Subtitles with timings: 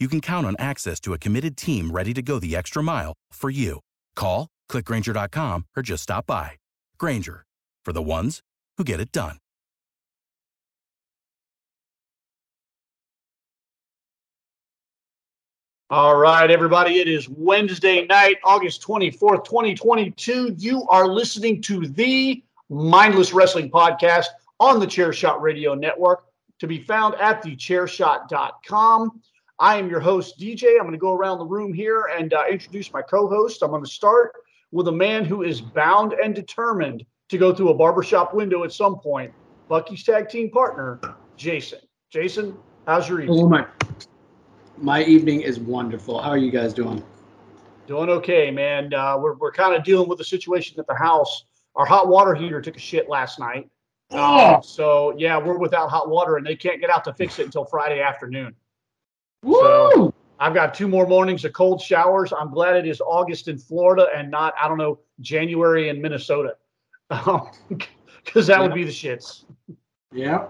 [0.00, 3.12] you can count on access to a committed team ready to go the extra mile
[3.32, 3.80] for you.
[4.16, 6.52] Call, clickgrainger.com, or just stop by.
[6.98, 7.44] Grainger,
[7.84, 8.40] for the ones
[8.78, 9.36] who get it done.
[15.92, 17.00] All right, everybody.
[17.00, 20.54] It is Wednesday night, August 24th, 2022.
[20.56, 24.26] You are listening to the Mindless Wrestling Podcast
[24.60, 26.26] on the Chairshot Radio Network
[26.60, 29.20] to be found at thechairshot.com.
[29.60, 30.76] I am your host, DJ.
[30.76, 33.62] I'm going to go around the room here and uh, introduce my co host.
[33.62, 34.32] I'm going to start
[34.72, 38.72] with a man who is bound and determined to go through a barbershop window at
[38.72, 39.30] some point
[39.68, 40.98] Bucky's tag team partner,
[41.36, 41.78] Jason.
[42.08, 43.36] Jason, how's your evening?
[43.36, 43.66] Hello, my,
[44.78, 46.20] my evening is wonderful.
[46.22, 47.04] How are you guys doing?
[47.86, 48.94] Doing okay, man.
[48.94, 51.44] Uh, we're we're kind of dealing with a situation at the house.
[51.76, 53.68] Our hot water heater took a shit last night.
[54.10, 57.44] Um, so, yeah, we're without hot water and they can't get out to fix it
[57.44, 58.56] until Friday afternoon.
[59.42, 59.60] Woo!
[59.60, 62.32] So I've got two more mornings of cold showers.
[62.32, 66.56] I'm glad it is August in Florida and not, I don't know, January in Minnesota.
[67.26, 67.50] Um,
[68.24, 69.44] because that would be the shits.
[70.12, 70.46] Yeah.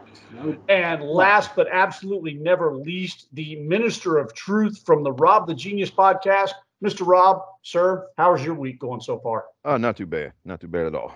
[0.68, 5.90] And last but absolutely never least, the minister of truth from the Rob the Genius
[5.90, 6.50] podcast.
[6.84, 7.06] Mr.
[7.06, 9.46] Rob, sir, how's your week going so far?
[9.64, 10.32] Oh, not too bad.
[10.44, 11.14] Not too bad at all.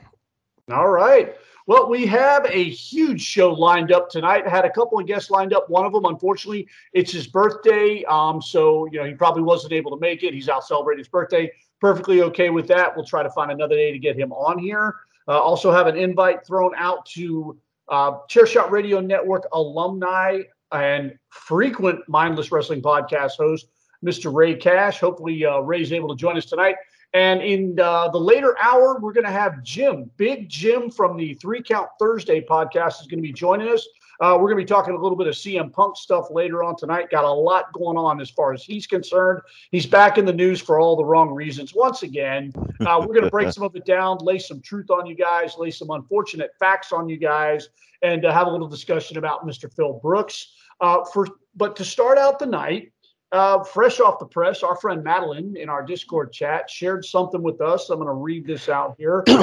[0.71, 1.37] All right.
[1.67, 4.45] Well, we have a huge show lined up tonight.
[4.47, 5.71] I Had a couple of guests lined up.
[5.71, 8.05] One of them, unfortunately, it's his birthday.
[8.05, 10.35] Um, so you know he probably wasn't able to make it.
[10.35, 11.51] He's out celebrating his birthday.
[11.81, 12.95] Perfectly okay with that.
[12.95, 14.97] We'll try to find another day to get him on here.
[15.27, 17.59] Uh, also have an invite thrown out to
[17.89, 23.69] uh, Chairshot Radio Network alumni and frequent Mindless Wrestling podcast host,
[24.05, 24.33] Mr.
[24.33, 25.01] Ray Cash.
[25.01, 26.77] Hopefully, uh, Ray's able to join us tonight.
[27.15, 31.35] And in uh, the later hour, we're going to have Jim, Big Jim from the
[31.35, 33.87] Three Count Thursday podcast, is going to be joining us.
[34.21, 36.77] Uh, we're going to be talking a little bit of CM Punk stuff later on
[36.77, 37.11] tonight.
[37.11, 39.41] Got a lot going on as far as he's concerned.
[39.71, 41.75] He's back in the news for all the wrong reasons.
[41.75, 45.07] Once again, uh, we're going to break some of it down, lay some truth on
[45.07, 47.69] you guys, lay some unfortunate facts on you guys,
[48.03, 49.73] and uh, have a little discussion about Mr.
[49.73, 50.53] Phil Brooks.
[50.81, 52.93] Uh, for but to start out the night,
[53.35, 57.61] uh, fresh off the press, our friend Madeline in our Discord chat shared something with
[57.61, 57.91] us.
[57.91, 59.25] I'm going to read this out here.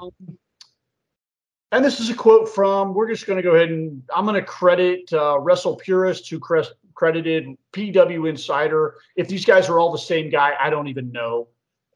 [0.00, 0.10] Um,
[1.72, 4.36] and this is a quote from, we're just going to go ahead and I'm going
[4.36, 6.60] to credit uh, Wrestle Purist, who cre-
[6.94, 8.96] credited PW Insider.
[9.16, 11.48] If these guys are all the same guy, I don't even know.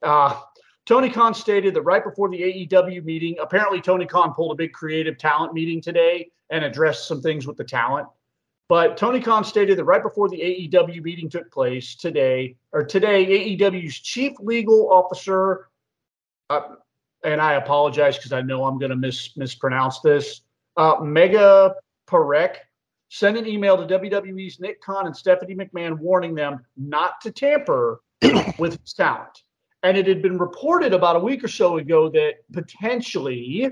[0.03, 0.41] Uh,
[0.85, 4.73] Tony Khan stated that right before the AEW meeting, apparently Tony Khan pulled a big
[4.73, 8.09] creative talent meeting today and addressed some things with the talent.
[8.73, 13.55] But Tony Khan stated that right before the AEW meeting took place today, or today,
[13.59, 15.69] AEW's chief legal officer,
[16.49, 16.77] uh,
[17.23, 20.41] and I apologize because I know I'm going to mis- mispronounce this,
[20.79, 21.75] uh, Megha
[22.09, 22.55] Parekh
[23.11, 28.01] sent an email to WWE's Nick Khan and Stephanie McMahon warning them not to tamper
[28.59, 29.43] with his talent.
[29.83, 33.71] And it had been reported about a week or so ago that potentially,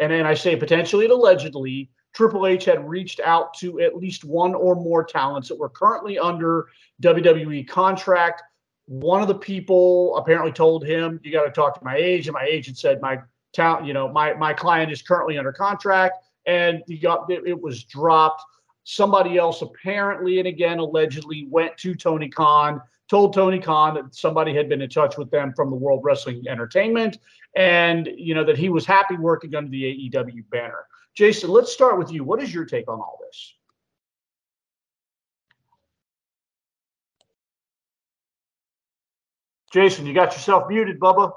[0.00, 4.24] and then I say potentially and allegedly, Triple H had reached out to at least
[4.24, 6.66] one or more talents that were currently under
[7.00, 8.42] WWE contract.
[8.86, 12.44] One of the people apparently told him, "You got to talk to my agent." My
[12.44, 13.20] agent said, "My
[13.52, 17.62] talent, you know, my my client is currently under contract," and he got it, it
[17.62, 18.42] was dropped.
[18.82, 24.52] Somebody else apparently, and again allegedly, went to Tony Khan, told Tony Khan that somebody
[24.52, 27.18] had been in touch with them from the World Wrestling Entertainment,
[27.54, 30.84] and you know that he was happy working under the AEW banner.
[31.18, 32.22] Jason, let's start with you.
[32.22, 33.54] What is your take on all this?
[39.72, 41.32] Jason, you got yourself muted, Bubba.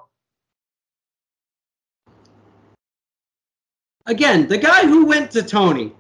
[4.06, 5.96] Again, the guy who went to Tony,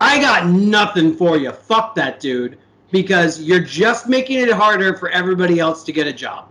[0.00, 1.52] I got nothing for you.
[1.52, 2.56] Fuck that dude.
[2.90, 6.48] Because you're just making it harder for everybody else to get a job.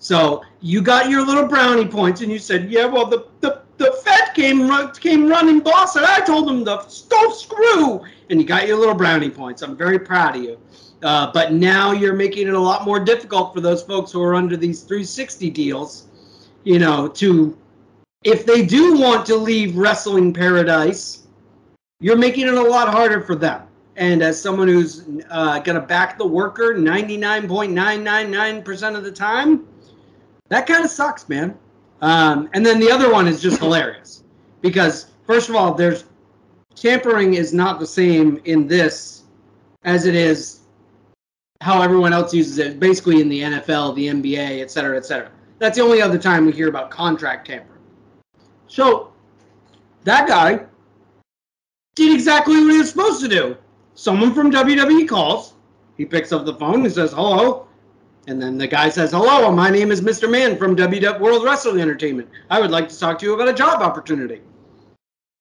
[0.00, 3.92] So you got your little brownie points, and you said, "Yeah, well, the the, the
[4.34, 8.78] came came running boss, and I told them to don't screw." And you got your
[8.78, 9.62] little brownie points.
[9.62, 10.58] I'm very proud of you.
[11.02, 14.34] Uh, but now you're making it a lot more difficult for those folks who are
[14.34, 16.06] under these 360 deals,
[16.64, 17.58] you know, to
[18.22, 21.26] if they do want to leave wrestling paradise,
[22.00, 23.64] you're making it a lot harder for them.
[23.96, 29.68] And as someone who's uh, going to back the worker 99.999% of the time,
[30.48, 31.56] that kind of sucks, man.
[32.00, 34.23] Um, and then the other one is just hilarious
[34.64, 36.04] because, first of all, there's
[36.74, 39.24] tampering is not the same in this
[39.84, 40.60] as it is
[41.60, 45.30] how everyone else uses it, basically in the NFL, the NBA, et cetera, et cetera.
[45.58, 47.78] That's the only other time we hear about contract tampering.
[48.66, 49.12] So
[50.04, 50.64] that guy
[51.94, 53.58] did exactly what he was supposed to do.
[53.94, 55.52] Someone from WWE calls.
[55.98, 57.68] He picks up the phone and says, hello.
[58.28, 60.28] And then the guy says, hello, my name is Mr.
[60.28, 62.30] Man from WWE World Wrestling Entertainment.
[62.48, 64.40] I would like to talk to you about a job opportunity.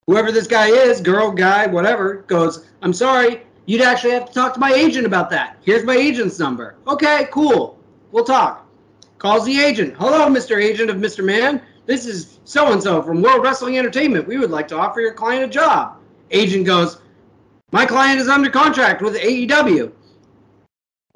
[0.08, 4.54] Whoever this guy is, girl, guy, whatever, goes, I'm sorry, you'd actually have to talk
[4.54, 5.58] to my agent about that.
[5.64, 6.76] Here's my agent's number.
[6.88, 7.80] Okay, cool.
[8.12, 8.68] We'll talk.
[9.18, 9.96] Calls the agent.
[9.98, 10.62] Hello, Mr.
[10.62, 11.24] Agent of Mr.
[11.24, 11.62] Man.
[11.86, 14.28] This is so and so from World Wrestling Entertainment.
[14.28, 15.98] We would like to offer your client a job.
[16.32, 17.00] Agent goes,
[17.72, 19.92] My client is under contract with AEW.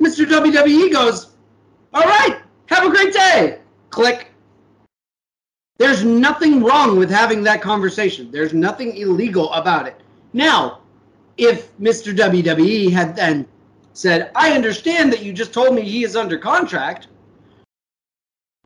[0.02, 0.26] Mr.
[0.26, 1.34] WWE goes,
[1.94, 3.60] All right, have a great day.
[3.90, 4.27] Click.
[5.78, 8.32] There's nothing wrong with having that conversation.
[8.32, 10.02] There's nothing illegal about it.
[10.34, 10.80] Now,
[11.38, 12.16] if Mr.
[12.16, 13.48] WWE had then
[13.94, 17.08] said, I understand that you just told me he is under contract,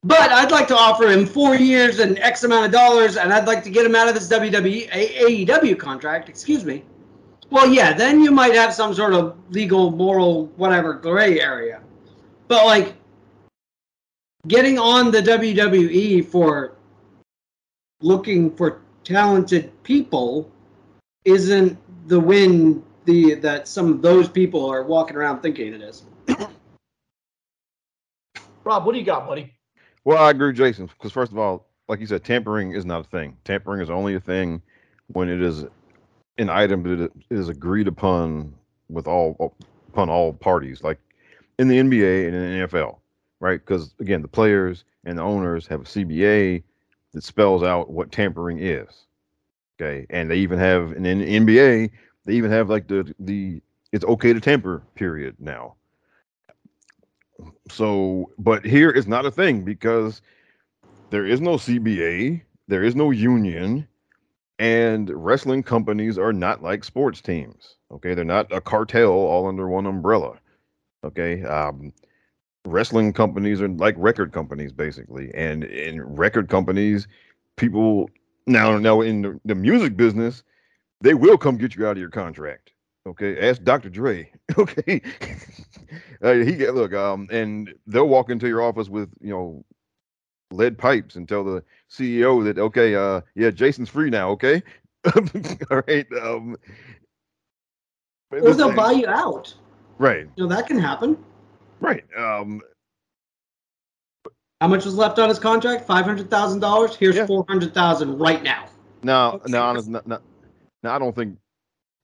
[0.03, 3.45] but I'd like to offer him four years and X amount of dollars, and I'd
[3.45, 6.27] like to get him out of this WWE AEW contract.
[6.29, 6.83] Excuse me.
[7.49, 11.81] Well, yeah, then you might have some sort of legal, moral, whatever gray area.
[12.47, 12.95] But like
[14.47, 16.77] getting on the WWE for
[18.01, 20.51] looking for talented people
[21.25, 21.77] isn't
[22.07, 26.03] the win the that some of those people are walking around thinking it is.
[28.63, 29.53] Rob, what do you got, buddy?
[30.03, 33.01] Well, I agree with Jason because first of all, like you said, tampering is not
[33.01, 33.37] a thing.
[33.43, 34.61] Tampering is only a thing
[35.07, 35.65] when it is
[36.37, 38.53] an item that is agreed upon
[38.89, 39.55] with all
[39.89, 40.99] upon all parties, like
[41.59, 42.97] in the NBA and in the NFL,
[43.39, 43.59] right?
[43.59, 46.63] Because again, the players and the owners have a CBA
[47.13, 49.05] that spells out what tampering is.
[49.79, 51.91] Okay, and they even have in the NBA,
[52.25, 53.61] they even have like the the
[53.91, 55.75] it's okay to tamper period now
[57.69, 60.21] so, but here it's not a thing because
[61.09, 63.87] there is no CBA, there is no union,
[64.59, 67.75] and wrestling companies are not like sports teams.
[67.91, 70.37] Okay, they're not a cartel all under one umbrella.
[71.03, 71.91] Okay, um,
[72.65, 77.07] wrestling companies are like record companies basically, and in record companies,
[77.57, 78.09] people
[78.47, 80.43] now now in the, the music business,
[81.01, 82.71] they will come get you out of your contract.
[83.07, 83.89] Okay, ask Dr.
[83.89, 84.31] Dre.
[84.57, 85.01] Okay,
[86.21, 89.63] uh, he get look, um, and they'll walk into your office with you know
[90.51, 94.29] lead pipes and tell the CEO that okay, uh, yeah, Jason's free now.
[94.31, 94.61] Okay,
[95.71, 96.05] all right.
[96.21, 96.57] Um,
[98.29, 99.53] or they'll buy you out.
[99.97, 100.27] Right.
[100.35, 101.17] You know that can happen.
[101.81, 102.03] Right.
[102.17, 102.61] Um,
[104.61, 105.85] how much was left on his contract?
[105.85, 106.95] Five hundred thousand dollars.
[106.95, 107.25] Here's yeah.
[107.25, 108.67] four hundred thousand right now.
[109.03, 110.19] No, no, honest, no, no,
[110.83, 111.35] no, I don't think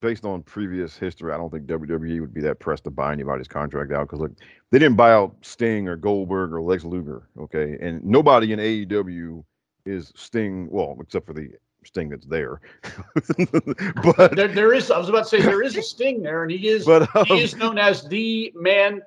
[0.02, 3.48] based on previous history, I don't think WWE would be that pressed to buy anybody's
[3.48, 4.32] contract out because look,
[4.72, 9.44] they didn't buy out Sting or Goldberg or Lex Luger, okay, and nobody in AEW
[9.86, 11.52] is Sting, well, except for the
[11.86, 12.60] Sting that's there.
[14.18, 16.52] but there, there is, I was about to say, there is a Sting there, and
[16.52, 19.02] he is, but, um, he is known as the man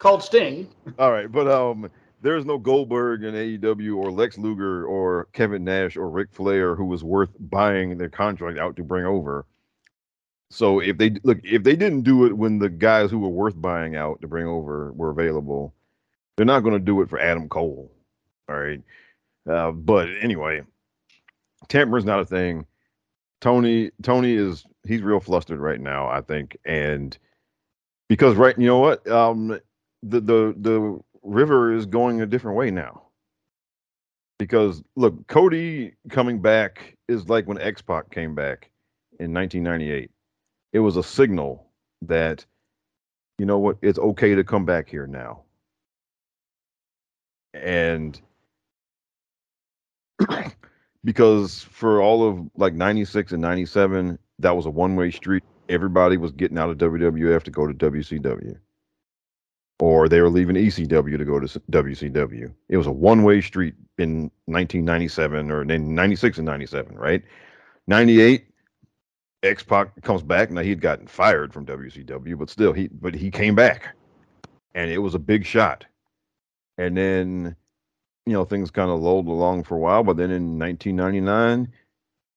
[0.00, 0.68] called Sting.
[0.98, 1.90] All right, but um.
[2.22, 6.74] There is no Goldberg in AEW or Lex Luger or Kevin Nash or Ric Flair
[6.74, 9.46] who was worth buying their contract out to bring over.
[10.50, 13.60] So if they look, if they didn't do it when the guys who were worth
[13.60, 15.72] buying out to bring over were available,
[16.36, 17.90] they're not going to do it for Adam Cole.
[18.48, 18.82] All right.
[19.48, 20.62] Uh, but anyway,
[21.72, 22.66] is not a thing.
[23.40, 27.16] Tony, Tony is he's real flustered right now, I think, and
[28.08, 29.58] because right, you know what, um,
[30.02, 33.02] the the the river is going a different way now.
[34.38, 38.70] Because look, Cody coming back is like when X Pac came back
[39.18, 40.10] in 1998
[40.72, 41.66] it was a signal
[42.02, 42.44] that
[43.38, 45.42] you know what it's okay to come back here now.
[47.54, 48.20] And
[51.04, 55.42] because for all of like 96 and 97 that was a one-way street.
[55.68, 58.56] Everybody was getting out of WWF to go to WCW
[59.80, 62.52] or they were leaving ECW to go to WCW.
[62.68, 67.22] It was a one-way street in 1997 or in 96 and 97, right?
[67.86, 68.46] 98
[69.42, 70.50] X Pac comes back.
[70.50, 73.96] Now he'd gotten fired from WCW, but still he but he came back,
[74.74, 75.86] and it was a big shot.
[76.76, 77.56] And then,
[78.26, 80.04] you know, things kind of lulled along for a while.
[80.04, 81.72] But then in 1999,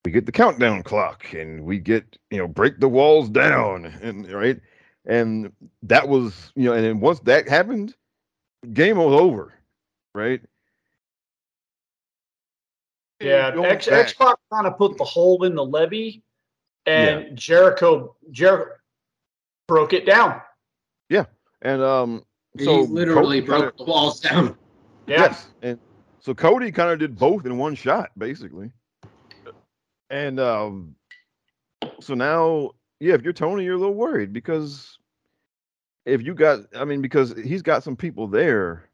[0.05, 4.31] we get the countdown clock, and we get you know break the walls down, and
[4.31, 4.61] right,
[5.05, 5.51] and
[5.83, 7.95] that was you know, and then once that happened,
[8.73, 9.53] game was over,
[10.13, 10.41] right?
[13.19, 16.23] Yeah, X X Pac kind of put the hole in the levee
[16.85, 17.33] and yeah.
[17.33, 18.71] Jericho Jericho
[19.67, 20.41] broke it down.
[21.09, 21.25] Yeah,
[21.61, 22.23] and um,
[22.59, 24.57] so he literally Cody broke kinda, the walls down.
[25.07, 25.21] Yeah.
[25.21, 25.79] Yes, and
[26.19, 28.71] so Cody kind of did both in one shot, basically.
[30.09, 30.95] And um,
[31.99, 34.92] so now, yeah, if you're Tony, you're a little worried because
[36.05, 38.89] if you got, I mean, because he's got some people there.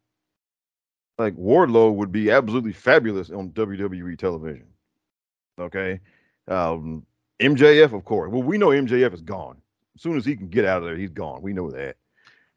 [1.17, 4.67] Like Wardlow would be absolutely fabulous on WWE television.
[5.59, 5.99] Okay,
[6.47, 7.05] um,
[7.41, 8.31] MJF, of course.
[8.31, 9.57] Well, we know MJF is gone.
[9.95, 11.41] As soon as he can get out of there, he's gone.
[11.41, 11.97] We know that.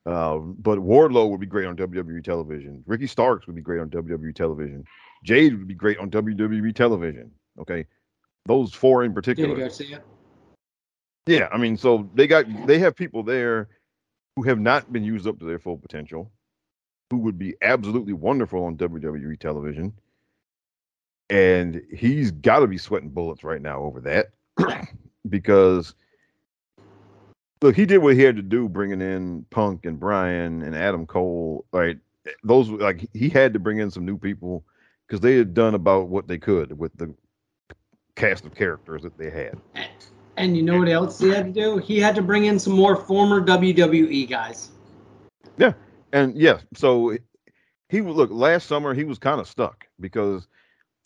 [0.06, 2.82] Uh, but Wardlow would be great on WWE television.
[2.86, 4.84] Ricky Starks would be great on WWE television.
[5.24, 7.30] Jade would be great on WWE television.
[7.58, 7.86] Okay,
[8.46, 9.56] those four in particular.
[11.26, 13.68] Yeah, I mean, so they got they have people there
[14.36, 16.30] who have not been used up to their full potential,
[17.10, 19.92] who would be absolutely wonderful on WWE television,
[21.30, 24.30] and he's got to be sweating bullets right now over that.
[25.28, 25.94] because
[27.60, 31.06] look, he did what he had to do, bringing in Punk and Bryan and Adam
[31.06, 31.64] Cole.
[31.72, 31.98] Right,
[32.42, 34.64] those like he had to bring in some new people
[35.06, 37.14] because they had done about what they could with the
[38.14, 39.58] cast of characters that they had.
[40.36, 41.76] And you know what else he had to do?
[41.78, 44.70] He had to bring in some more former WWE guys.
[45.58, 45.72] Yeah,
[46.12, 47.16] and yeah, so
[47.88, 50.48] he look last summer he was kind of stuck because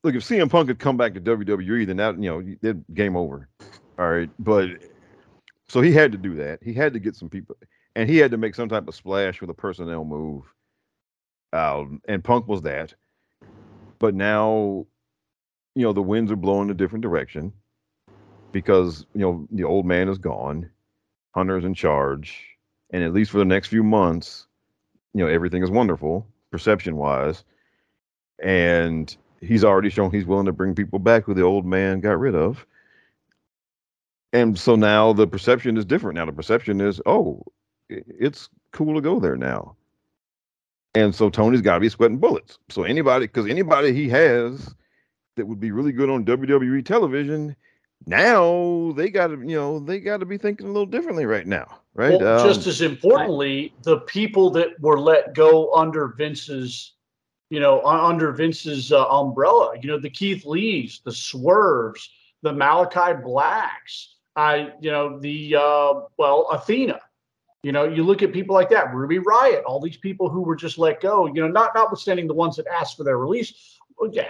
[0.05, 3.17] look, if CM Punk had come back to WWE, then that you know, it game
[3.17, 3.49] over.
[3.99, 4.69] All right, but
[5.69, 6.63] so he had to do that.
[6.63, 7.57] He had to get some people,
[7.97, 10.45] and he had to make some type of splash with a personnel move.
[11.53, 12.95] Um, and Punk was that.
[13.99, 14.87] But now,
[15.75, 17.53] you know, the winds are blowing a different direction
[18.53, 20.71] because you know the old man is gone,
[21.35, 22.45] Hunter's in charge,
[22.91, 24.47] and at least for the next few months,
[25.15, 27.45] you know, everything is wonderful perception wise,
[28.43, 32.19] and he's already shown he's willing to bring people back who the old man got
[32.19, 32.67] rid of.
[34.33, 36.17] And so now the perception is different.
[36.17, 37.43] Now the perception is, oh,
[37.89, 39.77] it's cool to go there now.
[40.95, 42.59] And so Tony's got to be sweating bullets.
[42.69, 44.75] So anybody, because anybody he has
[45.37, 47.55] that would be really good on WWE television,
[48.07, 51.47] now they got to, you know, they got to be thinking a little differently right
[51.47, 52.21] now, right?
[52.21, 56.93] Well, um, just as importantly, the people that were let go under Vince's
[57.51, 59.75] you know, under Vince's uh, umbrella.
[59.81, 62.11] You know, the Keith Lees, the Swerves,
[62.43, 64.15] the Malakai Blacks.
[64.35, 67.01] I, you know, the uh, well, Athena.
[67.63, 70.55] You know, you look at people like that, Ruby Riott all these people who were
[70.55, 71.27] just let go.
[71.27, 73.79] You know, not notwithstanding the ones that asked for their release.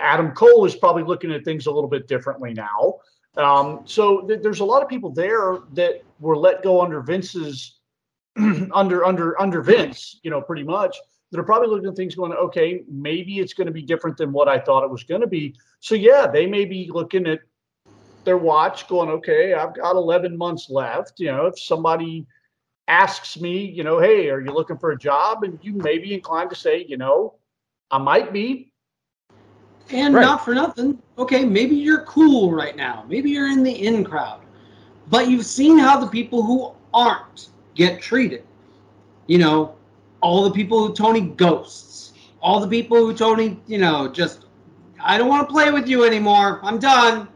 [0.01, 3.01] Adam Cole is probably looking at things a little bit differently now.
[3.37, 7.79] Um, so th- there's a lot of people there that were let go under Vince's
[8.73, 10.21] under under under Vince.
[10.23, 10.97] You know, pretty much
[11.31, 14.33] that are probably looking at things going, okay, maybe it's going to be different than
[14.33, 15.55] what I thought it was going to be.
[15.81, 17.41] So yeah, they may be looking at
[18.25, 21.19] their watch going, okay, I've got 11 months left.
[21.19, 22.27] You know, if somebody
[22.89, 25.43] asks me, you know, hey, are you looking for a job?
[25.43, 27.35] And you may be inclined to say, you know,
[27.91, 28.73] I might be.
[29.91, 30.23] And right.
[30.23, 31.01] not for nothing.
[31.19, 33.05] Okay, maybe you're cool right now.
[33.09, 34.41] Maybe you're in the in crowd.
[35.09, 38.45] But you've seen how the people who aren't get treated.
[39.29, 39.77] You know,
[40.21, 44.47] all the people who Tony ghosts, all the people who Tony, you know, just
[45.01, 46.61] I don't want to play with you anymore.
[46.63, 47.29] I'm done.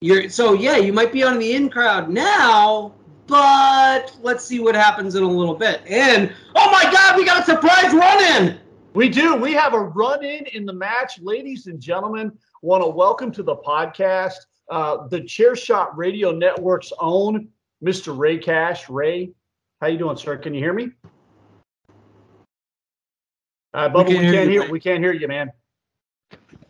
[0.00, 2.92] You're so yeah, you might be on the in crowd now,
[3.26, 5.82] but let's see what happens in a little bit.
[5.88, 8.60] And oh my god, we got a surprise run in.
[8.94, 9.34] We do.
[9.34, 12.30] We have a run in in the match, ladies and gentlemen.
[12.62, 14.36] Want to welcome to the podcast
[14.70, 17.48] uh, the Chair Shot Radio Network's own
[17.84, 18.16] Mr.
[18.16, 18.88] Ray Cash.
[18.88, 19.32] Ray,
[19.80, 20.36] how you doing, sir?
[20.36, 20.92] Can you hear me?
[23.74, 24.70] Uh, Bubba, we, we can't hear.
[24.70, 25.50] We can't hear you, man.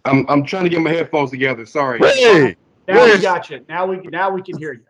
[0.07, 1.67] I'm I'm trying to get my headphones together.
[1.67, 1.99] Sorry.
[1.99, 2.57] Hey,
[2.89, 3.65] now we got you.
[3.69, 4.85] Now we now we can hear you.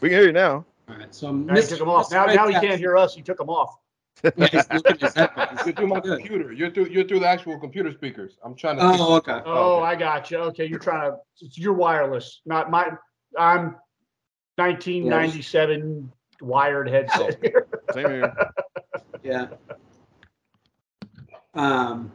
[0.00, 0.64] We can hear you now.
[0.88, 1.14] All right.
[1.14, 2.10] So now he took them off.
[2.10, 3.14] Now now he can't hear us.
[3.14, 3.76] He took them off.
[4.22, 5.60] Yeah, he's looking at his headphones.
[5.64, 6.52] You're through my computer.
[6.52, 8.36] You're through you're through the actual computer speakers.
[8.44, 8.82] I'm trying to.
[8.84, 9.40] Oh, okay.
[9.44, 10.38] Oh, I got you.
[10.38, 11.16] Okay, you're trying to.
[11.40, 12.90] It's your wireless, not my.
[13.38, 13.76] I'm
[14.56, 16.10] 1997
[16.40, 17.66] wired headset here.
[17.92, 18.36] Same here.
[19.22, 19.48] Yeah.
[21.54, 22.10] Um.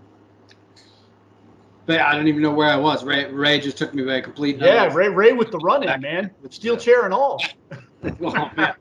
[1.85, 3.03] But I don't even know where I was.
[3.03, 4.57] Ray Ray just took me by a complete.
[4.57, 7.43] Yeah, Ray, Ray with the running in, man, with steel chair and all.
[8.21, 8.73] oh, man.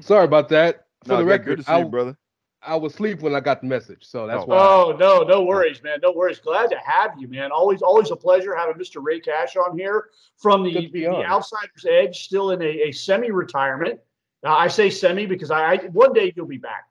[0.00, 0.86] Sorry about that.
[1.04, 2.16] For No, the record, good to see I, you, brother.
[2.64, 4.46] I was asleep when I got the message, so that's Oh.
[4.46, 4.56] why.
[4.58, 5.98] Oh no, no worries, man.
[6.02, 6.38] No worries.
[6.38, 7.50] Glad to have you, man.
[7.50, 9.02] Always, always a pleasure having Mr.
[9.02, 11.06] Ray Cash on here from the, Good the.
[11.08, 13.98] Outsider's Edge, still in a, a semi-retirement.
[14.44, 16.84] Uh, I say semi because I, I one day you'll be back.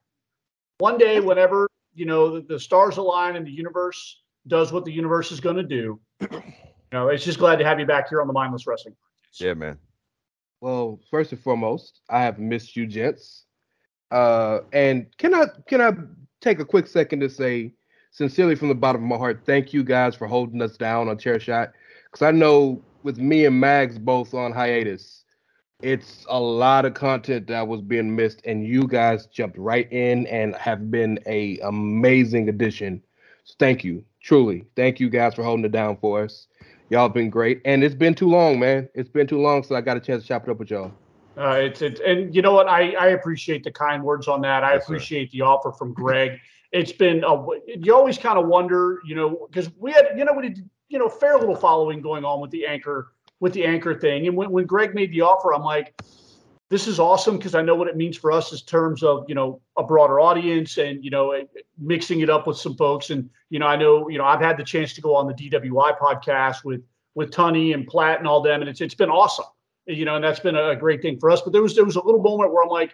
[0.79, 4.91] One day, whenever you know the, the stars align and the universe does what the
[4.91, 5.99] universe is going to do.
[6.19, 6.29] You
[6.91, 8.95] know, it's just glad to have you back here on the Mindless Wrestling.
[9.39, 9.77] Yeah, man.
[10.59, 13.45] Well, first and foremost, I have missed you, gents.
[14.11, 15.91] Uh, and can I can I
[16.41, 17.73] take a quick second to say
[18.11, 21.17] sincerely from the bottom of my heart, thank you guys for holding us down on
[21.17, 21.71] Chair Shot.
[22.05, 25.23] Because I know with me and Mags both on hiatus,
[25.81, 30.27] it's a lot of content that was being missed, and you guys jumped right in
[30.27, 33.01] and have been a amazing addition.
[33.45, 34.65] So thank you, truly.
[34.75, 36.47] Thank you guys for holding it down for us.
[36.89, 38.89] Y'all been great, and it's been too long, man.
[38.93, 40.91] It's been too long, so I got a chance to chop it up with y'all.
[41.37, 44.63] Uh, it's it's and you know what I I appreciate the kind words on that.
[44.63, 44.93] I Yes, sir.
[44.93, 46.39] appreciate the offer from Greg.
[46.71, 50.33] It's been a, you always kind of wonder, you know, because we had you know
[50.33, 53.97] we did you know fair little following going on with the anchor with the anchor
[53.97, 55.95] thing, and when when Greg made the offer, I'm like,
[56.69, 59.35] this is awesome because I know what it means for us in terms of you
[59.35, 61.33] know a broader audience and you know
[61.77, 64.57] mixing it up with some folks, and you know I know you know I've had
[64.57, 66.83] the chance to go on the DWI podcast with
[67.15, 69.45] with Tunney and Platt and all them, and it's it's been awesome
[69.91, 71.41] you know, and that's been a great thing for us.
[71.41, 72.93] But there was there was a little moment where I'm like,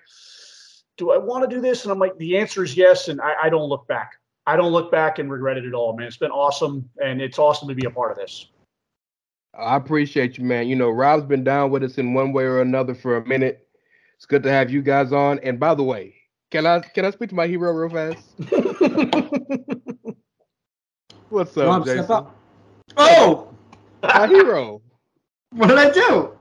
[0.98, 1.84] do I want to do this?
[1.84, 4.14] And I'm like, the answer is yes, and I, I don't look back.
[4.46, 6.08] I don't look back and regret it at all, man.
[6.08, 8.48] It's been awesome, and it's awesome to be a part of this.
[9.58, 10.68] I appreciate you, man.
[10.68, 13.68] You know, Rob's been down with us in one way or another for a minute.
[14.16, 15.40] It's good to have you guys on.
[15.40, 16.16] And by the way,
[16.52, 18.20] can I can I speak to my hero real fast?
[21.30, 22.10] What's up, Rob, Jason?
[22.10, 22.36] up.
[22.96, 23.54] Oh,
[24.02, 24.82] My hero.
[25.52, 26.37] what did I do?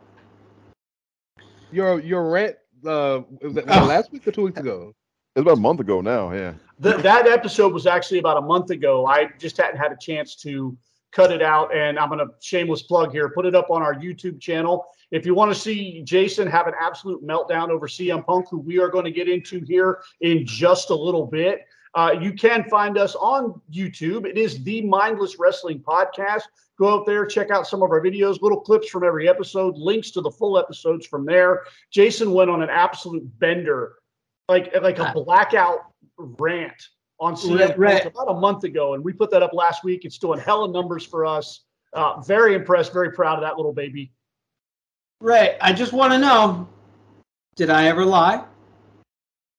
[1.76, 2.56] Your your rant.
[2.84, 3.84] Uh, was that Oh.
[3.86, 4.94] last week or two weeks ago?
[5.34, 6.32] It's about a month ago now.
[6.32, 6.54] Yeah.
[6.82, 9.04] Th- that episode was actually about a month ago.
[9.06, 10.74] I just hadn't had a chance to
[11.12, 13.28] cut it out, and I'm going to shameless plug here.
[13.28, 14.86] Put it up on our YouTube channel.
[15.10, 18.78] If you want to see Jason have an absolute meltdown over CM Punk, who we
[18.78, 21.60] are going to get into here in just a little bit,
[21.96, 24.26] uh, you can find us on YouTube.
[24.26, 26.42] It is the Mindless Wrestling Podcast.
[26.78, 30.10] Go out there, check out some of our videos, little clips from every episode, links
[30.10, 31.62] to the full episodes from there.
[31.90, 33.94] Jason went on an absolute bender,
[34.46, 35.86] like like a blackout
[36.18, 36.74] rant
[37.18, 38.06] on CM Right, right.
[38.06, 40.04] about a month ago, and we put that up last week.
[40.04, 41.64] It's doing hella numbers for us.
[41.94, 44.12] Uh, very impressed, very proud of that little baby.
[45.22, 46.68] Ray, I just want to know,
[47.54, 48.44] did I ever lie?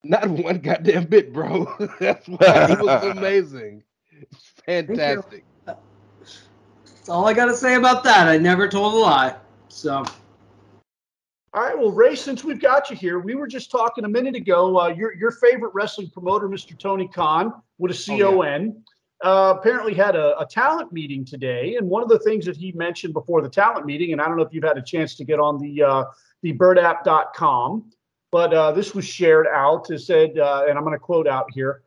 [0.07, 1.65] Not one goddamn bit, bro.
[1.99, 3.83] That's why it was amazing.
[4.65, 5.43] Fantastic.
[5.65, 8.27] That's all I got to say about that.
[8.27, 9.35] I never told a lie.
[9.69, 10.03] So,
[11.53, 14.35] All right, well, Ray, since we've got you here, we were just talking a minute
[14.35, 14.79] ago.
[14.79, 16.77] Uh, your your favorite wrestling promoter, Mr.
[16.77, 18.83] Tony Khan, with a C O N,
[19.23, 22.71] uh, apparently had a, a talent meeting today, and one of the things that he
[22.73, 25.23] mentioned before the talent meeting, and I don't know if you've had a chance to
[25.23, 26.03] get on the uh,
[26.41, 27.91] the birdapp.com,
[28.31, 29.89] but uh, this was shared out.
[29.89, 31.83] It said, uh, and I'm going to quote out here,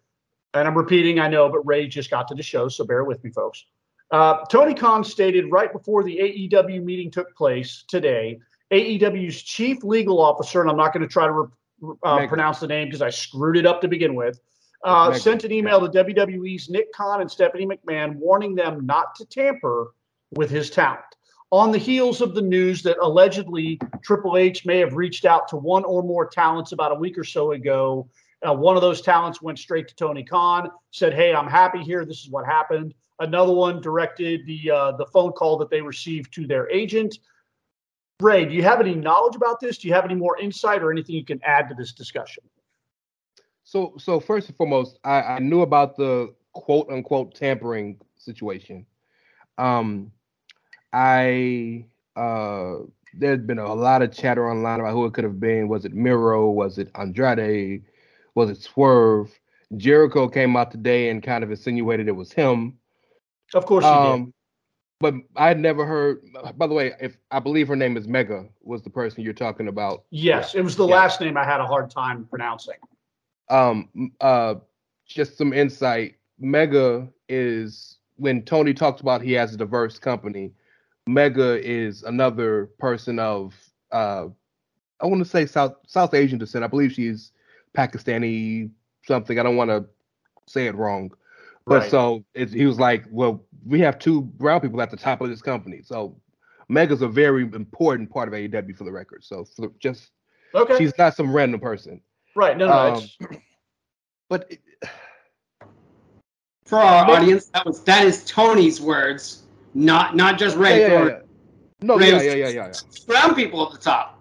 [0.54, 3.22] and I'm repeating, I know, but Ray just got to the show, so bear with
[3.22, 3.64] me, folks.
[4.10, 8.40] Uh, Tony Khan stated right before the AEW meeting took place today,
[8.72, 12.66] AEW's chief legal officer, and I'm not going to try to re- uh, pronounce the
[12.66, 14.40] name because I screwed it up to begin with,
[14.84, 19.24] uh, sent an email to WWE's Nick Khan and Stephanie McMahon warning them not to
[19.26, 19.94] tamper
[20.32, 21.04] with his talent.
[21.52, 25.56] On the heels of the news that allegedly Triple H may have reached out to
[25.56, 28.08] one or more talents about a week or so ago,
[28.46, 32.04] uh, one of those talents went straight to Tony Khan, said, "Hey, I'm happy here.
[32.04, 36.32] This is what happened." Another one directed the uh, the phone call that they received
[36.34, 37.18] to their agent.
[38.20, 39.78] Ray, do you have any knowledge about this?
[39.78, 42.44] Do you have any more insight or anything you can add to this discussion?
[43.64, 48.86] So, so first and foremost, I, I knew about the quote unquote tampering situation.
[49.58, 50.12] Um,
[50.92, 52.76] I uh,
[53.14, 55.68] there's been a lot of chatter online about who it could have been.
[55.68, 56.50] Was it Miro?
[56.50, 57.84] Was it Andrade?
[58.34, 59.30] Was it Swerve?
[59.76, 62.76] Jericho came out today and kind of insinuated it was him.
[63.54, 64.12] Of course, you did.
[64.14, 64.34] Um,
[64.98, 66.20] but I had never heard.
[66.56, 69.68] By the way, if I believe her name is Megha, was the person you're talking
[69.68, 70.04] about.
[70.10, 70.96] Yes, it was the Yeah.
[70.96, 72.76] last name I had a hard time pronouncing.
[73.48, 73.88] um
[74.20, 74.54] uh
[75.06, 76.16] just some insight.
[76.40, 80.52] Megha is when Tony talks about he has a diverse company.
[81.10, 83.54] Megha is another person of
[83.92, 84.26] uh,
[85.00, 86.64] I want to say South South Asian descent.
[86.64, 87.32] I believe she's
[87.76, 88.70] Pakistani
[89.06, 89.38] something.
[89.38, 89.84] I don't want to
[90.46, 91.10] say it wrong.
[91.66, 91.90] But Right.
[91.90, 95.28] so it, he was like, well, we have two brown people at the top of
[95.28, 95.82] this company.
[95.84, 96.16] So
[96.70, 99.24] Megha's a very important part of AEW for the record.
[99.24, 100.10] So for just
[100.54, 100.78] Okay.
[100.78, 102.00] she's not some random person.
[102.34, 102.56] right.
[102.56, 102.72] No, no.
[102.72, 103.16] um, it's,
[104.28, 104.60] But it-
[106.66, 109.42] For our Maybe- audience, that was that is Tony's words,
[109.74, 110.80] not not just Ray.
[110.80, 111.18] yeah, yeah, yeah.
[111.82, 112.72] No, yeah, yeah, yeah, yeah.
[113.06, 114.20] Brown people at the top.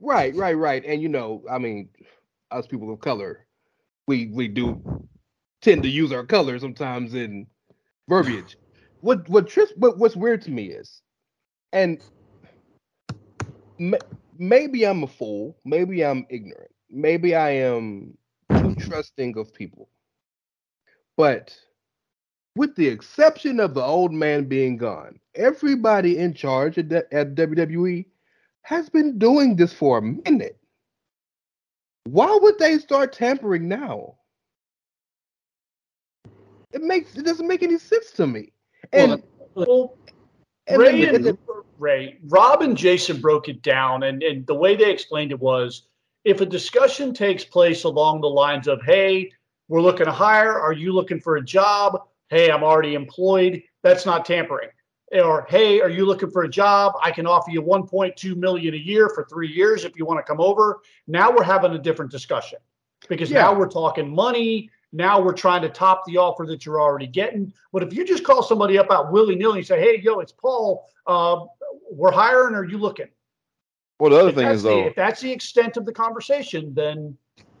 [0.00, 0.84] Right, right, right.
[0.84, 1.88] And you know, I mean,
[2.50, 3.46] us people of color,
[4.06, 4.80] we we do
[5.60, 7.46] tend to use our color sometimes in
[8.08, 8.56] verbiage.
[9.00, 11.02] What what Tris, what what's weird to me is,
[11.72, 12.00] and
[13.78, 13.98] ma-
[14.38, 18.16] maybe I'm a fool, maybe I'm ignorant, maybe I am
[18.58, 19.88] too trusting of people,
[21.16, 21.56] but
[22.56, 28.06] with the exception of the old man being gone, everybody in charge at, at WWE
[28.62, 30.58] has been doing this for a minute.
[32.04, 34.16] Why would they start tampering now?
[36.72, 38.52] It makes it doesn't make any sense to me.
[38.92, 39.22] And,
[39.54, 39.96] well,
[40.66, 41.38] and Ray then- and and
[41.78, 45.82] Ray, Rob and Jason broke it down, and, and the way they explained it was
[46.24, 49.30] if a discussion takes place along the lines of, hey,
[49.68, 52.00] we're looking to hire, are you looking for a job?
[52.30, 54.70] Hey, I'm already employed, that's not tampering.
[55.12, 56.94] Or hey, are you looking for a job?
[57.02, 60.24] I can offer you 1.2 million a year for three years if you want to
[60.24, 60.80] come over.
[61.06, 62.58] Now we're having a different discussion
[63.08, 63.42] because Yeah.
[63.42, 64.70] now we're talking money.
[64.92, 67.52] Now we're trying to top the offer that you're already getting.
[67.72, 70.32] But if you just call somebody up out willy nilly and say, "Hey, yo, it's
[70.32, 70.88] Paul.
[71.06, 71.44] Uh,
[71.90, 72.54] we're hiring.
[72.54, 73.08] Are you looking?"
[74.00, 75.92] Well, the other If thing that's, is the, though, if that's the extent of the
[75.92, 77.16] conversation, then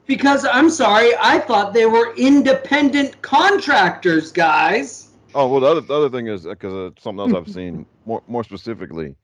[0.06, 5.10] Because I'm sorry, I thought they were independent contractors, guys.
[5.34, 8.22] Oh well, the other the other thing is because uh, something else I've seen more
[8.28, 9.16] more specifically.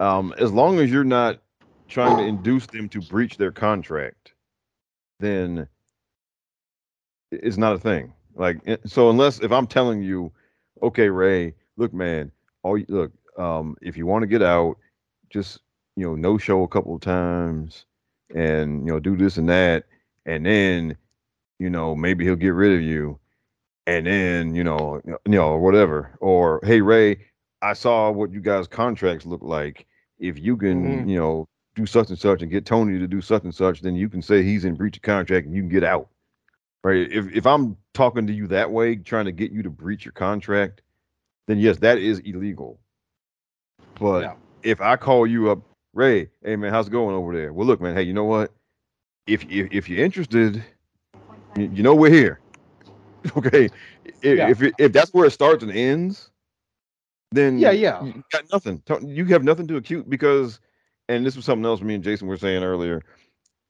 [0.00, 1.40] Um, as long as you're not
[1.88, 4.34] trying to induce them to breach their contract,
[5.18, 5.66] then
[7.32, 8.12] it's not a thing.
[8.36, 10.30] Like so, unless if I'm telling you,
[10.82, 12.30] okay, Ray, look, man,
[12.62, 14.76] all you, look, um, if you want to get out,
[15.30, 15.60] just
[15.96, 17.86] you know, no show a couple of times,
[18.34, 19.84] and you know, do this and that,
[20.26, 20.96] and then
[21.58, 23.18] you know, maybe he'll get rid of you
[23.88, 26.16] and then you know you know or whatever.
[26.20, 27.24] Or hey ray
[27.62, 29.86] i saw what you guys contracts look like.
[30.18, 31.10] If you can Mhm.
[31.10, 33.94] you know do such and such and get tony to do such and such then
[33.96, 36.08] you can say he's in breach of contract and you can get out.
[36.84, 37.10] Right?
[37.10, 40.12] If, if i'm talking to you that way trying to get you to breach your
[40.12, 40.82] contract
[41.46, 42.78] then yes that is illegal.
[43.98, 44.34] But Yeah.
[44.62, 45.60] if i call you up
[45.98, 47.52] ray hey man how's it going over there?
[47.52, 48.52] Well look man hey you know what?
[49.26, 50.64] If if, if you're interested
[51.56, 52.40] you, you know we're here.
[53.36, 53.68] Okay
[54.22, 54.48] if, Yeah.
[54.48, 56.30] if if that's where it starts and ends
[57.32, 58.02] then Yeah, yeah.
[58.02, 58.82] you got nothing.
[59.06, 60.60] You have nothing to accuse because
[61.08, 63.02] and this was something else me and jason were saying earlier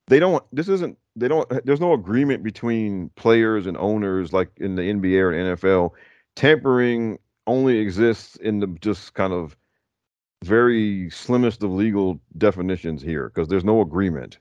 [0.08, 4.76] they don't this isn't they don't there's no agreement between players and owners like in
[4.76, 5.90] the nba or nfl
[6.36, 9.56] tampering only exists in the just kind of
[10.44, 14.38] very slimmest of legal definitions here because there's no agreement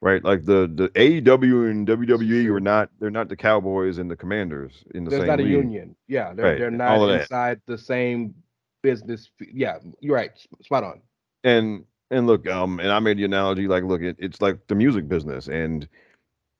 [0.00, 4.16] right like the the aew and wwe are not they're not the cowboys and the
[4.16, 5.96] commanders in the There's same not a union.
[6.08, 7.20] Yeah, they're Right, they're not of that.
[7.22, 8.34] inside the same
[8.82, 9.30] business.
[9.52, 10.32] Yeah, you're right.
[10.62, 11.02] Spot on.
[11.44, 14.74] and and look um and i made the analogy like look it, it's like the
[14.74, 15.86] music business and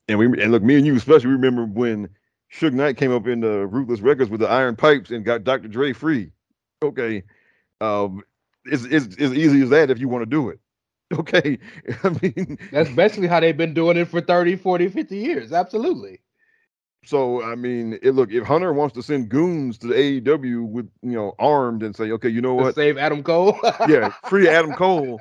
[0.08, 2.08] and we and look me and you especially remember when
[2.52, 5.68] Suge Knight came up in the Ruthless Records with the iron pipes and got Dr.
[5.68, 6.32] Dre free.
[6.82, 7.22] Okay.
[7.82, 8.22] Um
[8.70, 10.58] it's it's as easy as that if you want to do it.
[11.14, 11.58] Okay.
[12.04, 15.52] I mean That's basically how they've been doing it for 30, 40, 50 years.
[15.54, 16.20] Absolutely.
[17.04, 20.86] so I mean it, look if Hunter wants to send goons to the AEW with
[21.02, 22.74] you know armed and say, okay, you know To what?
[22.74, 23.58] save Adam Cole.
[23.88, 25.18] yeah, free Adam Cole,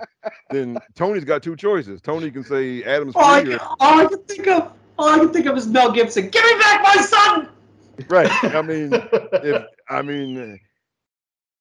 [0.50, 2.02] then Tony's got two choices.
[2.02, 5.20] Tony can say Adam's All I, or can, all I can think of, all I
[5.20, 6.28] can think of is Mel Gibson.
[6.30, 7.48] Give me back my son.
[8.10, 8.30] Right.
[8.44, 10.60] I mean, if I mean,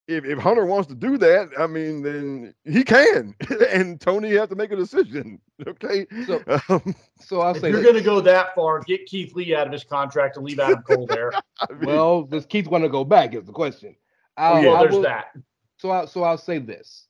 [0.08, 3.34] if if Hunter wants to do that, I mean, then he can,
[3.70, 5.40] and Tony has to make a decision.
[5.66, 6.06] Okay.
[6.26, 9.54] So- um, so I'll if say you're going to go that far, get Keith Lee
[9.54, 11.32] out of his contract and leave Adam Cole there.
[11.60, 13.34] I mean, Well, does Keith want to go back?
[13.34, 13.96] Is the question.
[14.36, 15.32] I'll, well, I there's will- that.
[15.78, 17.06] So I so I'll say this.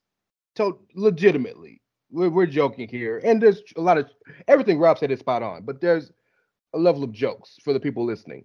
[0.54, 1.82] To legitimately,
[2.12, 4.08] we're we're joking here, and there's a lot of
[4.46, 6.12] everything Rob said is spot on, but there's
[6.72, 8.44] a level of jokes for the people listening.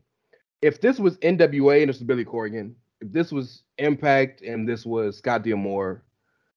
[0.63, 4.85] If this was NWA and this was Billy Corgan, if this was Impact and this
[4.85, 6.03] was Scott D'Amore,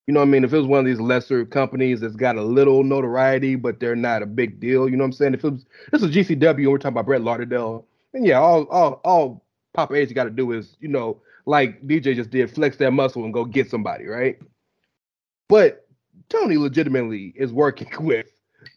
[0.07, 0.45] You know what I mean?
[0.45, 3.97] If it was one of these lesser companies that's got a little notoriety, but they're
[3.97, 5.35] not a big deal, you know what I'm saying?
[5.35, 8.65] If it was this is GCW and we're talking about Brett Lauderdale, then yeah, all
[8.65, 12.77] all all Papa H got to do is, you know, like DJ just did, flex
[12.79, 14.39] that muscle and go get somebody, right?
[15.49, 15.87] But
[16.29, 18.27] Tony legitimately is working with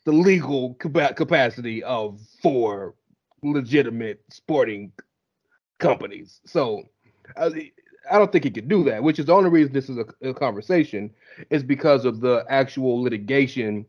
[0.06, 2.96] the legal capacity of four
[3.44, 4.92] legitimate sporting
[5.80, 6.42] companies.
[6.46, 6.84] So
[7.36, 7.50] uh,
[8.10, 10.30] I don't think he could do that, which is the only reason this is a,
[10.30, 11.12] a conversation
[11.50, 13.86] is because of the actual litigation.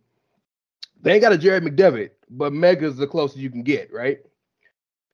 [1.00, 4.18] They ain't got a Jared McDevitt, but Megha's the closest you can get, right?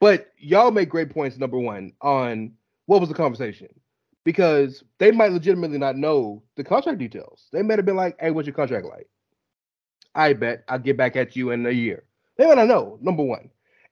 [0.00, 2.52] But y'all make great points, number one, on
[2.87, 3.68] what was the conversation.
[4.24, 7.48] Because they might legitimately not know the contract details.
[7.52, 9.06] They might have been like, hey, what's your contract like?
[10.14, 12.04] I bet I'll get back at you in a year.
[12.37, 13.50] They might not know, number one.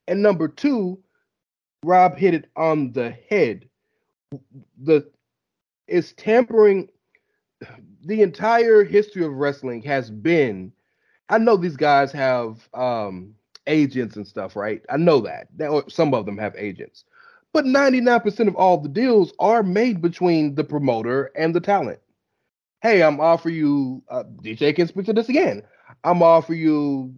[0.08, 0.98] And number two,
[1.84, 3.68] Rob hit it on the head
[4.82, 5.10] the
[5.88, 6.88] is tampering
[8.04, 10.72] the entire history of wrestling has been
[11.28, 13.34] I know these guys have um
[13.66, 14.82] agents and stuff, right?
[14.90, 15.48] I know that.
[15.88, 17.04] some of them have agents.
[17.52, 21.98] But 99% of all the deals are made between the promoter and the talent.
[22.80, 25.62] Hey, I'm offering you uh, DJ can speak to this again.
[26.04, 27.14] I'm offering you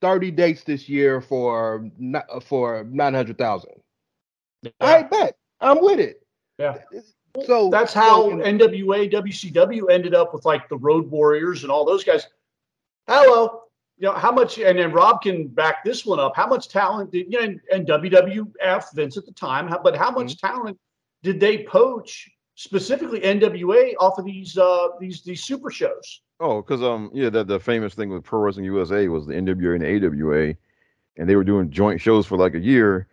[0.00, 1.88] 30 dates this year for
[2.44, 3.70] for 900,000.
[4.62, 4.70] Yeah.
[4.80, 5.36] I bet.
[5.60, 6.22] I'm with it.
[6.58, 6.78] Yeah.
[7.46, 11.84] So that's how so, NWA, WCW ended up with like the Road Warriors and all
[11.84, 12.26] those guys.
[13.06, 13.62] Hello.
[13.98, 16.36] You know, how much, and then Rob can back this one up.
[16.36, 19.96] How much talent did, you know, and, and WWF, Vince at the time, how, but
[19.96, 20.46] how much mm-hmm.
[20.46, 20.78] talent
[21.22, 26.22] did they poach specifically NWA off of these uh these these super shows?
[26.40, 29.74] Oh, because um yeah, the the famous thing with Pro Wrestling USA was the NWA
[29.74, 30.54] and the AWA,
[31.16, 33.08] and they were doing joint shows for like a year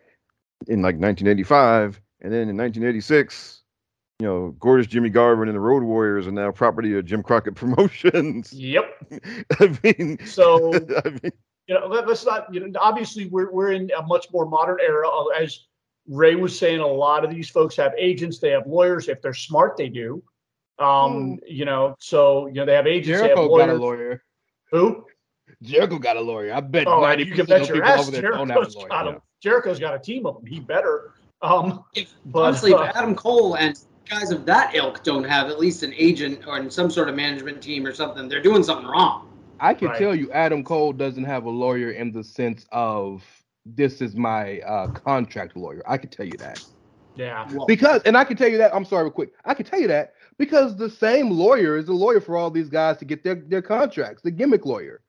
[0.67, 3.61] in like 1985, and then in 1986,
[4.19, 7.55] you know, gorgeous Jimmy Garvin and the Road Warriors are now property of Jim Crockett
[7.55, 8.53] Promotions.
[8.53, 8.85] Yep.
[9.59, 10.73] I mean, so
[11.05, 11.31] I mean,
[11.67, 12.53] you know, let, us not.
[12.53, 15.07] You know, obviously, we're we're in a much more modern era.
[15.37, 15.65] As
[16.07, 18.39] Ray was saying, a lot of these folks have agents.
[18.39, 19.07] They have lawyers.
[19.07, 20.23] If they're smart, they do.
[20.77, 21.37] Um, mm.
[21.47, 23.19] you know, so you know they have agents.
[23.19, 23.67] Jericho they have lawyers.
[23.67, 24.23] got a lawyer.
[24.71, 25.05] Who?
[25.61, 26.53] Jericho got a lawyer.
[26.53, 29.99] I bet oh, 90% you can bet your ass Jericho's got, a, Jericho's got a
[29.99, 30.45] team of them.
[30.47, 31.13] He better.
[31.43, 33.79] Um, if, but, honestly, uh, if Adam Cole and
[34.09, 37.61] guys of that ilk don't have at least an agent or some sort of management
[37.61, 39.29] team or something, they're doing something wrong.
[39.59, 39.99] I can right.
[39.99, 43.23] tell you, Adam Cole doesn't have a lawyer in the sense of
[43.67, 45.83] this is my uh, contract lawyer.
[45.87, 46.65] I can tell you that.
[47.15, 47.47] Yeah.
[47.67, 48.73] Because, and I can tell you that.
[48.73, 49.29] I'm sorry, real quick.
[49.45, 52.67] I can tell you that because the same lawyer is the lawyer for all these
[52.67, 54.23] guys to get their their contracts.
[54.23, 55.01] The gimmick lawyer,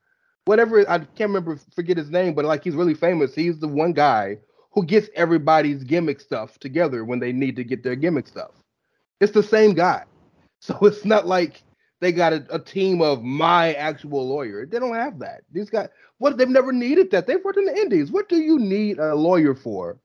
[0.47, 0.89] whatever.
[0.89, 3.35] I can't remember, forget his name, but like he's really famous.
[3.35, 4.39] He's the one guy
[4.73, 8.53] who gets everybody's gimmick stuff together when they need to get their gimmick stuff.
[9.21, 10.05] It's the same guy.
[10.59, 11.63] So it's not like
[12.01, 14.67] they got a, a, team of my actual lawyer.
[14.67, 15.43] They don't have that.
[15.53, 17.27] These guys, what they've never needed that.
[17.27, 18.11] They've worked in the indies.
[18.11, 19.99] What do you need a lawyer for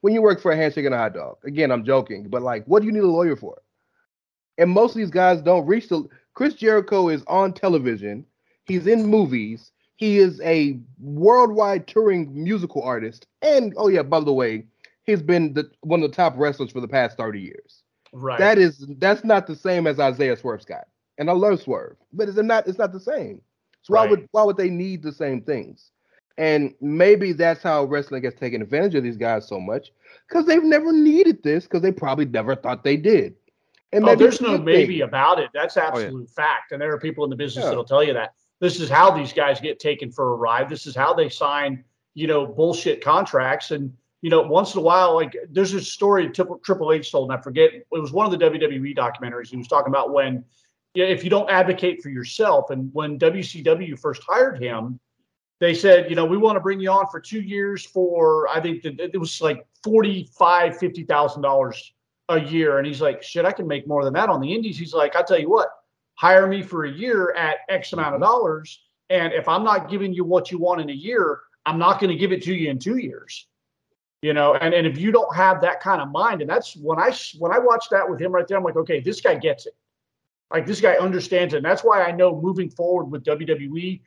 [0.00, 1.36] when you work for a handshake and a hot dog?
[1.44, 3.60] Again, I'm joking, but like, what do you need a lawyer for?
[4.56, 8.24] And most of these guys don't reach the Chris Jericho is on television,
[8.64, 13.26] he's in movies, he is a worldwide touring musical artist.
[13.42, 14.64] And oh yeah, by the way,
[15.02, 17.82] he's been the, one of the top wrestlers for the past 30 years.
[18.12, 18.38] Right.
[18.38, 20.86] That is that's not the same as Isaiah Swerve Scott.
[21.18, 23.42] And I love Swerve, but it's not it's not the same.
[23.82, 24.04] So right.
[24.04, 25.90] why would why would they need the same things?
[26.38, 29.90] And maybe that's how wrestling has taken advantage of these guys so much
[30.28, 33.34] because they've never needed this because they probably never thought they did.
[33.92, 35.02] And oh, there's no maybe thing.
[35.02, 35.50] about it.
[35.52, 36.26] That's absolute oh, yeah.
[36.44, 36.70] fact.
[36.70, 37.70] And there are people in the business yeah.
[37.70, 38.34] that'll tell you that.
[38.60, 40.68] This is how these guys get taken for a ride.
[40.68, 43.70] This is how they sign, you know, bullshit contracts.
[43.70, 47.38] And, you know, once in a while, like there's a story Triple H told, and
[47.38, 49.48] I forget, it was one of the WWE documentaries.
[49.48, 50.44] He was talking about when,
[50.94, 54.98] if you don't advocate for yourself, and when WCW first hired him,
[55.60, 58.60] they said, you know, we want to bring you on for two years for, I
[58.60, 61.92] think it was like forty-five, fifty thousand dollars
[62.28, 62.78] a year.
[62.78, 64.78] And he's like, shit, I can make more than that on the indies.
[64.78, 65.68] He's like, I'll tell you what,
[66.18, 68.80] hire me for a year at X amount of dollars.
[69.08, 72.10] And if I'm not giving you what you want in a year, I'm not going
[72.10, 73.46] to give it to you in two years.
[74.20, 76.98] You know, and, and if you don't have that kind of mind, and that's when
[76.98, 79.66] I when I watched that with him right there, I'm like, okay, this guy gets
[79.66, 79.76] it.
[80.50, 81.58] Like this guy understands it.
[81.58, 84.00] And that's why I know moving forward with WWE,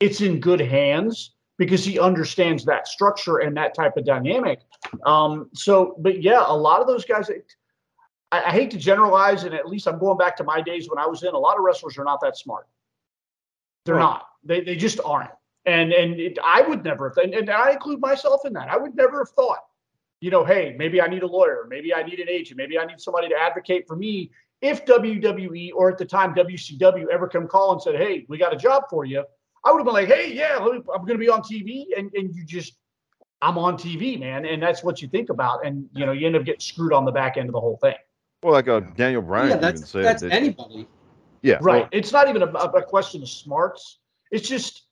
[0.00, 4.60] it's in good hands because he understands that structure and that type of dynamic.
[5.04, 7.28] Um, so, but yeah, a lot of those guys,
[8.32, 10.98] I, I, hate to generalize, and at least I'm going back to my days when
[10.98, 11.34] I was in.
[11.34, 12.66] A lot of wrestlers are not that smart.
[13.84, 14.00] They're right.
[14.00, 14.26] not.
[14.42, 15.30] They they just aren't.
[15.66, 18.68] And and it, I would never, and, and I include myself in that.
[18.68, 19.60] I would never have thought,
[20.20, 22.84] you know, hey, maybe I need a lawyer, maybe I need an agent, maybe I
[22.84, 27.46] need somebody to advocate for me if WWE or at the time WCW ever come
[27.46, 29.24] call and said, "Hey, we got a job for you,"
[29.64, 32.34] I would have been like, "Hey, yeah, I'm going to be on TV," and and
[32.34, 32.74] you just,
[33.42, 36.36] I'm on TV, man, and that's what you think about, and you know, you end
[36.36, 37.94] up getting screwed on the back end of the whole thing.
[38.42, 40.88] Well, like uh, Daniel Bryan yeah, even that's said that's that, anybody.
[41.42, 41.88] yeah, Right.
[41.92, 44.00] It's not even a, a question of smarts.
[44.32, 44.86] It's just,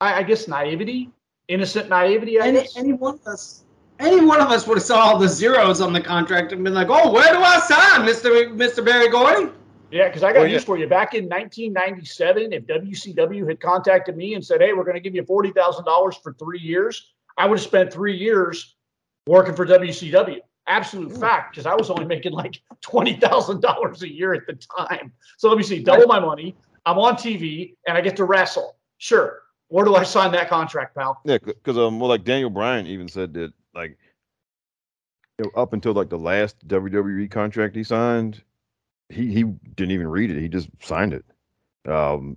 [0.00, 1.10] I, I guess, naivety,
[1.48, 2.40] innocent naivety.
[2.40, 2.76] I Any, guess.
[2.76, 3.64] any one of us,
[3.98, 6.74] any one of us would have saw all the zeros on the contract and been
[6.74, 9.50] like, "Oh, where do I sign, Mister Mister Berry Gordy?"
[9.90, 10.66] Yeah, because I got Well, news yeah.
[10.66, 10.86] for you.
[10.86, 15.14] Back in 1997, if WCW had contacted me and said, "Hey, we're going to give
[15.16, 18.76] you forty thousand dollars for three years," I would have spent three years
[19.26, 20.38] working for WCW.
[20.66, 24.54] Absolute fact, because I was only making like twenty thousand dollars a year at the
[24.54, 25.12] time.
[25.36, 26.54] So let me see, double my money.
[26.86, 28.76] I'm on TV and I get to wrestle.
[28.98, 29.42] Sure.
[29.68, 31.20] Where do I sign that contract, pal?
[31.24, 33.96] Yeah, because um, well, like Daniel Bryan even said that like
[35.38, 38.42] you know, up until like the last WWE contract he signed,
[39.08, 40.40] he he didn't even read it.
[40.40, 41.24] He just signed it.
[41.90, 42.36] Um,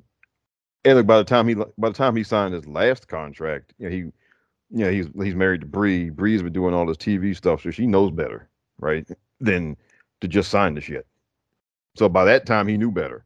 [0.85, 3.89] and like by the time he by the time he signed his last contract, you
[3.89, 4.11] know, he
[4.73, 6.09] you know he's he's married to Brie.
[6.09, 9.07] Brie's been doing all this TV stuff, so she knows better, right,
[9.39, 9.77] than
[10.21, 11.05] to just sign the shit.
[11.95, 13.23] So by that time, he knew better.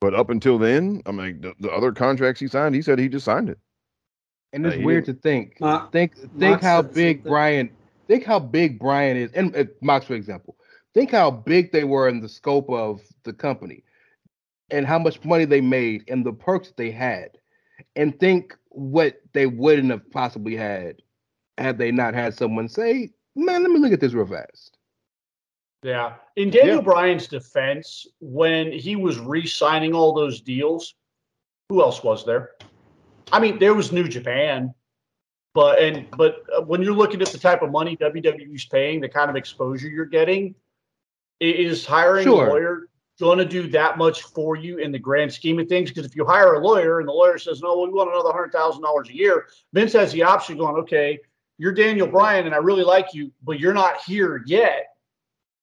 [0.00, 3.08] But up until then, I mean, the, the other contracts he signed, he said he
[3.08, 3.58] just signed it.
[4.52, 5.60] And it's Uh, he weird to think.
[5.60, 7.22] Ma- think think Mox how big.
[7.22, 7.70] Bryan.
[8.08, 10.56] Think how big Bryan is, and uh, Mox, for example.
[10.92, 13.84] Think how big they were in the scope of the company,
[14.72, 17.30] and how much money they made, and the perks that they had,
[17.94, 20.96] and think what they wouldn't have possibly had
[21.58, 24.78] had they not had someone say, "Man, let me look at this real fast."
[25.82, 26.14] Yeah.
[26.36, 26.82] In Daniel Yeah.
[26.82, 30.94] Bryan's defense, when he was re-signing all those deals,
[31.68, 32.52] who else was there?
[33.32, 34.74] I mean, there was New Japan,
[35.54, 39.08] but and but uh, when you're looking at the type of money WWE's paying, the
[39.08, 40.54] kind of exposure you're getting,
[41.40, 42.46] is hiring Sure.
[42.46, 42.82] a lawyer
[43.20, 45.90] going to do that much for you in the grand scheme of things?
[45.90, 48.52] Because if you hire a lawyer and the lawyer says, "No, we want another hundred
[48.52, 51.18] thousand dollars a year," Vince has the option going, "Okay,
[51.58, 54.88] you're Daniel Bryan, and I really like you, but you're not here yet."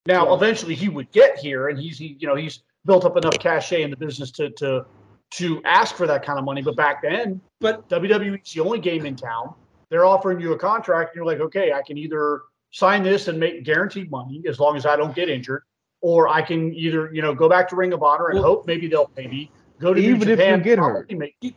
[0.05, 3.37] Now, eventually, he would get here, and he's he, you know he's built up enough
[3.39, 4.85] cachet in the business to to
[5.31, 6.61] to ask for that kind of money.
[6.61, 9.53] But back then, But WWE's the only game in town.
[9.89, 13.39] They're offering you a contract, and you're like, okay, I can either sign this and
[13.39, 15.63] make guaranteed money as long as I don't get injured,
[16.01, 18.67] or I can either you know go back to Ring of Honor and Well- hope
[18.67, 19.51] maybe they'll pay me.
[19.79, 21.11] Go to New Even if you Japan, get hurt.
[21.11, 21.55] make- Even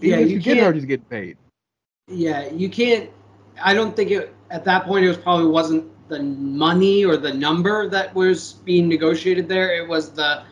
[0.00, 1.36] Yeah, if you you get hurt, he's get paid.
[2.08, 3.10] yeah, you can't.
[3.62, 5.04] I don't think it at that point.
[5.04, 9.74] It was probably wasn't the money or the number that was being negotiated there.
[9.76, 10.42] It was the,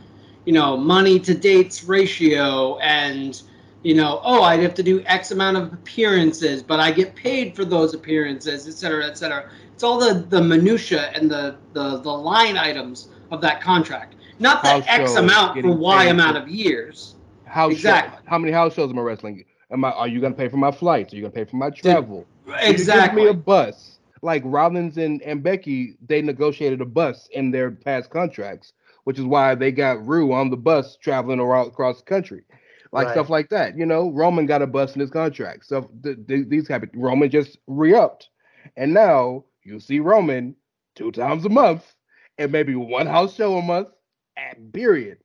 [0.45, 3.43] you know, money to dates ratio and.
[3.83, 7.57] You know, oh, I'd have to do X amount of appearances, but I get paid
[7.57, 9.47] for those appearances, et cetera, et cetera.
[9.73, 14.63] It's all the the minutia and the the, the line items of that contract, not
[14.63, 17.15] the House X amount for Y amount for- of years.
[17.47, 18.17] House Exactly.
[18.19, 19.45] show, how many house shows am I wrestling?
[19.73, 19.91] Am I?
[19.93, 21.13] Are you gonna pay for my flights?
[21.13, 22.27] Are you gonna pay for my travel?
[22.47, 23.23] You give Exactly.
[23.23, 23.99] me a bus.
[24.23, 29.25] Like Rollins and, and Becky, they negotiated a bus in their past contracts, which is
[29.25, 32.43] why they got Roux on the bus traveling around across the country.
[32.93, 33.13] Like Right.
[33.15, 33.77] stuff like that.
[33.77, 35.67] You know, Roman got a bust in his contract.
[35.67, 36.91] So th- th- these happen.
[36.95, 38.29] Roman just re-upped.
[38.77, 40.57] And now you see Roman
[40.97, 41.95] two times a month
[42.39, 43.89] and maybe one house show a month.
[44.37, 45.19] And period.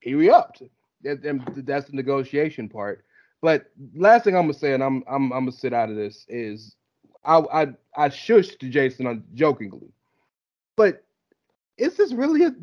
[0.00, 0.62] He re-upped.
[1.02, 1.22] That-
[1.64, 3.04] that's the negotiation part.
[3.42, 6.24] But last thing I'm gonna say, and I'm I'm I'm gonna sit out of this
[6.28, 6.74] is
[7.24, 7.62] I I
[7.96, 9.92] I shushed to Jason on jokingly,
[10.76, 11.04] but
[11.76, 12.54] is this really a?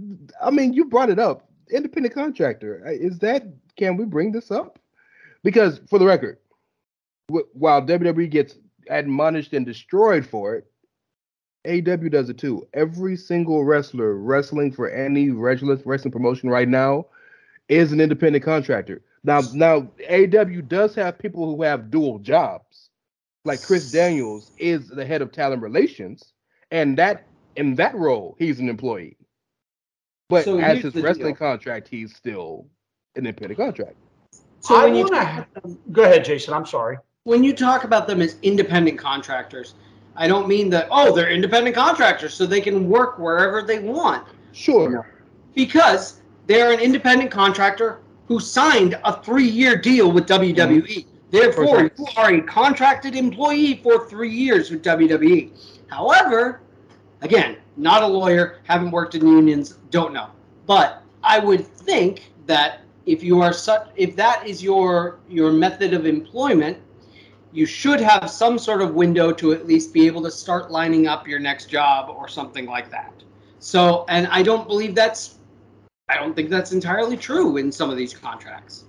[0.41, 2.87] I mean, you brought it up, independent contractor.
[2.87, 3.45] Is that?
[3.75, 4.79] Can we bring this up?
[5.43, 6.37] Because for the record,
[7.53, 8.55] while WWE gets
[8.89, 10.67] admonished and destroyed for it,
[11.65, 12.67] AW does it too.
[12.73, 17.05] Every single wrestler wrestling for any regular wrestling promotion right now
[17.69, 19.01] is an independent contractor.
[19.23, 22.89] Now, now AEW does have people who have dual jobs.
[23.45, 26.33] Like Chris Daniels is the head of talent relations,
[26.71, 29.17] and that in that role he's an employee.
[30.29, 31.35] But So as his wrestling deal.
[31.35, 32.65] contract, he's still
[33.15, 33.95] an independent contractor.
[34.61, 35.47] So I when you wanna-
[35.91, 36.53] Go ahead, Jason.
[36.53, 36.97] I'm sorry.
[37.25, 39.75] when you talk about them as independent contractors,
[40.15, 44.27] I don't mean that oh they're independent contractors so they can work wherever they want
[44.51, 45.07] Sure.
[45.55, 50.81] because they're an independent contractor who signed a three-year deal with WWE.
[50.81, 51.09] Mm-hmm.
[51.31, 51.99] Therefore, Correct.
[51.99, 55.51] you are a contracted employee for three years with WWE.
[55.87, 56.61] However,
[57.23, 60.29] again, not a lawyer, haven't worked in unions, don't know.
[60.65, 65.93] But I would think that if you are such, if that is your your method
[65.93, 66.77] of employment,
[67.51, 71.07] you should have some sort of window to at least be able to start lining
[71.07, 73.13] up your next job or something like that.
[73.59, 75.39] So, and I don't believe that's
[76.09, 78.85] I don't think that's entirely true in some of these contracts.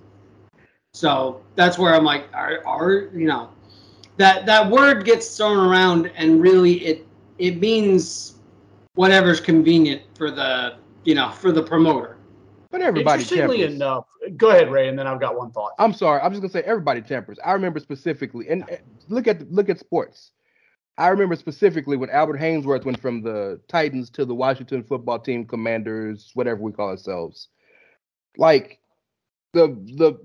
[0.93, 3.51] So that's where I'm like, are, are you know,
[4.17, 7.04] that that word gets thrown around, and really it
[7.39, 8.35] it means
[8.95, 12.17] whatever's convenient for the you know for the promoter.
[12.71, 13.75] But everybody Interestingly tempers.
[13.77, 14.07] enough,
[14.37, 15.73] go ahead, Ray, and then I've got one thought.
[15.79, 16.21] I'm sorry.
[16.21, 17.39] I'm just gonna say everybody tempers.
[17.45, 18.65] I remember specifically, and
[19.09, 20.33] look at look at sports.
[20.97, 25.45] I remember specifically when Albert Haynesworth went from the Titans to the Washington Football Team
[25.45, 27.49] Commanders, whatever we call ourselves.
[28.37, 28.81] Like
[29.53, 30.19] the the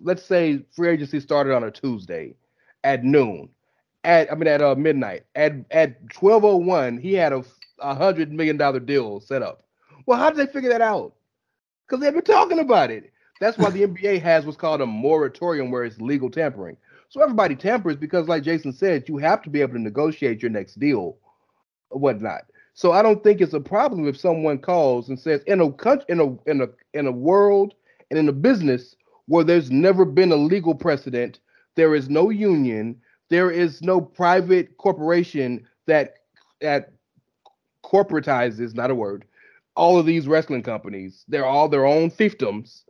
[0.00, 2.34] let's say free agency started on a Tuesday
[2.84, 3.48] at noon.
[4.08, 5.26] At I mean at uh, midnight.
[5.34, 7.44] At at 1201, he had a
[7.80, 9.64] a hundred million dollar deal set up.
[10.06, 11.14] Well, how did they figure that out?
[11.86, 13.12] Because they've been talking about it.
[13.38, 16.78] That's why the NBA has what's called a moratorium, where it's legal tampering.
[17.10, 20.50] So everybody tampers because, like Jason said, you have to be able to negotiate your
[20.50, 21.18] next deal,
[21.90, 22.44] or whatnot.
[22.72, 26.06] So I don't think it's a problem if someone calls and says, in a country,
[26.08, 27.74] in a in a in a world
[28.10, 28.96] and in a business
[29.26, 31.40] where there's never been a legal precedent,
[31.74, 32.98] there is no union,
[33.28, 36.14] there is no private corporation that
[36.60, 36.92] that
[37.84, 39.24] corporatizes, not a word,
[39.76, 41.24] all of these wrestling companies.
[41.28, 42.84] They're all their own fiefdoms.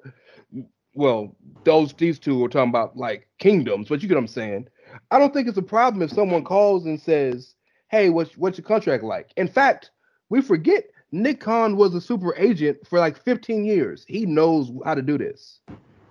[0.94, 4.68] Well, those these two are talking about like kingdoms, but you get what I'm saying.
[5.10, 7.54] I don't think it's a problem if someone calls and says,
[7.88, 9.90] "Hey, what's what's your contract like?" In fact,
[10.30, 14.04] we forget Nick Khan was a super agent for like 15 years.
[14.08, 15.60] He knows how to do this.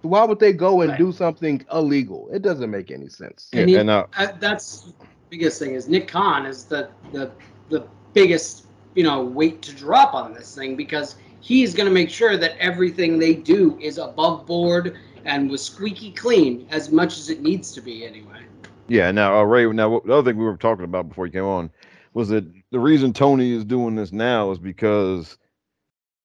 [0.02, 1.00] So why would they go and Right.
[1.00, 2.30] do something illegal?
[2.32, 3.50] It doesn't make any sense.
[3.52, 4.94] Yeah, And he- and uh, Uh, that's the
[5.30, 7.32] biggest thing is Nick Khan is the the
[7.70, 7.84] the
[8.14, 12.38] biggest you know weight to drop on this thing because he's going to make sure
[12.38, 17.42] that everything they do is above board and was squeaky clean as much as it
[17.42, 18.42] needs to be anyway.
[18.88, 19.12] Yeah.
[19.12, 19.66] Now, uh, Ray.
[19.68, 21.70] Now, the other thing we were talking about before you came on
[22.14, 25.38] was that the reason Tony is doing this now is because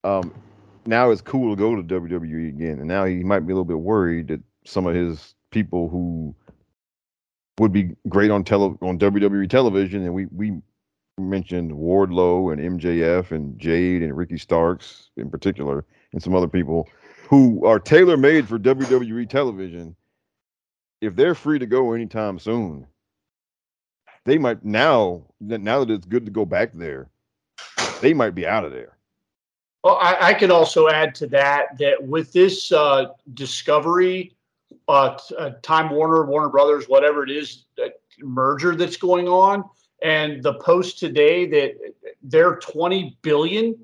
[0.05, 0.33] um,
[0.87, 3.65] now it's cool to go to WWE again, and now he might be a little
[3.65, 6.35] bit worried that some of his people who
[7.59, 10.61] would be great on tele on WWE television, and we we
[11.19, 16.89] mentioned Wardlow and MJF and Jade and Ricky Starks in particular, and some other people
[17.29, 19.97] who are tailor made for WWE television
[21.03, 22.87] if they're free to go anytime soon,
[24.25, 27.11] they might now now that it's good to go back there,
[28.01, 28.97] they might be out of there.
[29.83, 34.35] Well, I, I can also add to that that with this uh, Discovery,
[34.89, 37.89] uh, uh, Time Warner, Warner Brothers, whatever it is, uh,
[38.21, 39.65] merger that's going on,
[40.03, 41.75] and the post today that
[42.23, 43.77] they're 20 billion.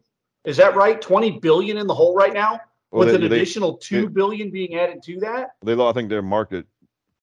[0.44, 1.00] Is that right?
[1.00, 4.50] 20 billion in the hole right now, Well, with they, an they, additional two billion
[4.50, 5.56] being added to that.
[5.62, 6.66] they, I think their market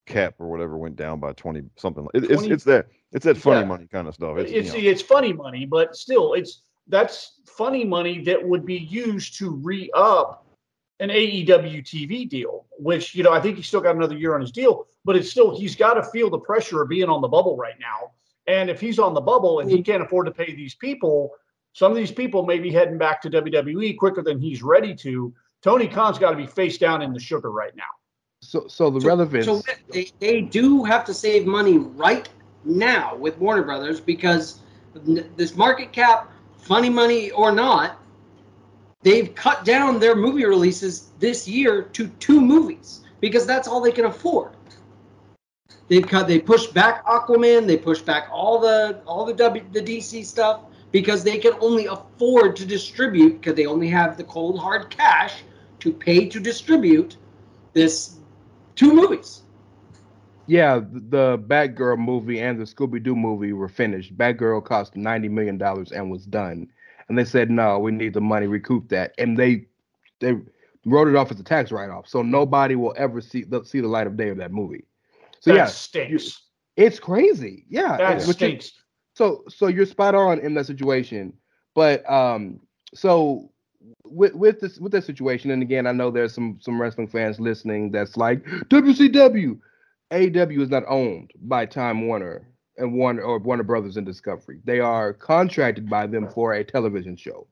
[0.06, 2.08] cap or whatever went down by twenty something.
[2.14, 3.66] It, it's it's that it's that funny Yeah.
[3.66, 4.38] money kind of stuff.
[4.38, 8.66] It's, It's you know, it's funny money, but still, it's that's funny money that would
[8.66, 10.46] be used to re up
[11.00, 12.66] an AEW TV deal.
[12.78, 15.30] Which you know, I think he's still got another year on his deal, but it's
[15.30, 18.12] still he's got to feel the pressure of being on the bubble right now.
[18.48, 21.32] And if he's on the bubble and he can't afford to pay these people,
[21.74, 25.34] some of these people may be heading back to WWE quicker than he's ready to.
[25.64, 27.84] Tony Khan's got to be face down in the sugar right now.
[28.42, 29.46] So so the So- relevance.
[29.46, 32.30] So they, they do have to save money right
[32.64, 34.60] now with Warner Brothers because
[35.36, 36.32] this market cap,
[36.66, 38.01] funny money or not,
[39.03, 43.91] they've cut down their movie releases this year to two movies because that's all they
[43.91, 44.51] can afford.
[45.88, 46.28] They've cut.
[46.28, 47.68] They pushed back Aquaman.
[47.68, 50.61] They pushed back all the all the W the DC stuff
[50.91, 55.43] because they can only afford to distribute because they only have the cold hard cash
[55.80, 57.18] to pay to distribute
[57.74, 58.18] this
[58.76, 59.43] two movies.
[60.48, 64.16] Yeah, the Batgirl movie and the Scooby Doo movie were finished.
[64.18, 66.68] Batgirl cost ninety million dollars and was done,
[67.10, 69.66] and they said no, we need the money, recoup that, and they
[70.20, 70.36] they
[70.86, 73.80] wrote it off as a tax write off, so nobody will ever see the, see
[73.82, 74.86] the light of day of that movie.
[75.39, 76.43] So That yeah, stinks.
[76.78, 77.66] it's crazy.
[77.70, 78.72] Yeah, That but you- stinks.
[79.16, 81.34] so so you're spot on in that situation
[81.74, 82.60] but um
[82.93, 83.50] so
[84.06, 87.39] with with this with that situation and again i know there's some some wrestling fans
[87.39, 89.60] listening that's like wcw
[90.12, 90.16] aw
[90.62, 92.47] is not owned by time warner
[92.78, 94.60] and warner or warner brothers and discovery.
[94.66, 97.47] They are contracted by them for a television show.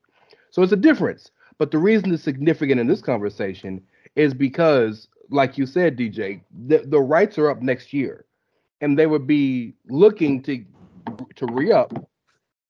[0.51, 1.31] So it's a difference.
[1.57, 3.81] But the reason it's significant in this conversation
[4.15, 8.25] is because like you said dj the, the rights are up next year.
[8.81, 10.63] And they would be looking to
[11.35, 11.93] to re-up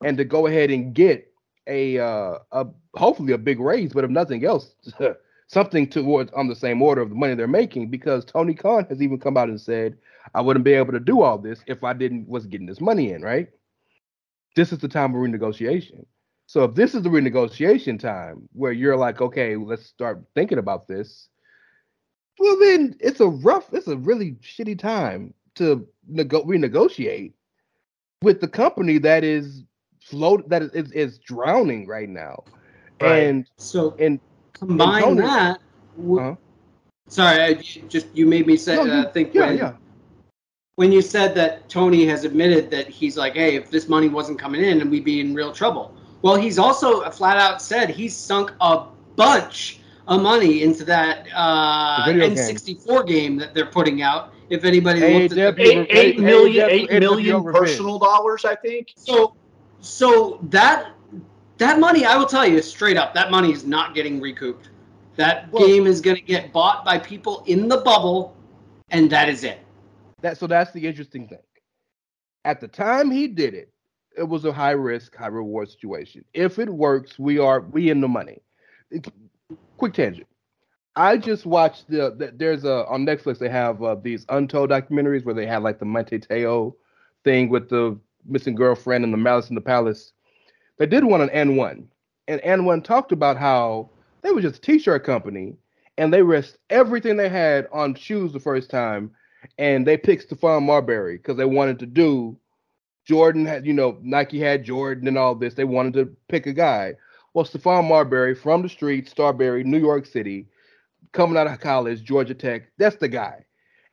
[0.03, 1.31] and to go ahead and get
[1.67, 4.75] a uh a hopefully a big raise, but if nothing else,
[5.53, 9.01] something towards on the same order of the money they're making because Tony Khan has
[9.01, 9.97] even come out and said
[10.33, 13.11] I wouldn't be able to do all this if I didn't was getting this money
[13.11, 13.47] in, right?
[14.55, 16.05] This is the time of renegotiation.
[16.47, 20.87] So if this is the renegotiation time where you're like, okay, let's start thinking about
[20.87, 21.29] this,
[22.39, 27.33] well then it's a rough, it's a really shitty time to nego- renegotiate
[28.21, 29.63] with the company that is
[30.01, 32.43] float that is, is, is drowning right now.
[33.01, 33.19] Right.
[33.19, 34.19] And So and
[34.53, 35.59] combine Tony- that.
[35.97, 36.35] w- Uh-huh.
[37.09, 38.75] Sorry, I j- just you made me say.
[38.75, 39.73] No, uh, think yeah, when, yeah.
[40.75, 44.39] when you said that Tony has admitted that he's like, hey, if this money wasn't
[44.39, 45.93] coming in, and we'd be in real trouble.
[46.21, 48.85] Well, he's also flat out said he's sunk a
[49.17, 52.55] bunch of money into that uh, The video game.
[52.55, 54.33] N64 game that they're putting out.
[54.49, 58.45] If anybody Hey, looked at Deb, the, Eight, eight Hey, million, hey, million personal dollars,
[58.45, 58.93] I think.
[58.95, 59.35] so
[59.81, 60.92] so that
[61.63, 64.69] that money, I will tell you straight up, that money is not getting recouped.
[65.15, 68.35] That Well- game is going to get bought by people in the bubble,
[68.89, 69.59] and that is it.
[70.21, 71.39] That so that's the interesting thing.
[72.45, 73.69] At the time he did it,
[74.17, 76.25] it was a high risk, high reward situation.
[76.33, 78.39] If it works, we are we in the money.
[78.91, 79.07] It-
[79.77, 80.27] quick tangent.
[80.95, 85.25] I just watched the, the there's a on Netflix they have uh, these untold documentaries
[85.25, 86.75] where they have like the Manti Te'o
[87.23, 90.13] thing with the missing girlfriend and the Malice in the Palace.
[90.77, 91.85] They did one on AND1,
[92.27, 93.89] and AND1 talked about how
[94.21, 95.55] they were just a t-shirt company
[95.97, 99.11] and they risked everything they had on shoes the first time
[99.57, 102.37] and they picked Stephon Marbury because they wanted to do
[103.05, 105.55] Jordan had, you know, Nike had Jordan and all this.
[105.55, 106.93] They wanted to pick a guy.
[107.33, 110.47] Well, Stephon Marbury from the street, Starbury, New York City,
[111.11, 113.45] coming out of college, Georgia Tech, that's the guy.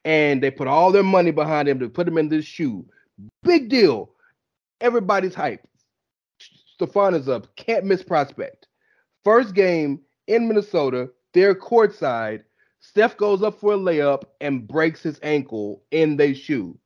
[0.05, 2.87] And they put all their money behind him to put him in this shoe.
[3.43, 4.11] Big deal.
[4.81, 5.66] Everybody's hype.
[6.81, 8.66] Stephon is a can't miss prospect.
[9.24, 12.43] First game in Minnesota, they're courtside.
[12.81, 16.78] Steph goes up for a layup and breaks his ankle in their shoe.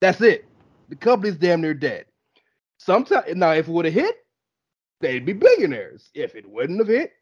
[0.00, 0.46] That's it.
[0.88, 2.06] The company's damn near dead.
[2.78, 4.16] Sometimes now, if it would have hit,
[5.00, 6.10] they'd be billionaires.
[6.14, 7.12] If it wouldn't have hit,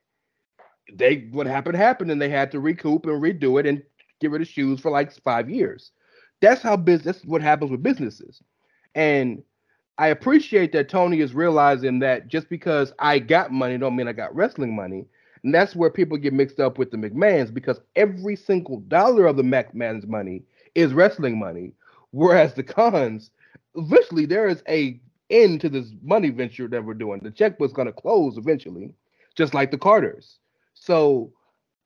[0.93, 3.83] they what happened happened, and they had to recoup and redo it and
[4.21, 5.91] get rid of shoes for like five years.
[6.41, 7.17] That's how business.
[7.17, 8.41] That's what happens with businesses.
[8.95, 9.43] And
[9.99, 14.13] I appreciate that Tony is realizing that just because I got money don't mean I
[14.13, 15.07] got wrestling money.
[15.43, 19.37] And that's where people get mixed up with the McMahons because every single dollar of
[19.37, 20.43] the McMahon's money
[20.75, 21.73] is wrestling money.
[22.11, 23.31] Whereas the Khans,
[23.75, 27.21] eventually there is a end to this money venture that we're doing.
[27.21, 28.93] The checkbook's gonna close eventually,
[29.35, 30.39] just like the Carters.
[30.75, 31.33] So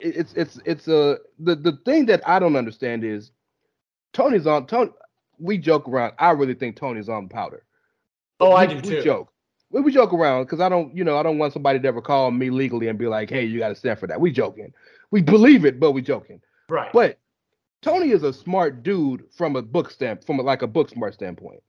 [0.01, 3.31] it's it's it's a the the thing that I don't understand is
[4.13, 4.91] Tony's on Tony.
[5.39, 6.15] We joke around.
[6.19, 7.65] I really think Tony's on powder.
[8.41, 9.03] Oh, I We- do we too.
[9.03, 9.33] joke.
[9.71, 12.03] We, we joke around because I don't, you know, I don't want somebody to ever
[12.03, 14.73] call me legally and be like, "Hey, you got to stand for that." We joking.
[15.13, 16.41] We believe it, but we joking.
[16.69, 16.93] Right.
[16.93, 17.19] But
[17.83, 21.15] Tony is a smart dude from a book stamp, from a, like a book smart
[21.15, 21.63] standpoint.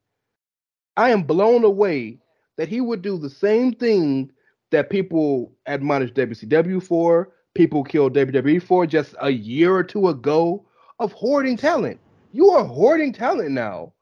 [0.98, 2.18] I am blown away
[2.58, 4.32] that he would do the same thing
[4.72, 10.66] that people admonish WCW for, people killed WWE for just a year or two ago
[11.00, 12.00] of hoarding talent.
[12.34, 13.94] You are hoarding talent now.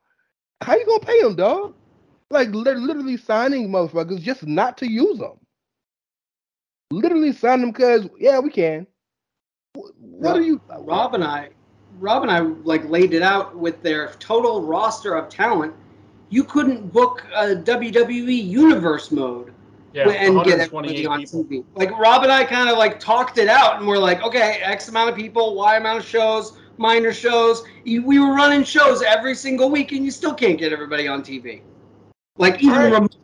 [0.62, 1.74] How you gonna pay them, dog?
[2.32, 5.40] Like they're literally signing motherfuckers just not to use them.
[6.92, 8.86] Literally sign them because yeah, we can.
[9.76, 11.50] Wh- What are you, uh, Rob and I,
[12.00, 15.74] Rob and I like laid it out with their total roster of talent.
[16.30, 19.52] You couldn't book a WWE Universe mode
[19.94, 21.44] yeah, and get 128 everybody on people.
[21.44, 21.66] TV.
[21.76, 24.90] Like Rob and I kind of like talked it out, and we're like, okay, X
[24.90, 27.64] amount of people, Y amount of shows, minor shows.
[27.86, 31.24] You- We were running shows every single week, and you still can't get everybody on
[31.24, 31.62] TV.
[32.40, 32.94] Like even right.
[32.94, 33.18] remote-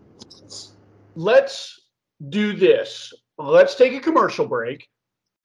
[1.15, 1.79] Let's
[2.29, 3.13] do this.
[3.37, 4.89] Let's take a commercial break.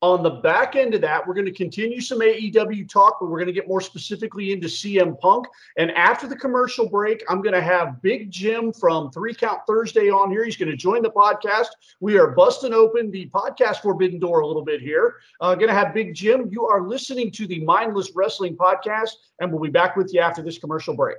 [0.03, 3.39] On the back end of that, we're going to continue some AEW talk, but we're
[3.39, 5.47] going to get more specifically into CM Punk.
[5.77, 10.11] And after the commercial break, I'm going to have Big Jim from Three Count Thursday
[10.11, 10.45] on here.
[10.45, 11.69] He's going to join the podcast.
[12.01, 15.17] We are busting open the podcast Forbidden Door a little bit here.
[15.41, 16.49] Uh, going to have Big Jim.
[16.51, 20.43] You are listening to the Mindless Wrestling Podcast, and we'll be back with you after
[20.43, 21.19] this commercial break.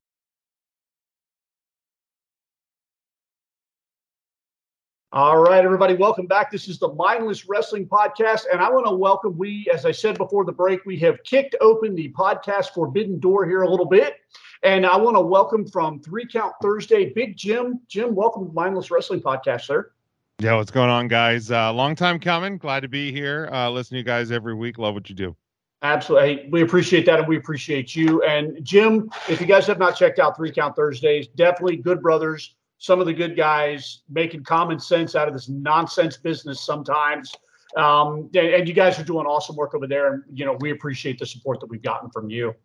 [5.13, 6.49] All right, everybody, welcome back.
[6.49, 9.37] This is the Mindless Wrestling Podcast, and I want to welcome.
[9.37, 13.47] We, as I said before the break, we have kicked open the podcast Forbidden Door
[13.47, 14.21] here a little bit,
[14.63, 17.81] and I want to welcome from Three Count Thursday, Big Jim.
[17.89, 19.91] Jim, welcome to Mindless Wrestling Podcast, sir.
[20.39, 21.51] Yeah, what's going on, guys?
[21.51, 22.57] Uh, long time coming.
[22.57, 23.49] Glad to be here.
[23.51, 24.77] Uh, listen to you guys every week.
[24.77, 25.35] Love what you do.
[25.81, 26.47] Absolutely.
[26.51, 28.23] We appreciate that and we appreciate you.
[28.23, 32.55] And Jim, if you guys have not checked out Three Count Thursdays, definitely good brothers
[32.81, 37.31] some of the good guys making common sense out of this nonsense business sometimes.
[37.77, 40.11] Um, and, you guys are doing awesome work over there.
[40.11, 42.55] And, you know, we appreciate the support that we've gotten from you.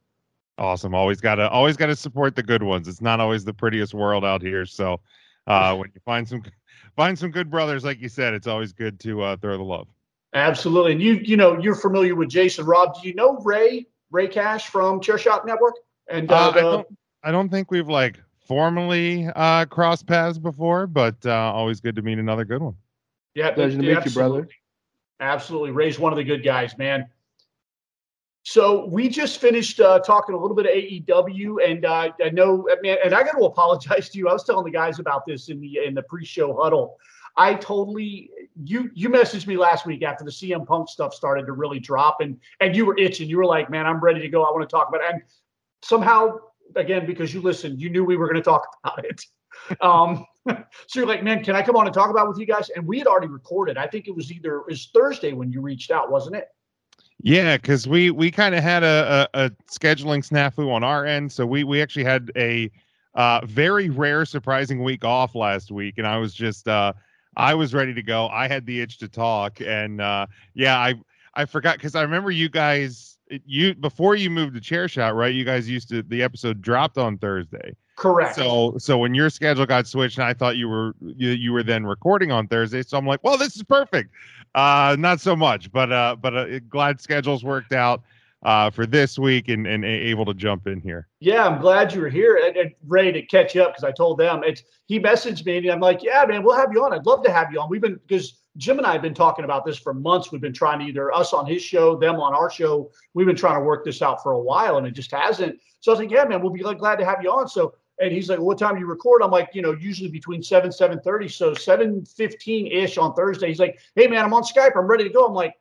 [0.57, 0.95] Awesome.
[0.95, 2.89] Always gotta always gotta support the good ones.
[2.89, 4.65] It's not always the prettiest world out here.
[4.65, 5.01] So
[5.47, 6.43] uh, when you find some
[6.97, 9.87] find some good brothers, like you said, it's always good to uh, throw the love.
[10.33, 10.93] Absolutely.
[10.93, 12.99] And you you know you're familiar with Jason Rob.
[12.99, 15.75] Do you know Ray Ray Cash from Chairshot Network?
[16.09, 16.87] And uh, uh, I don't
[17.25, 22.03] I don't think we've like formally uh, crossed paths before, but uh, always good to
[22.03, 22.77] meet another good one.
[23.35, 24.49] Yeah, pleasure to meet you, brother.
[25.21, 27.07] Absolutely, Ray's one of the good guys, man.
[28.45, 32.69] So we just finished uh, talking a little bit of AEW, and uh, I know,
[32.83, 34.29] man, and I got to apologize to you.
[34.29, 36.97] I was telling the guys about this in the in the pre-show huddle.
[37.37, 38.31] I totally
[38.65, 42.21] you you messaged me last week after the CM Punk stuff started to really drop,
[42.21, 43.29] and and you were itching.
[43.29, 44.45] You were like, "Man, I'm ready to go.
[44.45, 45.23] I want to talk about it." And
[45.83, 46.39] somehow
[46.75, 49.23] again because you listened, you knew we were going to talk about it.
[49.81, 52.71] Um, so you're like, man, can I come on and talk about with you guys?
[52.71, 53.79] And we had already recorded.
[53.79, 56.49] I think it was either it was Thursday when you reached out, wasn't it?
[57.23, 61.33] Yeah, because we we kind of had a, a, a, scheduling snafu on our end,
[61.33, 62.71] so we we actually had a
[63.15, 66.93] uh, very rare, surprising week off last week, and I was just uh,
[67.37, 68.29] I was ready to go.
[68.29, 70.95] I had the itch to talk, and uh, yeah, I
[71.35, 75.35] I forgot because I remember you guys you before you moved to chair shot right
[75.35, 79.67] you guys used to the episode dropped on thursday correct so so when your schedule
[79.67, 82.97] got switched and i thought you were you, you were then recording on thursday so
[82.97, 84.11] i'm like well this is perfect
[84.55, 88.03] uh not so much but uh but uh, glad schedules worked out
[88.43, 91.09] uh, for this week and, and able to jump in here.
[91.19, 94.19] Yeah, I'm glad you were here and, and ready to catch up because I told
[94.19, 96.93] them it's he messaged me and I'm like, yeah, man, we'll have you on.
[96.93, 97.69] I'd love to have you on.
[97.69, 100.33] We've been because Jim and I have been talking about this for months.
[100.33, 102.91] We've been trying to either us on his show, them on our show.
[103.15, 105.61] We've been trying to work this out for a while and it just hasn't.
[105.81, 107.49] So I was like, yeah, man, we'll be like, glad to have you on.
[107.49, 109.23] So and he's like, well, what time do you record?
[109.23, 111.29] I'm like, you know, usually between seven, seven thirty.
[111.29, 113.49] So seven fifteen ish on Thursday.
[113.49, 114.73] He's like, hey man, I'm on Skype.
[114.77, 115.27] I'm ready to go.
[115.27, 115.55] I'm like,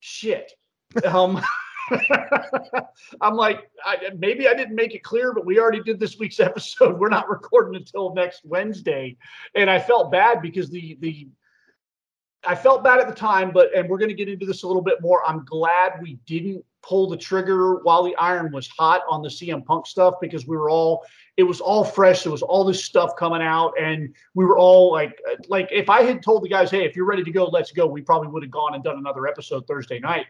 [0.00, 0.52] shit.
[1.06, 1.42] Um
[3.20, 6.40] I'm like, I, maybe I didn't make it clear, but we already did this week's
[6.50, 6.98] episode.
[6.98, 9.16] We're not recording until next Wednesday,
[9.54, 11.28] and I felt bad because the the
[12.46, 14.66] I felt bad at the time, but and we're going to get into this a
[14.66, 15.22] little bit more.
[15.26, 19.64] I'm glad we didn't pull the trigger while the iron was hot on the CM
[19.64, 21.04] Punk stuff because we were all
[21.36, 22.22] it was all fresh.
[22.22, 25.18] There was all this stuff coming out, and we were all like
[25.48, 27.86] like if I had told the guys, hey, if you're ready to go, let's go,
[27.86, 30.26] we probably would have gone and done another episode Thursday night.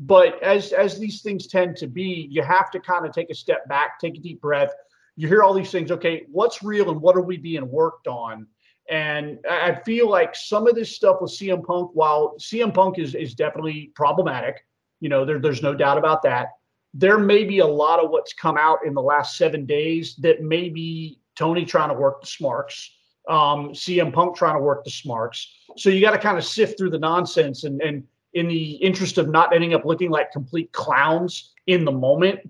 [0.00, 3.34] But as as these things tend to be, you have to kind of take a
[3.34, 4.72] step back, take a deep breath.
[5.16, 5.90] You hear all these things.
[5.90, 8.46] Okay, what's real and what are we being worked on?
[8.90, 13.14] And I feel like some of this stuff with CM Punk, while CM Punk is
[13.14, 14.64] is definitely problematic,
[15.00, 16.48] you know, there, there's no doubt about that.
[16.94, 20.42] There may be a lot of what's come out in the last seven days that
[20.42, 22.96] may be Tony trying to work the smarks,
[23.28, 25.54] um, CM Punk trying to work the smarks.
[25.76, 29.18] So you got to kind of sift through the nonsense and and in the interest
[29.18, 32.40] of not ending up looking like complete clowns in the moment.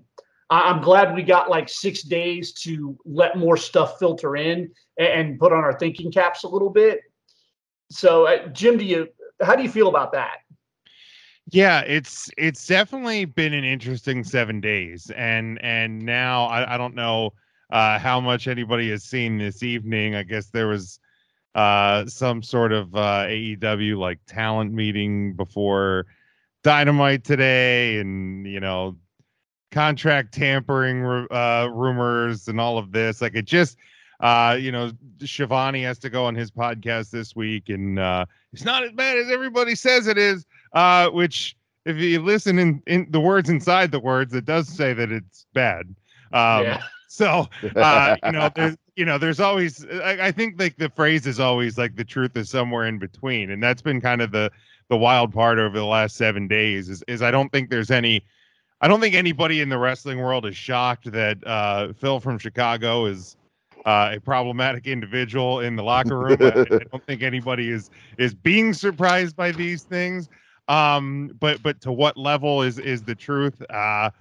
[0.49, 5.53] I'm glad we got like six days to let more stuff filter in and put
[5.53, 7.01] on our thinking caps a little bit.
[7.91, 9.07] So, uh, Jim, do you
[9.41, 10.37] how do you feel about that?
[11.51, 16.95] Yeah, it's it's definitely been an interesting seven days, and and now I, I don't
[16.95, 17.31] know
[17.71, 20.15] uh, how much anybody has seen this evening.
[20.15, 20.99] I guess there was
[21.55, 26.05] uh, some sort of uh, AEW like talent meeting before
[26.63, 28.97] Dynamite today, and you know,
[29.71, 33.21] contract tampering uh, rumors and all of this.
[33.21, 33.77] Like it just,
[34.19, 34.91] uh, you know,
[35.23, 39.17] Schiavone has to go on his podcast this week, and uh, it's not as bad
[39.17, 40.45] as everybody says it is.
[40.73, 41.55] Uh, which,
[41.85, 45.45] if you listen in, in the words inside the words, it does say that it's
[45.53, 45.95] bad.
[46.31, 46.83] Um, yeah.
[47.07, 51.25] So, uh, you know, there's, you know, there's always, I, I think like the phrase
[51.25, 53.49] is always like the truth is somewhere in between.
[53.49, 54.51] And that's been kind of the,
[54.89, 58.23] the wild part over the last seven days is, is I don't think there's any,
[58.81, 63.05] I don't think anybody in the wrestling world is shocked that uh, Phil from Chicago
[63.05, 63.35] is
[63.85, 66.37] uh, a problematic individual in the locker room.
[66.41, 70.29] I, I don't think anybody is is being surprised by these things.
[70.69, 73.61] Um, but but to what level is is the truth?
[73.69, 74.11] Uh,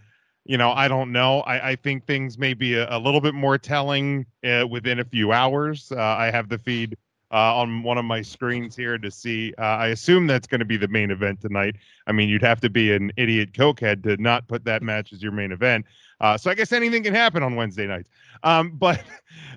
[0.45, 1.41] you know, I don't know.
[1.41, 5.05] I, I think things may be a, a little bit more telling uh, within a
[5.05, 5.93] few hours.
[5.93, 6.97] Uh, I have the feed
[7.31, 9.53] uh, on one of my screens here to see.
[9.59, 11.77] Uh, I assume that's going to be the main event tonight.
[12.07, 15.23] I mean, you'd have to be an idiot cokehead to not put that match as
[15.23, 15.85] your main event.
[16.21, 18.11] Uh, so I guess anything can happen on Wednesday nights.
[18.43, 19.03] Um, but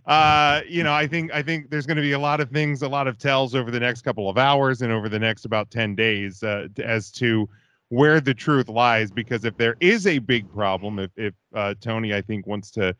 [0.05, 2.81] uh, you know, I think I think there's going to be a lot of things,
[2.81, 5.71] a lot of tells over the next couple of hours and over the next about
[5.71, 7.47] ten days uh, as to
[7.89, 9.11] where the truth lies.
[9.11, 12.95] Because if there is a big problem, if if uh, Tony, I think, wants to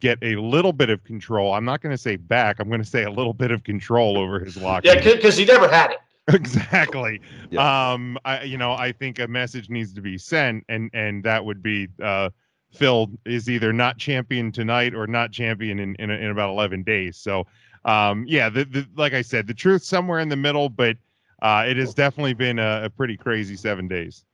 [0.00, 2.58] get a little bit of control, I'm not going to say back.
[2.58, 4.88] I'm going to say a little bit of control over his locker.
[4.88, 5.98] Yeah, because he never had it.
[6.34, 7.20] exactly.
[7.58, 11.44] Um, I you know I think a message needs to be sent, and and that
[11.44, 12.30] would be uh,
[12.72, 17.16] Phil is either not champion tonight or not champion in in, in about 11 days.
[17.16, 17.46] So
[17.84, 20.96] um, yeah, the, the like I said, the truth somewhere in the middle, but
[21.42, 24.24] uh, it has definitely been a, a pretty crazy seven days.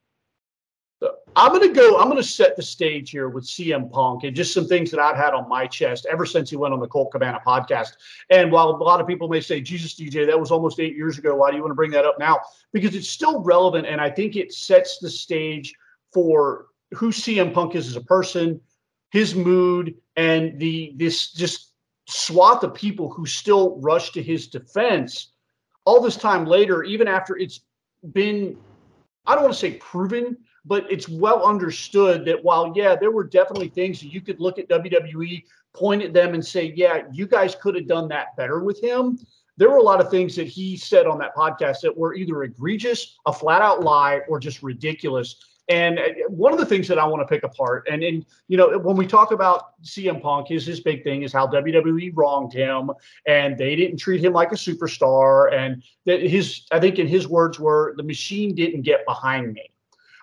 [1.37, 4.35] I'm going to go, I'm going to set the stage here with CM Punk and
[4.35, 6.89] just some things that I've had on my chest ever since he went on the
[6.89, 7.93] Colt Cabana podcast.
[8.31, 11.17] And while a lot of people may say, Jesus, DJ, that was almost eight years
[11.17, 11.37] ago.
[11.37, 12.41] Why do you want to bring that up now?
[12.73, 13.87] Because it's still relevant.
[13.87, 15.73] And I think it sets the stage
[16.13, 18.61] for who CM Punk is as a person,
[19.13, 21.75] his mood, and the this just
[22.09, 25.33] swath of people who still rush to his defense
[25.85, 27.61] all this time later, even after it's
[28.13, 28.57] been,
[29.27, 30.37] I don't want to say proven,
[30.69, 34.59] but it's well understood that while yeah there were definitely things that you could look
[34.59, 35.43] at wwe
[35.75, 39.19] point at them and say yeah you guys could have done that better with him.
[39.57, 42.45] There were a lot of things that he said on that podcast that were either
[42.45, 45.35] egregious a flat out lie or just ridiculous.
[45.69, 48.57] And uh, one of the things that I want to pick apart, and and you
[48.57, 52.55] know, when we talk about CM Punk, his his big thing is how WWE wronged
[52.55, 52.91] him,
[53.27, 57.29] and they didn't treat him like a superstar, and that his, I think, in his
[57.29, 59.71] words were, the machine didn't get behind me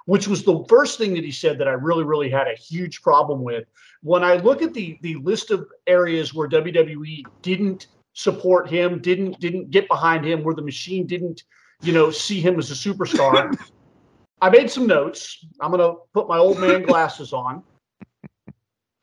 [0.06, 3.02] which was the first thing that he said that I really, really had a huge
[3.02, 3.66] problem with.
[4.02, 9.40] When I look at the the list of areas where WWE didn't support him, didn't
[9.40, 11.44] didn't get behind him, where the machine didn't,
[11.82, 13.56] you know, see him as a superstar.
[14.42, 15.46] I made some notes.
[15.60, 17.64] I'm gonna put my old man glasses on.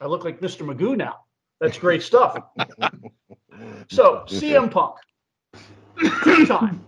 [0.00, 0.66] I look like Mr.
[0.66, 1.24] Magoo now.
[1.60, 2.36] That's great stuff.
[3.88, 4.96] so CM Punk,
[6.24, 6.84] two-time,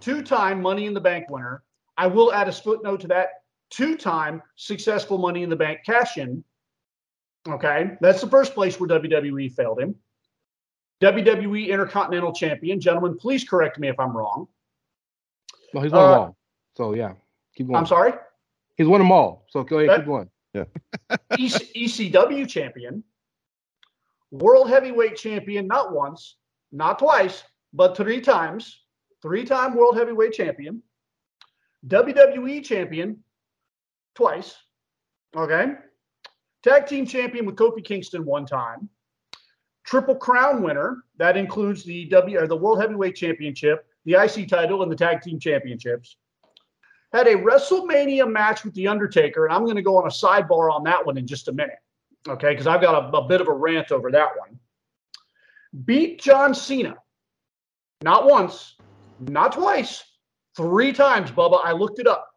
[0.00, 1.62] two-time Money in the Bank winner,
[1.96, 3.28] I will add a footnote to that
[3.70, 6.44] two time successful Money in the Bank cash in.
[7.48, 7.92] Okay.
[8.00, 9.94] That's the first place where WWE failed him.
[11.02, 12.80] WWE Intercontinental Champion.
[12.80, 14.46] Gentlemen, please correct me if I'm wrong.
[15.72, 16.36] Well, he's won uh, them all.
[16.76, 17.12] So, yeah.
[17.56, 17.76] Keep going.
[17.76, 18.12] I'm sorry?
[18.76, 19.44] He's won them all.
[19.50, 19.90] So, go ahead.
[19.90, 20.30] That, keep going.
[20.54, 20.64] Yeah.
[21.32, 23.02] ECW Champion.
[24.30, 26.36] World Heavyweight Champion, not once,
[26.72, 28.80] not twice, but three times.
[29.22, 30.82] Three time World Heavyweight Champion.
[31.86, 33.22] WWE champion
[34.14, 34.56] twice.
[35.36, 35.74] Okay.
[36.62, 38.88] Tag team champion with Kofi Kingston one time.
[39.84, 41.04] Triple crown winner.
[41.18, 45.20] That includes the W or the World Heavyweight Championship, the IC title, and the tag
[45.20, 46.16] team championships.
[47.12, 50.72] Had a WrestleMania match with The Undertaker, and I'm going to go on a sidebar
[50.72, 51.78] on that one in just a minute.
[52.26, 54.58] Okay, because I've got a, a bit of a rant over that one.
[55.84, 56.94] Beat John Cena.
[58.02, 58.76] Not once,
[59.20, 60.02] not twice,
[60.56, 61.60] Three times, Bubba.
[61.64, 62.30] I looked it up.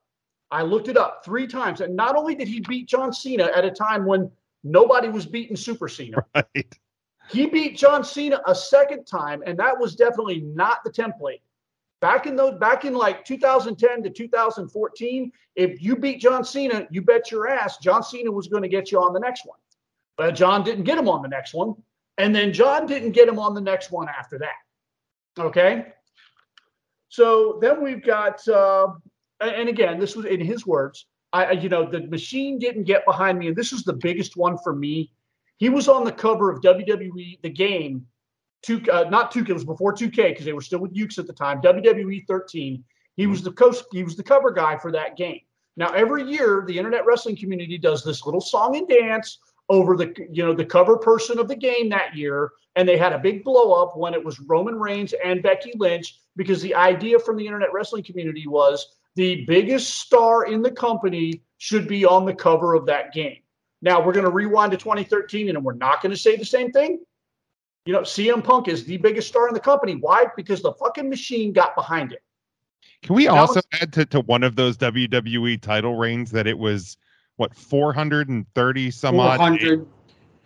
[0.49, 1.82] I looked it up three times.
[1.82, 4.32] And not only did he beat John Cena at a time when
[4.63, 6.78] nobody was beating Super Cena, right.
[7.30, 11.41] he beat John Cena a second time, and that was definitely not the template.
[11.99, 17.01] Back in those, back in like 2010 to 2014, if you beat John Cena, you
[17.01, 19.57] bet your ass John Cena was going to get you on the next one.
[20.15, 21.76] But John didn't get him on the next one,
[22.18, 25.43] and then John didn't get him on the next one after that.
[25.43, 25.88] Okay,
[27.18, 28.89] so then we've got, uh,
[29.41, 31.07] and again, this was in his words.
[31.34, 34.55] I, you know, the machine didn't get behind me, and this is the biggest one
[34.63, 35.11] for me.
[35.57, 38.05] He was on the cover of WWE The Game,
[38.61, 41.26] two, uh, not 2K, it was before 2K because they were still with Yuke's at
[41.26, 41.59] the time.
[41.59, 42.84] WWE 13.
[43.15, 43.78] He was the coach.
[43.91, 45.41] He was the cover guy for that game.
[45.76, 49.39] Now every year, the internet wrestling community does this little song and dance
[49.70, 53.11] over the you know the cover person of the game that year and they had
[53.11, 57.20] a big blow up when it was Roman Reigns and Becky Lynch because the idea
[57.20, 62.26] from the internet wrestling community was the biggest star in the company should be on
[62.26, 63.38] the cover of that game.
[63.82, 66.72] Now we're going to rewind to 2013 and we're not going to say the same
[66.72, 66.99] thing.
[67.86, 69.95] You know, CM Punk is the biggest star in the company.
[69.95, 70.26] Why?
[70.36, 72.22] Because the fucking machine got behind it.
[73.01, 76.97] Can we also add to, to one of those WWE title reigns that it was
[77.38, 79.88] what 430 some 400, odd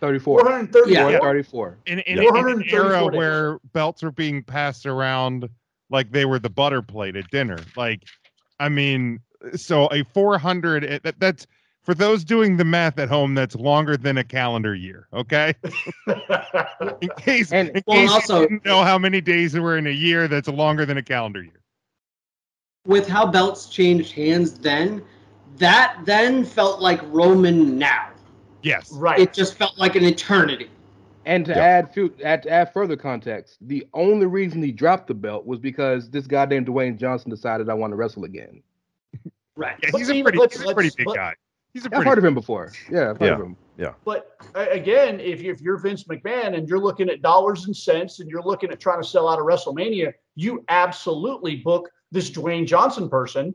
[0.00, 0.40] 34.
[0.40, 1.10] 434.
[1.10, 1.18] Yeah.
[1.18, 1.78] 34.
[1.86, 2.22] in, in, Yeah.
[2.22, 3.18] in an 434 era days.
[3.18, 5.48] where belts were being passed around
[5.90, 7.58] like they were the butter plate at dinner.
[7.76, 8.04] Like,
[8.60, 9.20] I mean,
[9.54, 11.46] so a 400, eh, that, that's
[11.82, 15.08] for those doing the math at home, that's longer than a calendar year.
[15.12, 15.54] Okay.
[17.00, 19.76] In case, And- in Well, case also- you didn't know how many days there were
[19.78, 21.60] in a year, that's longer than a calendar year.
[22.86, 25.02] With how belts changed hands then,
[25.58, 28.08] that then felt like Roman now.
[28.62, 28.92] Yes.
[28.92, 29.18] right.
[29.18, 30.70] It just felt like an eternity.
[31.26, 31.58] And to Yeah.
[31.62, 35.58] add, fu- add to add further context, the only reason he dropped the belt was
[35.58, 38.62] because this guy named Dwayne Johnson decided I want to wrestle again.
[39.54, 39.76] Right.
[39.82, 41.34] Yeah, But he's a pretty, let's- he's a pretty let's- big let- guy.
[41.74, 42.72] He's a I've heard of him before.
[42.90, 43.34] Yeah, I've heard Yeah.
[43.34, 43.56] of him.
[44.04, 47.74] But uh, again, if, you, if you're Vince McMahon and you're looking at dollars and
[47.76, 52.30] cents and you're looking at trying to sell out a WrestleMania, you absolutely book this
[52.30, 53.54] Dwayne Johnson person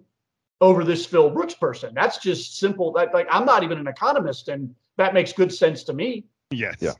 [0.61, 1.93] over this Phil Brooks person.
[1.93, 2.91] That's just simple.
[2.93, 6.25] That, like I'm not even an economist, and that makes good sense to me.
[6.51, 6.75] Yes.
[6.79, 6.93] Yeah.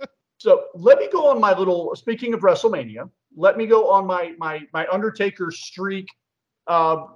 [0.38, 1.94] So let me go on my little.
[1.94, 6.08] Speaking of WrestleMania, let me go on my my my Undertaker streak
[6.66, 7.08] uh,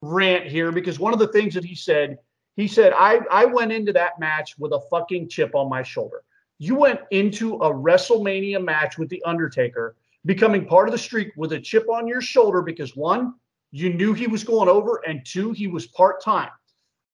[0.00, 2.18] rant here because one of the things that he said,
[2.54, 6.22] he said, I I went into that match with a fucking chip on my shoulder.
[6.58, 11.54] You went into a WrestleMania match with the Undertaker, becoming part of the streak with
[11.54, 13.34] a chip on your shoulder because one,
[13.72, 16.50] you knew he was going over, and two, he was part time.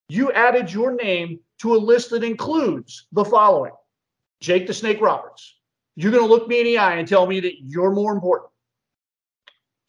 [0.08, 3.72] You added your name to a list that includes the following.
[4.40, 5.56] Jake the Snake Roberts.
[5.96, 8.50] You're going to look me in the eye and tell me that you're more important.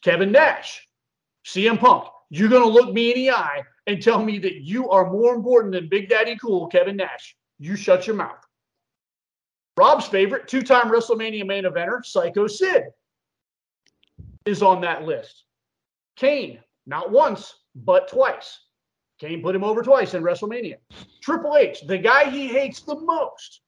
[0.04, 0.88] Kevin Nash,
[1.46, 2.06] CM Punk.
[2.30, 5.34] You're going to look me in the eye and tell me that you are more
[5.34, 7.36] important than Big Daddy Cool, Kevin Nash.
[7.58, 8.44] You shut your mouth.
[9.78, 12.84] Rob's favorite, two time WrestleMania main eventer, Psycho Sid,
[14.46, 15.46] is on that list.
[16.20, 18.60] Kane, not once, but twice.
[19.20, 20.76] Kane put him over twice in WrestleMania.
[21.22, 23.62] Triple H, the guy he hates the most,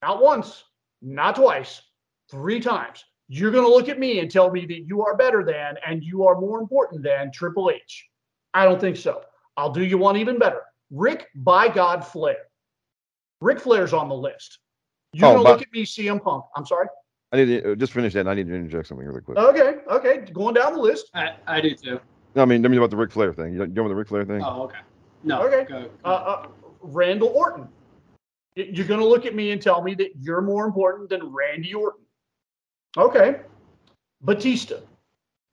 [0.00, 0.62] not once,
[1.02, 1.82] not twice,
[2.30, 3.04] three times.
[3.28, 6.04] You're going to look at me and tell me that you are better than and
[6.04, 8.06] you are more important than Triple H.
[8.54, 9.22] I don't think so.
[9.56, 10.62] I'll do you one even better.
[10.90, 12.36] Ric by God Flair.
[13.40, 14.60] Ric Flair's on the list.
[15.12, 16.44] You're Oh, going to look at me, CM Punk.
[16.54, 16.86] I'm sorry.
[17.36, 18.20] I need to uh, just finish that.
[18.20, 19.38] And I need to interject something really quick.
[19.38, 20.18] Okay, okay.
[20.32, 21.10] Going down the list.
[21.14, 22.00] I, I do too.
[22.34, 23.52] No, I mean, I mean about the Ric Flair thing.
[23.52, 24.42] You don't, you know about the Ric Flair thing?
[24.42, 24.78] Oh, okay.
[25.24, 25.42] No.
[25.42, 25.64] Okay.
[25.68, 26.46] Go, Uh, uh,
[26.82, 27.68] Randall Orton.
[28.54, 31.74] You're going to look at me and tell me that you're more important than Randy
[31.74, 32.00] Orton.
[32.96, 33.40] Okay.
[34.22, 34.76] Batista.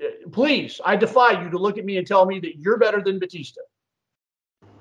[0.02, 3.02] Uh, Please, I defy you to look at me and tell me that you're better
[3.02, 3.62] than Batista.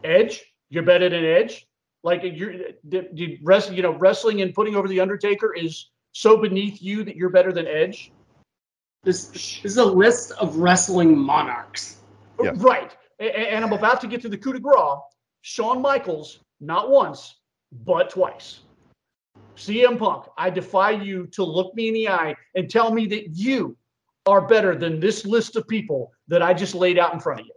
[0.05, 1.66] Edge, you're better than Edge.
[2.05, 2.55] Like you're,
[2.88, 7.05] did, did wrest, you know, wrestling and putting over the Undertaker is so beneath you
[7.05, 8.13] that you're better than Edge.
[9.05, 11.99] this, this is a list of wrestling monarchs.
[12.41, 12.53] Yeah.
[12.57, 12.97] Right.
[13.21, 14.99] A- a- And I'm about to get to the coup de grace.
[15.41, 17.37] Shawn Michaels, not once,
[17.85, 18.61] but twice.
[19.57, 23.31] CM Punk, I defy you to look me in the eye and tell me that
[23.37, 23.77] you
[24.27, 27.47] are better than this list of people that I just laid out in front of
[27.47, 27.53] you.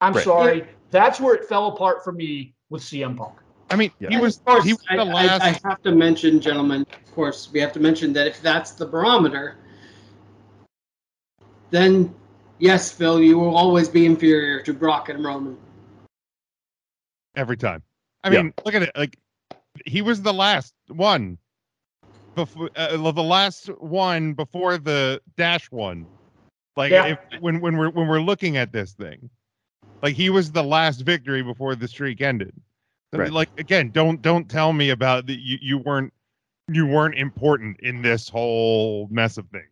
[0.00, 0.24] I'm Right.
[0.24, 0.68] sorry.
[0.90, 3.34] That's where it fell apart for me with CM Punk.
[3.70, 4.10] I mean, Yeah.
[4.10, 5.42] he was Of course, he was I, the last.
[5.42, 8.72] I, I have to mention, gentlemen, of course, we have to mention that if that's
[8.72, 9.56] the barometer,
[11.70, 12.14] then
[12.58, 15.56] yes, Phil, you will always be inferior to Brock and Roman.
[17.36, 17.82] every time.
[18.22, 18.42] I Yeah.
[18.42, 18.92] mean, look at it.
[18.96, 19.18] Like
[19.86, 21.38] he was the last one
[22.34, 26.08] before uh, the last one before the dash one.
[26.76, 27.06] Like Yeah.
[27.06, 29.30] if, when when we're when we're looking at this thing,
[30.02, 32.54] like he was the last victory before the streak ended.
[33.14, 33.30] So, Right.
[33.32, 36.12] Like again, don't don't tell me about that you you weren't
[36.68, 39.68] you weren't important in this whole mess of things.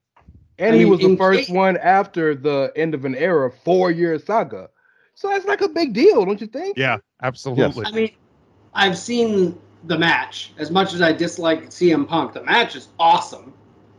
[0.59, 3.51] And I he mean, was the first case- one after the end of an era,
[3.51, 4.69] four year saga.
[5.15, 6.79] So that's like a big deal, don't you think?
[6.79, 7.85] Yeah, absolutely.
[7.85, 8.11] I mean,
[8.75, 10.53] I've seen the match.
[10.59, 13.53] As much as I dislike CM Punk, the match is awesome.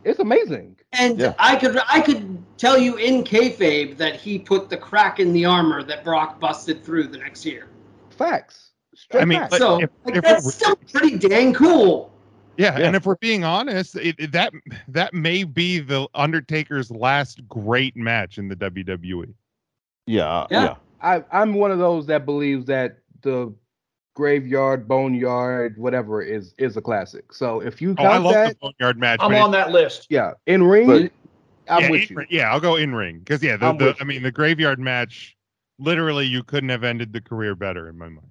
[0.04, 0.76] It's amazing.
[0.92, 1.34] And Yeah.
[1.38, 5.44] I could I could tell you in kayfabe that he put the crack in the
[5.44, 7.68] armor that Brock busted through the next year.
[8.10, 8.70] Facts.
[8.94, 12.12] Straight I mean, so if- like, if that's still pretty dang cool.
[12.56, 12.86] Yeah, Yeah.
[12.86, 14.52] and if we're being honest, it, it- that
[14.88, 18.54] that may be the Undertaker's last great match in the.
[18.56, 19.34] WWE.
[20.06, 20.62] Yeah, Yeah.
[20.64, 20.74] yeah.
[21.02, 23.52] I, I'm one of those that believes that the
[24.14, 27.32] graveyard, boneyard, whatever is is a classic.
[27.32, 29.18] So if you Oh, I love that, the boneyard match.
[29.20, 30.06] I'm on that list.
[30.10, 31.12] yeah, in ring, But-
[31.68, 32.16] I'm yeah, with in you.
[32.16, 35.36] ring- yeah, I'll go in ring because yeah, the, the I mean the graveyard match.
[35.80, 38.28] Literally, you couldn't have ended the career better in my mind.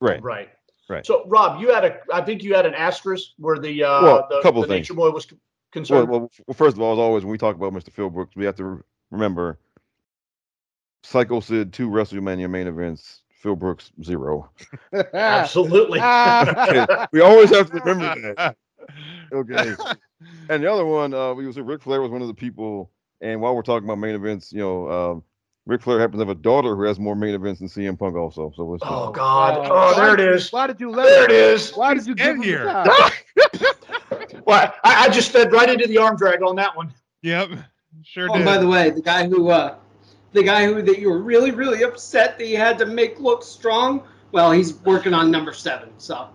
[0.00, 0.22] Right.
[0.22, 0.48] Right.
[0.88, 1.04] Right.
[1.04, 4.26] So, Rob, you had a, I think you had an asterisk where the, uh, Well,
[4.30, 4.88] the, couple the things.
[4.88, 5.40] Nature Boy was c- Well,
[5.72, 6.08] concerned.
[6.10, 7.90] well, well, first of all, as always, when we talk about Mr.
[7.90, 9.58] Phil Brooks, we have to remember
[11.02, 14.50] Psycho Sid two WrestleMania main events, Phil Brooks zero.
[15.14, 16.00] Absolutely.
[16.00, 18.56] Okay, we always have to remember that.
[19.32, 19.74] Okay.
[20.48, 22.90] And the other one, uh, we was Ric Flair was one of the people.
[23.20, 25.22] And while we're talking about main events, you know, um,
[25.66, 28.16] Ric Flair happens to have a daughter who has more main events than CM Punk
[28.16, 28.52] also.
[28.56, 29.66] So let's Oh just- God.
[29.66, 30.52] Uh, Oh, there why it did you- is.
[30.52, 31.72] Why did you let There it is.
[31.72, 32.64] Why did you Get give here.
[32.66, 33.12] time?
[34.46, 36.92] Well, I, I just fed right into the arm drag on that one.
[37.22, 37.50] Yep.
[38.04, 38.44] Sure Oh, did.
[38.44, 39.74] by the way, the guy who, uh,
[40.32, 43.42] the guy who that you were really, really upset that he had to make look
[43.42, 44.04] strong.
[44.30, 45.88] Well, he's working on number seven.
[45.98, 46.28] So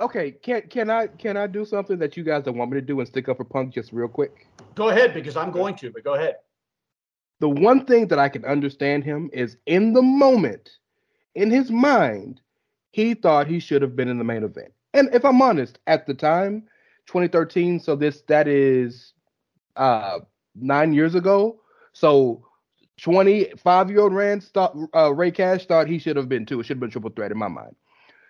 [0.00, 2.86] Okay, can can I can I do something that you guys don't want me to
[2.86, 4.48] do and stick up for Punk just real quick?
[4.74, 6.36] Go ahead, because I'm going to, but go ahead.
[7.40, 10.70] The one thing that I can understand him is in the moment,
[11.34, 12.40] in his mind,
[12.92, 14.72] he thought he should have been in the main event.
[14.94, 16.64] And if I'm honest, at the time,
[17.06, 19.14] 2013, so this that is
[19.76, 20.20] uh
[20.54, 21.60] nine years ago.
[21.92, 22.46] So
[23.00, 26.60] 25 year old Rand thought uh, Ray Cash thought he should have been too.
[26.60, 27.74] It should have been triple threat in my mind.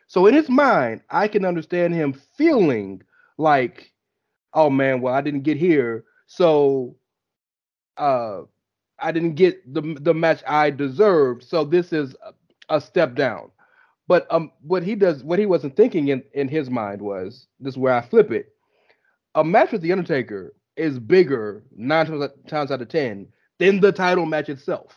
[0.06, 3.02] So in his mind, I can understand him feeling
[3.38, 3.92] like,
[4.54, 6.96] oh man, well I didn't get here, so
[7.96, 8.42] uh
[9.01, 11.44] I didn't get the the match I deserved.
[11.44, 12.14] So this is
[12.68, 13.51] a, step down.
[14.07, 17.74] But um, what he does, what he wasn't thinking in in his mind was this
[17.74, 18.55] is where I flip it.
[19.34, 23.28] A match with the Undertaker is bigger nine times, times out of ten
[23.59, 24.96] than the title match itself,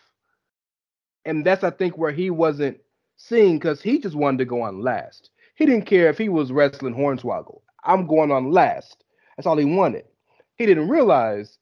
[1.25, 2.79] and that's I think where he wasn't
[3.17, 5.29] seeing because he just wanted to go on last.
[5.55, 7.61] He didn't care if he was wrestling Hornswoggle.
[7.83, 9.03] I'm going on last.
[9.37, 10.05] That's all he wanted.
[10.57, 11.57] He didn't realize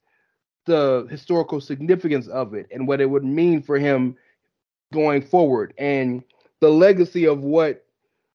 [0.66, 4.16] the historical significance of it and what it would mean for him
[4.92, 5.74] going forward.
[5.78, 6.22] And
[6.60, 7.84] the legacy of what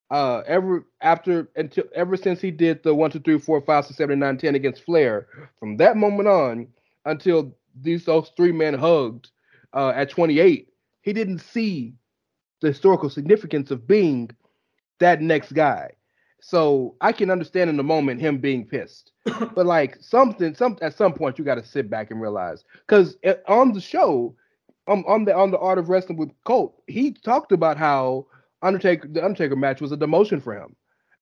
[0.10, 3.98] uh ever after until ever since he did the one two three four five six
[3.98, 5.28] seven eight nine ten against Flair
[5.60, 6.68] from that moment on
[7.06, 9.30] until these those three men hugged
[9.74, 10.70] uh at 28
[11.02, 11.94] he didn't see
[12.62, 14.30] the historical significance of being
[15.00, 15.92] that next guy
[16.40, 20.96] so I can understand in the moment him being pissed but like something some at
[20.96, 23.18] some point you got to sit back and realize because
[23.48, 24.36] on the show
[24.88, 28.28] um, on the on the art of wrestling with Colt he talked about how
[28.62, 30.76] Undertaker the Undertaker match was a demotion for him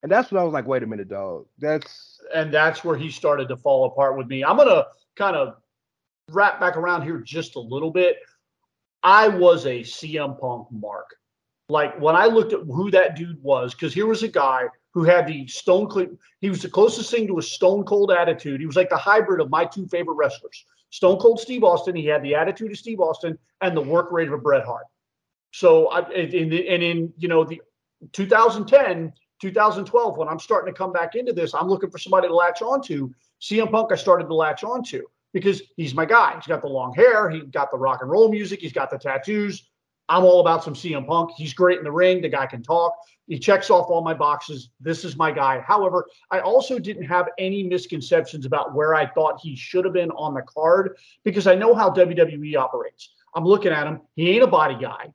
[0.03, 3.09] and that's when I was like wait a minute dog that's and that's where he
[3.09, 4.43] started to fall apart with me.
[4.43, 4.85] I'm gonna
[5.15, 5.55] kind of
[6.29, 8.17] wrap back around here just a little bit.
[9.03, 11.15] I was a CM Punk mark.
[11.69, 14.65] Like when I looked at who that dude was, because here was a guy
[14.95, 16.17] who had the stone cold.
[16.39, 18.61] He was the closest thing to a stone cold attitude.
[18.61, 21.95] He was like the hybrid of my two favorite wrestlers, Stone Cold Steve Austin.
[21.95, 24.85] He had the attitude of Steve Austin and the work rate of a Bret Hart.
[25.51, 27.61] So I in, the and in you know the
[28.13, 32.35] 2010, 2012, when I'm starting to come back into this, I'm looking for somebody to
[32.35, 33.11] latch onto.
[33.41, 36.35] CM Punk, I started to latch onto because he's my guy.
[36.35, 38.97] He's got the long hair, he's got the rock and roll music, he's got the
[38.97, 39.67] tattoos.
[40.07, 41.31] I'm all about some CM Punk.
[41.35, 42.21] He's great in the ring.
[42.21, 42.93] The guy can talk.
[43.27, 44.69] He checks off all my boxes.
[44.79, 45.59] This is my guy.
[45.59, 50.11] However, I also didn't have any misconceptions about where I thought he should have been
[50.11, 53.13] on the card because I know how WWE operates.
[53.33, 54.01] I'm looking at him.
[54.15, 55.11] He ain't a body guy.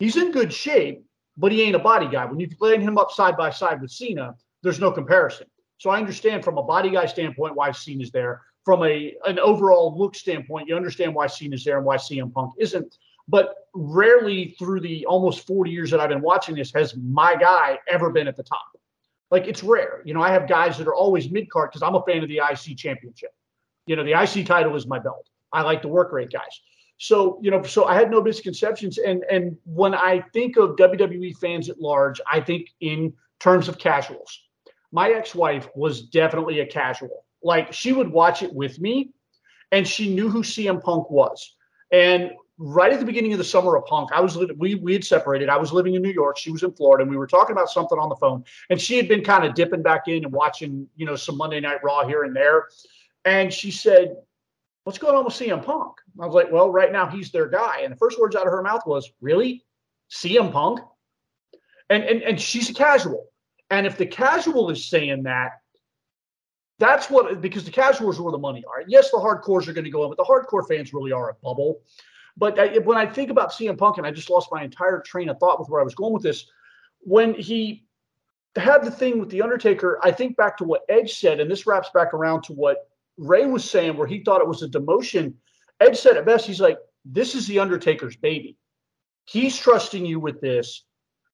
[0.00, 1.04] He's in good shape,
[1.36, 2.24] but he ain't a body guy.
[2.24, 5.46] When you line him up side by side with Cena, there's no comparison.
[5.78, 8.42] So I understand from a body guy standpoint why Cena's there.
[8.64, 12.54] From a an overall look standpoint, you understand why Cena's there and why CM Punk
[12.58, 12.96] isn't.
[13.28, 17.78] But rarely through the almost 40 years that I've been watching this has my guy
[17.88, 18.66] ever been at the top.
[19.30, 20.02] Like it's rare.
[20.04, 22.28] You know, I have guys that are always mid card because I'm a fan of
[22.28, 23.30] the IC championship.
[23.86, 25.28] You know, the IC title is my belt.
[25.52, 26.60] I like the work rate guys.
[26.98, 28.98] So, you know, so I had no misconceptions.
[28.98, 33.78] And and when I think of WWE fans at large, I think in terms of
[33.78, 34.40] casuals.
[34.92, 37.24] My ex-wife was definitely a casual.
[37.42, 39.10] Like she would watch it with me
[39.72, 41.56] and she knew who CM Punk was.
[41.90, 45.04] And right at the beginning of the summer of Punk, I was we we had
[45.04, 45.48] separated.
[45.48, 46.38] I was living in New York.
[46.38, 48.44] She was in Florida, and we were talking about something on the phone.
[48.70, 51.60] And she had been kind of dipping back in and watching, you know, some Monday
[51.60, 52.68] Night Raw here and there.
[53.24, 54.16] And she said,
[54.84, 57.80] "What's going on with CM Punk?" I was like, "Well, right now he's their guy."
[57.80, 59.64] And the first words out of her mouth was, "Really,
[60.10, 60.80] CM Punk?"
[61.90, 63.28] And and and she's a casual.
[63.70, 65.60] And if the casual is saying that,
[66.78, 68.84] that's what because the casuals are where the money are.
[68.86, 71.34] Yes, the hardcores are going to go in, but the hardcore fans really are a
[71.34, 71.80] bubble.
[72.36, 75.28] But I, when I think about CM Punk, and I just lost my entire train
[75.28, 76.46] of thought with where I was going with this,
[77.00, 77.84] when he
[78.56, 81.66] had the thing with the Undertaker, I think back to what Edge said, and this
[81.66, 85.34] wraps back around to what Ray was saying, where he thought it was a demotion.
[85.80, 86.46] Edge said at best.
[86.46, 88.56] He's like, "This is the Undertaker's baby.
[89.24, 90.84] He's trusting you with this.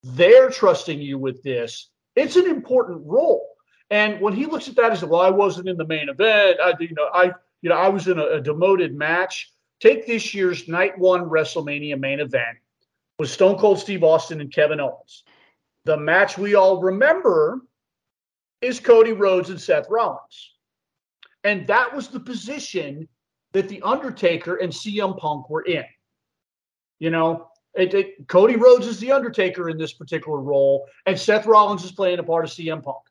[0.03, 1.91] They're trusting you with this.
[2.17, 3.47] It's an important role."
[3.91, 6.59] And when he looks at that as well, I wasn't in the main event.
[6.63, 9.53] I, you know, I, you know, I was in a, a demoted match.
[9.81, 12.59] Take this year's night one WrestleMania main event.
[13.19, 15.25] with Stone Cold Steve Austin and Kevin Owens.
[15.85, 17.61] The match we all remember
[18.63, 20.55] is Cody Rhodes and Seth Rollins.
[21.45, 23.07] And that was the position
[23.53, 25.85] that The Undertaker and CM Punk were in.
[26.99, 31.45] You know, it, it, Cody Rhodes is The Undertaker in this particular role, and Seth
[31.45, 33.05] Rollins is playing a part of CM Punk.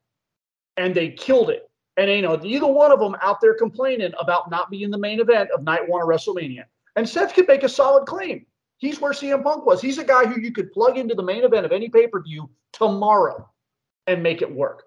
[0.76, 1.69] And they killed it.
[2.00, 5.20] And, you know, either one of them out there complaining about not being the main
[5.20, 6.64] event of night one of WrestleMania.
[6.96, 8.46] And Seth could make a solid claim.
[8.78, 9.82] He's where CM Punk was.
[9.82, 12.22] He's a guy who you could plug into the main event of any pay per
[12.22, 13.46] view tomorrow
[14.06, 14.84] and make it work.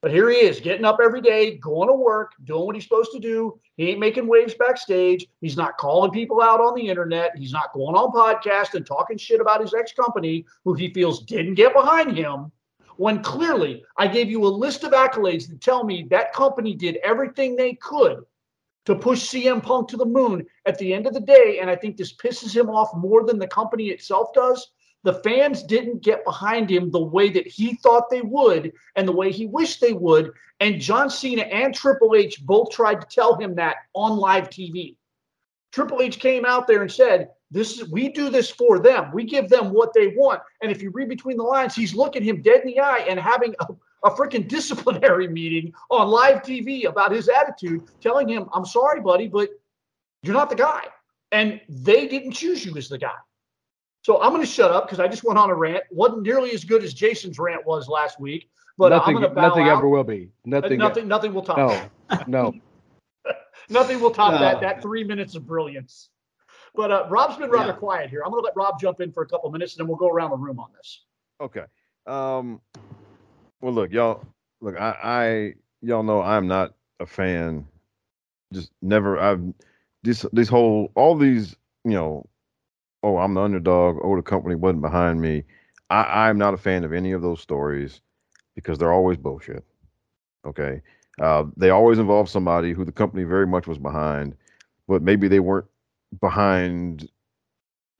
[0.00, 3.12] But here he is, getting up every day, going to work, doing what he's supposed
[3.12, 3.60] to do.
[3.76, 5.26] He ain't making waves backstage.
[5.42, 7.36] He's not calling people out on the internet.
[7.36, 11.24] He's not going on podcast and talking shit about his ex company, who he feels
[11.24, 12.50] didn't get behind him.
[12.96, 16.96] When clearly I gave you a list of accolades that tell me that company did
[17.04, 18.24] everything they could
[18.86, 21.58] to push CM Punk to the moon at the end of the day.
[21.60, 24.70] And I think this pisses him off more than the company itself does
[25.04, 29.12] the fans didn't get behind him the way that he thought they would and the
[29.12, 30.32] way he wished they would.
[30.60, 34.96] And John Cena and Triple H both tried to tell him that on live TV.
[35.72, 39.12] Triple H came out there and said, This is we do this for them.
[39.12, 40.42] We give them what they want.
[40.60, 43.18] And if you read between the lines, he's looking him dead in the eye and
[43.18, 43.66] having a,
[44.02, 49.28] a freaking disciplinary meeting on live TV about his attitude, telling him, I'm sorry, buddy,
[49.28, 49.50] but
[50.24, 50.82] you're not the guy.
[51.30, 53.14] And they didn't choose you as the guy.
[54.02, 55.84] So I'm going to shut up because I just went on a rant.
[55.92, 58.50] wasn't nearly as good as Jason's rant was last week.
[58.76, 59.78] But nothing, I'm going nothing out.
[59.78, 60.32] ever will be.
[60.44, 60.78] Nothing.
[60.78, 61.06] Nothing.
[61.06, 61.58] Nothing will top.
[61.58, 61.68] No.
[62.10, 62.28] that.
[62.28, 62.52] No.
[63.68, 64.40] nothing will top No.
[64.40, 64.60] that.
[64.60, 66.10] That three minutes of brilliance.
[66.74, 67.76] But uh, Rob's been rather Yeah.
[67.78, 68.22] quiet here.
[68.24, 70.08] I'm going to let Rob jump in for a couple minutes, and then we'll go
[70.08, 71.04] around the room on this.
[71.40, 71.64] Okay.
[72.06, 72.60] Um.
[73.60, 74.24] Well, look, y'all.
[74.60, 77.66] Look, I, I, y'all know I'm not a fan.
[78.52, 79.18] Just never.
[79.18, 79.42] I've
[80.02, 82.26] this this whole all these you know.
[83.02, 83.98] Oh, I'm the underdog.
[84.02, 85.44] Oh, the company wasn't behind me.
[85.90, 88.00] I, I'm not a fan of any of those stories
[88.54, 89.62] because they're always bullshit.
[90.46, 90.80] Okay.
[91.20, 94.34] Uh, they always involve somebody who the company very much was behind,
[94.88, 95.66] but maybe they weren't
[96.20, 97.08] behind,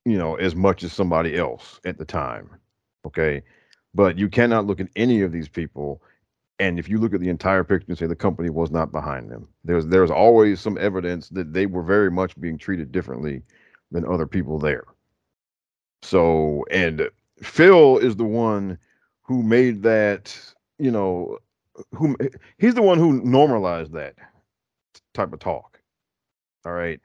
[0.05, 2.49] you know, as much as somebody else at the time.
[3.05, 3.41] Okay.
[3.93, 6.01] But you cannot look at any of these people.
[6.59, 9.29] And if you look at the entire picture and say the company was not behind
[9.29, 13.41] them, there's there's always some evidence that they were very much being treated differently
[13.91, 14.85] than other people there.
[16.01, 17.09] So, and
[17.41, 18.77] Phil is the one
[19.23, 20.37] who made that,
[20.77, 21.39] you know,
[21.93, 22.15] who
[22.57, 24.15] he's the one who normalized that
[25.13, 25.79] type of talk.
[26.65, 26.99] All right.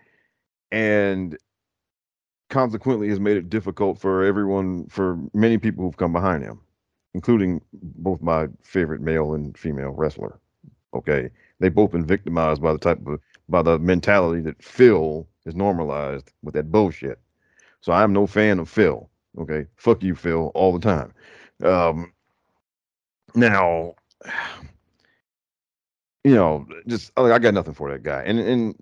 [0.73, 1.37] And
[2.51, 6.61] consequently has made it difficult for everyone, for many people who've come behind him,
[7.14, 10.39] including both my favorite male and female wrestler.
[10.93, 11.31] Okay.
[11.61, 16.33] They've both been victimized by the type of, by the mentality that Phil is normalized
[16.43, 17.21] with that bullshit.
[17.81, 19.09] So I'm no fan of Phil.
[19.39, 19.66] Okay.
[19.77, 21.12] Fuck you, Phil, all the time.
[21.64, 22.12] Um,
[23.35, 23.95] now,
[26.25, 28.23] you know, just I I got nothing for that guy.
[28.25, 28.75] And and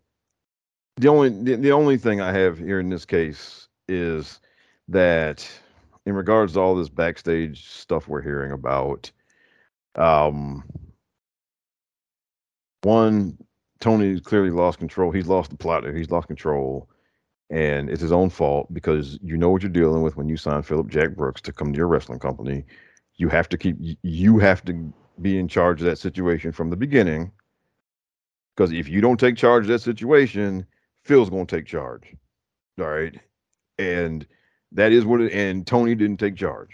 [0.99, 4.41] the only the, the only thing I have here in this case is
[4.89, 5.49] that
[6.07, 9.11] in regards to all this backstage stuff we're hearing about,
[9.95, 10.65] um,
[12.83, 13.39] one
[13.81, 15.13] Tony's clearly lost control.
[15.13, 15.85] He's lost the plot.
[15.95, 16.89] He's lost control,
[17.51, 20.63] and it's his own fault because you know what you're dealing with when you sign
[20.63, 22.65] Phillip Jack Brooks to come to your wrestling company.
[23.17, 23.77] You have to keep.
[24.03, 27.31] You have to be in charge of that situation from the beginning.
[28.57, 30.67] Because if you don't take charge of that situation,
[31.09, 32.15] Phil's going to take charge.
[32.79, 33.19] All right.
[33.79, 34.27] And
[34.73, 36.69] that is what it, and Tony didn't take charge.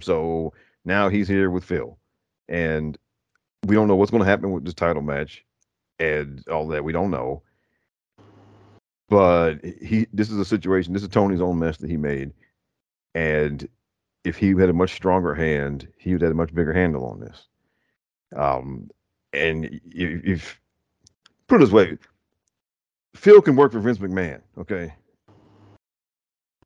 [0.00, 0.52] So
[0.84, 1.98] now he's here with Phil.
[2.48, 2.96] And
[3.66, 5.44] we don't know what's going to happen with this title match
[5.98, 6.84] and all that.
[6.84, 7.42] We don't know.
[9.08, 12.30] But he this is a situation, this is Tony's own mess that he made.
[13.16, 13.68] And
[14.22, 17.18] if he had a much stronger hand, he would have a much bigger handle on
[17.18, 17.48] this.
[18.36, 18.88] Um,
[19.32, 20.60] and if, if
[21.48, 21.98] put it this way,
[23.14, 24.40] Phil can work for Vince McMahon.
[24.58, 24.94] Okay,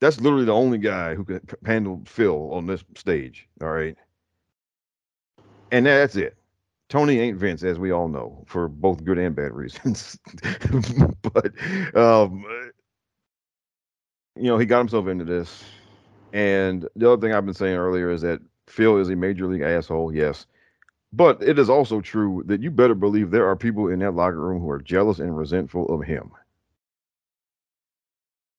[0.01, 3.49] that's literally the only guy who can handle Phil on this stage.
[3.63, 3.97] All right,
[5.71, 6.37] and that's it.
[6.89, 10.19] Tony ain't Vince, as we all know, for both good and bad reasons.
[11.23, 11.53] but
[11.97, 12.45] um,
[14.37, 15.65] you know, he got himself into this.
[16.33, 19.63] And the other thing I've been saying earlier is that Phil is a major league
[19.63, 20.47] asshole, yes.
[21.15, 24.41] But it is also true that you better believe there are people in that locker
[24.41, 26.33] room who are jealous and resentful of him.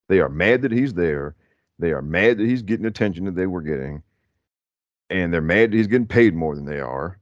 [0.07, 1.36] They are mad that he's there.
[1.80, 4.03] They are mad that he's getting attention that they were getting.
[5.10, 7.19] And they're mad that he's getting paid more than they are.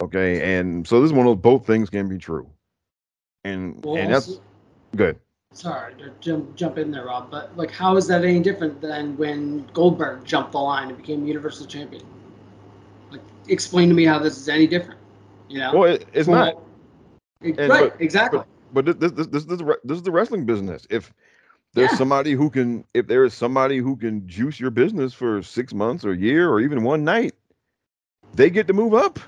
[0.00, 0.58] Okay.
[0.58, 2.48] And so this is one of those both things can be true.
[3.44, 4.40] And Well, and that's
[4.96, 5.18] good.
[5.52, 9.18] sorry to jump jump in there, Rob, but like, how is that any different than
[9.18, 12.02] when Goldberg jumped the line and became Universal Champion?
[13.46, 15.00] Like, explain to me how this is any different.
[15.48, 15.76] You know?
[15.78, 16.58] Well, it, it's not.
[17.42, 18.40] It- And- right, but- exactly.
[18.72, 20.86] But this this this, this, is the this is the wrestling business.
[20.90, 21.12] If
[21.74, 21.96] there's Yeah.
[21.98, 26.04] somebody who can, if there is somebody who can juice your business for six months
[26.04, 27.34] or a year or even one night,
[28.34, 29.20] they get to move up.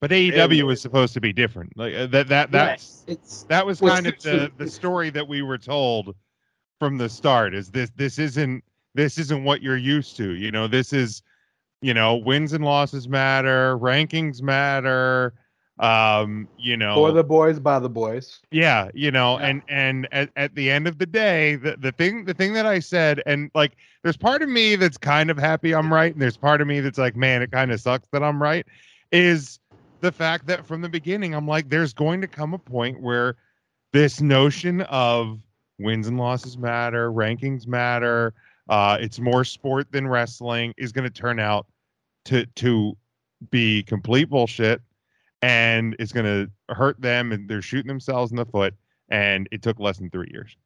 [0.00, 1.76] But AEW And- was supposed to be different.
[1.76, 2.50] Like uh, that that Right.
[2.52, 6.14] that's It's that was kind of the- the the story that we were told
[6.78, 8.62] from the start is this this isn't
[8.94, 11.22] this isn't what you're used to you know this is
[11.84, 15.34] you know wins and losses matter rankings matter
[15.80, 18.40] um you know For the boys, by the boys.
[18.50, 19.46] yeah you know Yeah.
[19.48, 22.64] and and at, at the end of the day the, the thing the thing that
[22.64, 26.22] i said and like there's part of me that's kind of happy i'm right and
[26.22, 28.66] there's part of me that's like man it kind of sucks that i'm right
[29.12, 29.58] is
[30.00, 33.36] the fact that from the beginning i'm like there's going to come a point where
[33.92, 35.40] this notion of
[35.78, 38.32] wins and losses matter rankings matter
[38.70, 41.66] uh it's more sport than wrestling is going to turn out
[42.26, 42.96] to to
[43.50, 44.80] be complete bullshit
[45.42, 48.74] and it's going to hurt them and they're shooting themselves in the foot
[49.10, 50.56] and it took less than three years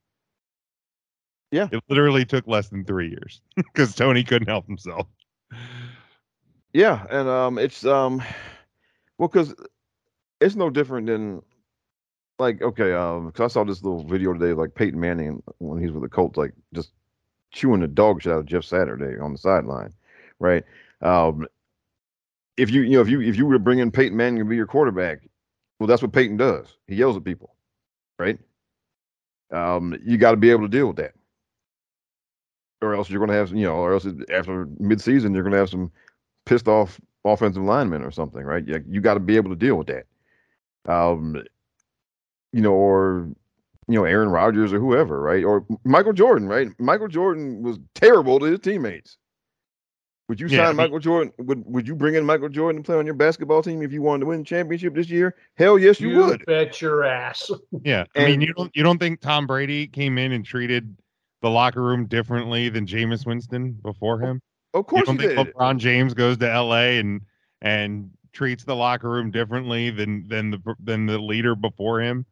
[1.51, 1.69] Yeah.
[1.73, 5.07] it literally took less than three years because tony couldn't help himself
[6.73, 8.23] Yeah, and um, it's um,
[9.19, 9.55] well, because
[10.41, 11.43] it's no different than
[12.39, 15.93] like okay, um, because I saw this little video today, like Peyton Manning when he's
[15.93, 16.93] with the Colts, like just
[17.53, 19.93] chewing the dog shit out of Jeff Saturday on the sideline,
[20.39, 20.65] right?
[21.01, 21.47] Um,
[22.57, 24.45] if you you know if you if you were to bring in Peyton Manning to
[24.45, 25.21] be your quarterback,
[25.79, 26.77] well, that's what Peyton does.
[26.87, 27.55] He yells at people,
[28.19, 28.39] right?
[29.53, 31.15] Um, you got to be able to deal with that,
[32.83, 35.59] or else you're going to have you know, or else after midseason you're going to
[35.59, 35.91] have some
[36.47, 38.67] pissed off offensive linemen or something, right?
[38.67, 40.07] You, you got to be able to deal with that.
[40.87, 41.43] Um,
[42.53, 43.29] you know, or
[43.89, 45.45] you know, Aaron Rodgers or whoever, right?
[45.45, 46.69] Or Michael Jordan, right?
[46.79, 49.17] Michael Jordan was terrible to his teammates.
[50.29, 51.33] Would you Yeah, sign he- Michael Jordan?
[51.39, 54.03] Would Would you bring in Michael Jordan to play on your basketball team if you
[54.03, 55.35] wanted to win the championship this year?
[55.57, 56.45] Hell yes, you, would.
[56.47, 57.51] bet your ass.
[57.85, 60.95] yeah i mean And- you don't you don't think tom brady came in and treated
[61.41, 64.43] the locker room differently than Jameis Winston before him
[64.75, 65.55] Of course, you course don't you think did.
[65.57, 67.21] lebron james goes to la and
[67.63, 72.27] and treats the locker room differently than than the than the leader before him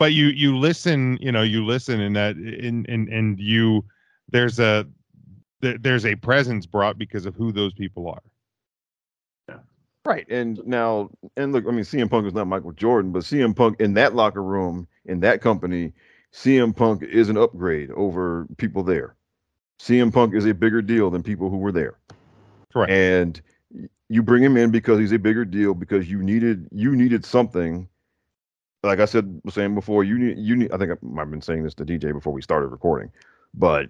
[0.00, 3.84] but you you listen you know you listen and that and and and you
[4.30, 4.86] there's a
[5.64, 8.22] there- there's a presence brought because of who those people are
[9.48, 9.58] Yeah.
[10.04, 10.26] Right.
[10.30, 13.80] And now, and look, I mean, CM Punk is not Michael Jordan, but CM Punk
[13.80, 15.92] in that locker room, in that company,
[16.32, 19.16] CM Punk is an upgrade over people there.
[19.80, 21.98] CM Punk is a bigger deal than people who were there.
[22.72, 22.92] Correct.
[22.92, 23.40] And
[24.08, 27.88] you bring him in because he's a bigger deal because you needed you needed something.
[28.82, 30.72] Like I said, was saying before, you need you need.
[30.72, 33.10] I think I- I've been saying this to DJ before we started recording,
[33.54, 33.88] but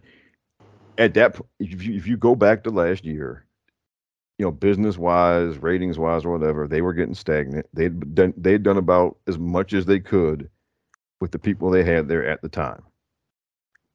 [0.98, 3.44] at that, if you if you go back to last year,
[4.38, 7.66] you know, business wise, ratings wise, or whatever, they were getting stagnant.
[7.72, 10.48] They'd done they'd done about as much as they could
[11.20, 12.82] with the people they had there at the time.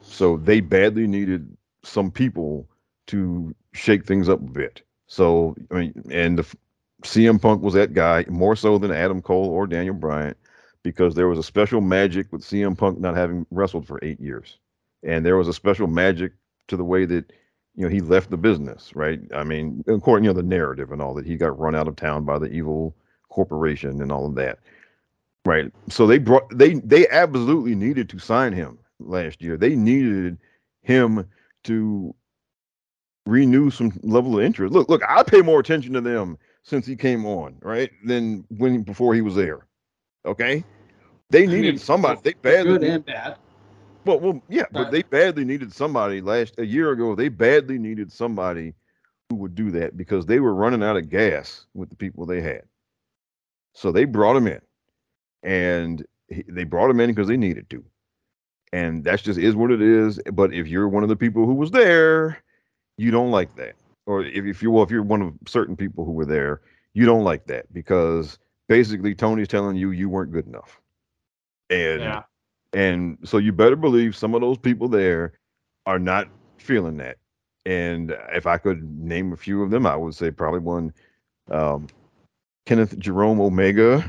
[0.02, 2.68] So they badly needed some people
[3.08, 4.82] to shake things up a bit.
[5.08, 6.56] So I mean, and the
[7.04, 10.36] CM Punk was that guy more so than Adam Cole or Daniel Bryan
[10.84, 14.58] because there was a special magic with CM Punk not having wrestled for eight years,
[15.04, 16.34] and there was a special magic
[16.70, 17.32] to the way that
[17.76, 18.96] you know he left the business.
[18.96, 19.20] Right?
[19.34, 21.96] I mean, according you know the narrative and all that he got run out of
[21.96, 22.96] town by the evil
[23.30, 24.60] corporation and all of that.
[25.46, 25.72] Right.
[25.90, 29.58] So they brought they they absolutely needed to sign him last year.
[29.58, 30.38] They needed
[30.82, 31.28] him
[31.66, 32.16] to
[33.26, 34.74] renew some level of interest.
[34.74, 37.92] Look, look, I pay more attention to them since he came on, right?
[38.04, 39.66] Than when before he was there.
[40.26, 40.64] Okay?
[41.30, 42.20] They I needed mean, somebody.
[42.24, 43.38] They badly good and bad.
[44.10, 47.16] Well, well, yeah, but But- they badly needed somebody last a year ago.
[47.16, 48.74] They badly needed somebody
[49.30, 52.42] who would do that because they were running out of gas with the people they
[52.42, 52.64] had.
[53.74, 54.62] So they brought him in,
[55.44, 57.84] and he, they brought him in because they needed to,
[58.74, 60.20] and that's just is what it is.
[60.34, 62.40] But if you're one of the people who was there,
[62.98, 63.76] you don't like that,
[64.08, 66.62] or if, if you well, if you're one of certain people who were there,
[66.94, 70.82] you don't like that because basically Tony's telling you you weren't good enough,
[71.70, 72.24] and Yeah.
[72.74, 75.34] And so you better believe some of those people there
[75.86, 76.28] are not
[76.58, 77.18] feeling that.
[77.66, 80.94] And if I could name a few of them, I would say probably one
[81.52, 81.88] um,
[82.66, 84.04] Kenneth Jerome Omega,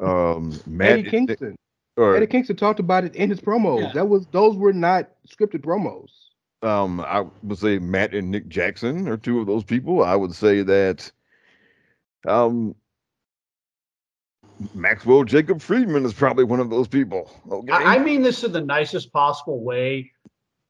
[0.00, 1.56] um, Matt Eddie Kingston.
[1.96, 3.80] or Eddie Kingston talked about it in his promos.
[3.82, 3.92] Yeah.
[3.94, 6.10] That was those were not scripted promos.
[6.62, 10.04] um, I would say Matt and Nick Jackson are two of those people.
[10.04, 11.10] I would say that
[12.26, 12.74] um,
[14.74, 17.30] Maxwell Jacob Friedman is probably one of those people.
[17.50, 17.72] Okay.
[17.72, 20.10] I, mean this in the nicest possible way.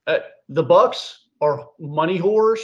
[0.07, 0.19] Uh,
[0.49, 2.61] the Bucks are money whores.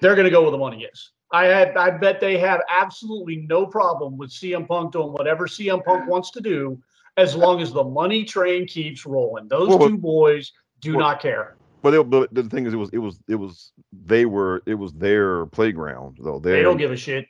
[0.00, 1.12] They're going to go where the money is.
[1.32, 5.84] I had, I bet they have absolutely no problem with CM Punk doing whatever CM
[5.84, 6.80] Punk wants to do,
[7.16, 9.48] as long as the money train keeps rolling.
[9.48, 11.56] Those Well, two boys do well- not care.
[11.82, 14.74] but, they, but the thing is, it was it was it was they were it
[14.74, 16.38] was their playground though.
[16.38, 17.26] They don't give a shit.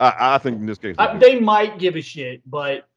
[0.00, 2.88] I, I think in this case, they Uh, they might give a shit, but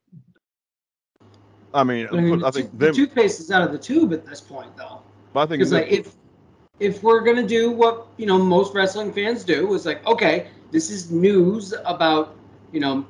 [1.73, 2.95] I mean, I mean, I think the them.
[2.95, 5.01] toothpaste is out of the tube at this point, though.
[5.35, 6.15] I think Because like if
[6.79, 10.89] if we're gonna do what you know most wrestling fans do, is like okay, this
[10.89, 12.35] is news about
[12.71, 13.05] you know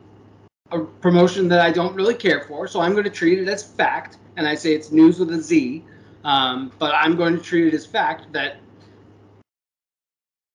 [0.71, 3.63] a promotion that I don't really care for, so I'm going to treat it as
[3.63, 5.83] fact, and I say it's news with a Z,
[6.23, 8.57] um, but I'm going to treat it as fact that,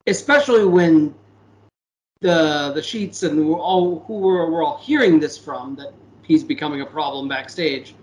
[0.08, 1.14] especially when
[2.20, 5.92] the the sheets and we're all who we're, we're all hearing this from that
[6.22, 7.94] he's becoming a problem backstage.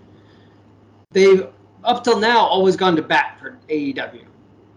[1.12, 1.46] They've
[1.84, 4.24] up till now always gone to bat for AEW.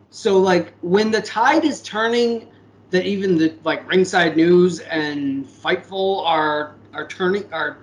[0.10, 2.48] So like when the tide is turning,
[2.90, 7.78] that even the like Ringside News and Fightful are are turning are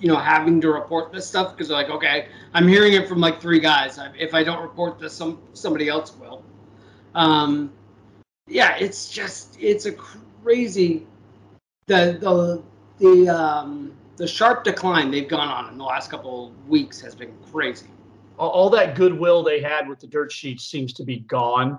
[0.00, 3.20] you know having to report this stuff because they're like okay I'm hearing it from
[3.20, 3.98] like three guys.
[4.18, 6.42] If I don't report this, some somebody else will.
[7.14, 7.72] Um,
[8.48, 9.92] yeah, it's just it's a
[10.42, 11.06] crazy
[11.86, 12.62] the the
[12.98, 17.14] the um the sharp decline they've gone on in the last couple of weeks has
[17.14, 17.86] been crazy.
[18.38, 21.78] all, that goodwill they had with the dirt sheets seems to be gone.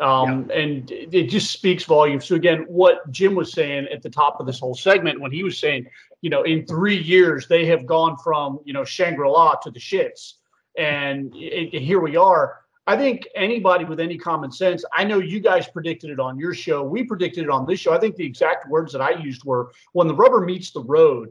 [0.00, 2.24] Um, And it it just speaks volumes.
[2.26, 5.42] So again, what Jim was saying at the top of this whole segment, when he
[5.44, 5.86] was saying,
[6.20, 9.78] you know, in three years they have gone from you know Shangri La to the
[9.78, 10.34] shits,
[10.76, 12.63] and it, it- here we are.
[12.86, 16.52] I think anybody with any common sense, I know you guys predicted it on your
[16.52, 16.82] show.
[16.82, 17.94] We predicted it on this show.
[17.94, 21.30] I think the exact words that I used were when the rubber meets the road,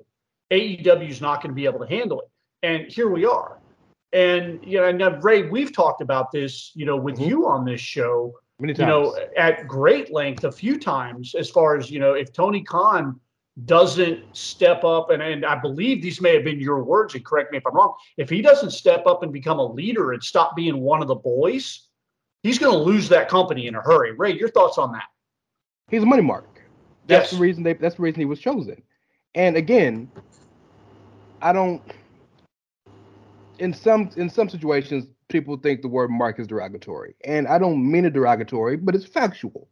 [0.51, 2.29] AEW is not going to be able to handle it.
[2.63, 3.59] And here we are.
[4.13, 7.27] And you know, and Ray, we've talked about this, you know, with Mhm.
[7.27, 8.79] you on this show, Many times.
[8.79, 12.63] you know, at great length a few times as far as, you know, if Tony
[12.63, 13.19] Khan
[13.65, 17.51] doesn't step up and, and I believe these may have been your words and correct
[17.51, 17.93] me if I'm wrong.
[18.17, 21.15] If he doesn't step up and become a leader and stop being one of the
[21.15, 21.87] boys,
[22.41, 24.13] he's going to lose that company in a hurry.
[24.13, 25.05] Ray, your thoughts on that?
[25.89, 26.47] He's a money mark.
[27.05, 27.31] That's Yes.
[27.31, 27.73] the reason they.
[27.73, 28.81] That's the reason he was chosen.
[29.35, 30.09] And again,
[31.41, 31.81] I don't.
[33.59, 37.91] In some in some situations, people think the word mark is derogatory, and I don't
[37.91, 39.67] mean it derogatory, but it's factual.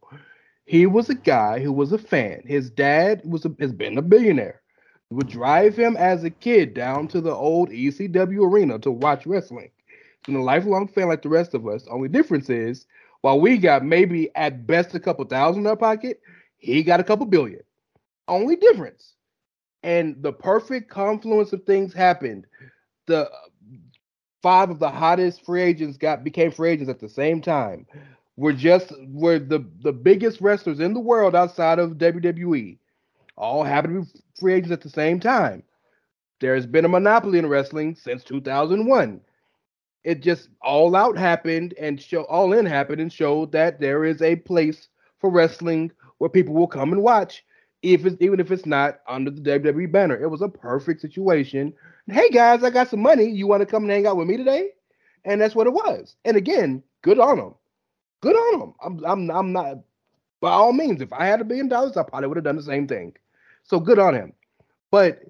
[0.65, 2.41] He was a guy who was a fan.
[2.45, 4.61] His dad was a, has been a billionaire.
[5.09, 9.71] Would drive him as a kid down to the old ECW arena to watch wrestling.
[9.87, 11.85] He's been a lifelong fan like the rest of us.
[11.89, 12.85] Only difference is,
[13.21, 16.21] while we got maybe at best a couple thousand in our pocket,
[16.57, 17.61] he got a couple billion.
[18.27, 19.15] Only difference.
[19.83, 22.45] And the perfect confluence of things happened.
[23.07, 23.29] The
[24.41, 27.85] five of the hottest free agents got became free agents at the same time.
[28.41, 32.79] We're just we're the the biggest wrestlers in the world outside of WWE.
[33.37, 35.61] All happen to be free agents at the same time.
[36.39, 39.21] There's been a monopoly in wrestling since 2001.
[40.03, 44.23] It just all out happened and show all in happened and showed that there is
[44.23, 44.87] a place
[45.19, 47.45] for wrestling where people will come and watch,
[47.83, 50.19] if it's, even if it's not under the WWE banner.
[50.19, 51.75] It was a perfect situation.
[52.07, 53.29] Hey guys, I got some money.
[53.29, 54.69] You want to come and hang out with me today?
[55.25, 56.15] And that's what it was.
[56.25, 57.53] And again, good on them.
[58.21, 58.73] Good on them.
[58.81, 59.77] I'm I'm I'm not
[60.41, 61.01] by all means.
[61.01, 63.13] If I had a billion dollars, I probably would have done the same thing.
[63.63, 64.33] So good on him.
[64.91, 65.23] But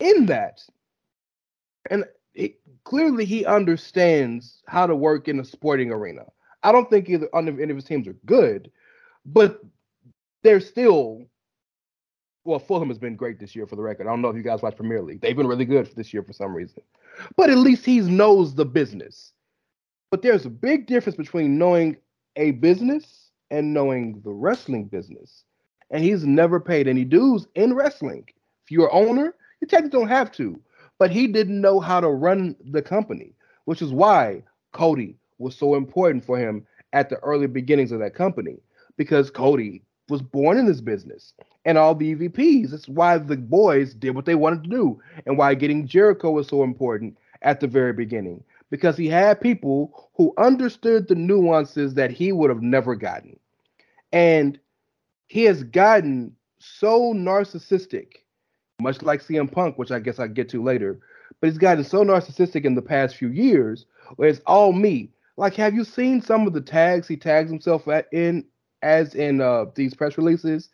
[0.00, 0.60] in that,
[1.90, 6.24] and he, clearly he understands how to work in a sporting arena.
[6.62, 8.70] I don't think either any of his teams are good,
[9.24, 9.60] but
[10.42, 11.22] they're still.
[12.46, 14.06] Well, Fulham has been great this year for the record.
[14.06, 15.22] I don't know if you guys watch Premier League.
[15.22, 16.82] They've been really good this year for some reason.
[17.36, 19.32] But at least he knows the business.
[20.10, 21.96] But there's a big difference between knowing
[22.36, 25.44] a business and knowing the wrestling business.
[25.90, 28.24] And he's never paid any dues in wrestling.
[28.64, 30.58] If you're an owner, you technically don't have to.
[30.98, 33.34] But he didn't know how to run the company,
[33.64, 34.42] which is why
[34.72, 38.56] Cody was so important for him at the early beginnings of that company.
[38.96, 41.32] Because Cody was born in this business
[41.64, 42.70] and all the EVPs.
[42.70, 46.48] That's why the boys did what they wanted to do and why getting Jericho was
[46.48, 48.42] so important at the very beginning
[48.74, 53.38] because he had people who understood the nuances that he would have never gotten.
[54.12, 54.58] And
[55.28, 58.14] he has gotten so narcissistic,
[58.80, 60.98] much like CM Punk, which I guess I'll get to later,
[61.40, 63.86] but he's gotten so narcissistic in the past few years
[64.16, 65.12] where it's all me.
[65.36, 68.44] Like, have you seen some of the tags he tags himself at in
[68.82, 70.68] as in uh, these press releases?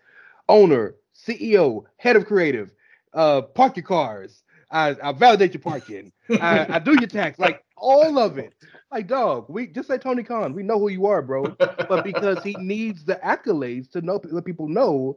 [0.48, 2.72] Owner, CEO, head of creative,
[3.12, 4.42] uh, park your cars.
[4.70, 6.12] I, I validate your parking.
[6.30, 7.38] I, I do your tax.
[7.38, 8.54] Like all of it.
[8.92, 10.52] Like dog, we just like Tony Khan.
[10.52, 11.44] We know who you are, bro.
[11.58, 15.16] But because he needs the accolades to know let people know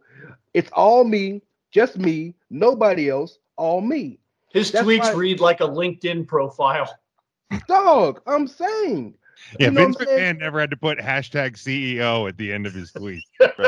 [0.54, 1.42] it's all me,
[1.72, 4.20] just me, nobody else, all me.
[4.52, 6.94] His That's tweets why- read like a LinkedIn profile.
[7.68, 9.16] Dog, I'm saying.
[9.60, 10.36] Yeah, You know Vince what saying?
[10.36, 13.24] McMahon never had to put hashtag CEO at the end of his tweet.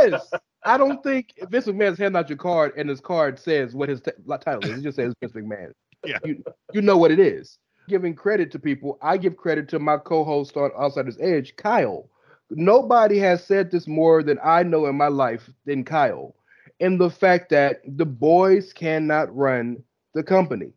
[0.00, 0.30] Yes.
[0.64, 4.00] I don't think Vince McMahon's handing out your card and his card says what his
[4.00, 4.78] t- title is.
[4.78, 5.72] It just says Vince McMahon.
[6.04, 6.18] Yeah.
[6.24, 7.58] You, you know what it is.
[7.88, 12.08] Giving credit to people, I give credit to my co-host on Outsiders Edge, Kyle.
[12.50, 16.34] Nobody has said this more than I know in my life than Kyle.
[16.80, 19.82] And the fact that the boys cannot run
[20.14, 20.72] the company.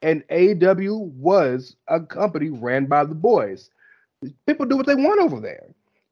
[0.00, 3.70] And AEW was a company ran by the boys.
[4.46, 5.66] People do what they want over there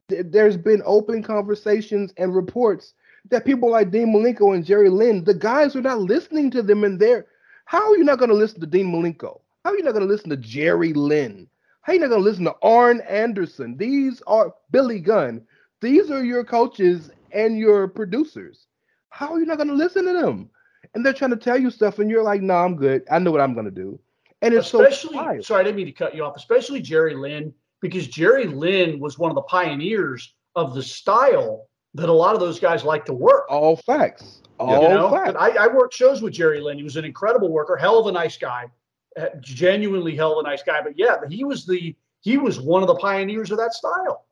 [0.07, 2.93] there's been open conversations and reports
[3.29, 6.83] that people like Dean Malenko and Jerry Lynn, the guys are not listening to them
[6.83, 7.25] and they're
[7.65, 9.39] how are you not going to listen to Dean Malenko?
[9.63, 11.47] How are you not going to listen to Jerry Lynn?
[11.81, 13.77] How are you not going to listen to Arn Anderson?
[13.77, 15.41] These are Billy Gunn.
[15.81, 18.67] These are your coaches and your producers.
[19.09, 20.49] How are you not going to listen to them?
[20.93, 23.03] And they're trying to tell you stuff, and you're like, "No, I'm good.
[23.09, 23.99] I know what I'm going to do."
[24.41, 26.35] And it's especially, so sorry, I didn't mean to cut you off.
[26.35, 32.09] Especially Jerry Lynn, because Jerry Lynn was one of the pioneers of the style that
[32.09, 33.45] a lot of those guys like to work.
[33.49, 34.41] all facts.
[34.59, 35.35] All you know, facts.
[35.39, 36.77] I, I worked shows with Jerry Lynn.
[36.77, 38.65] He was an incredible worker, hell of a nice guy,
[39.39, 40.81] genuinely hell of a nice guy.
[40.81, 44.25] But yeah, he was the he was one of the pioneers of that style.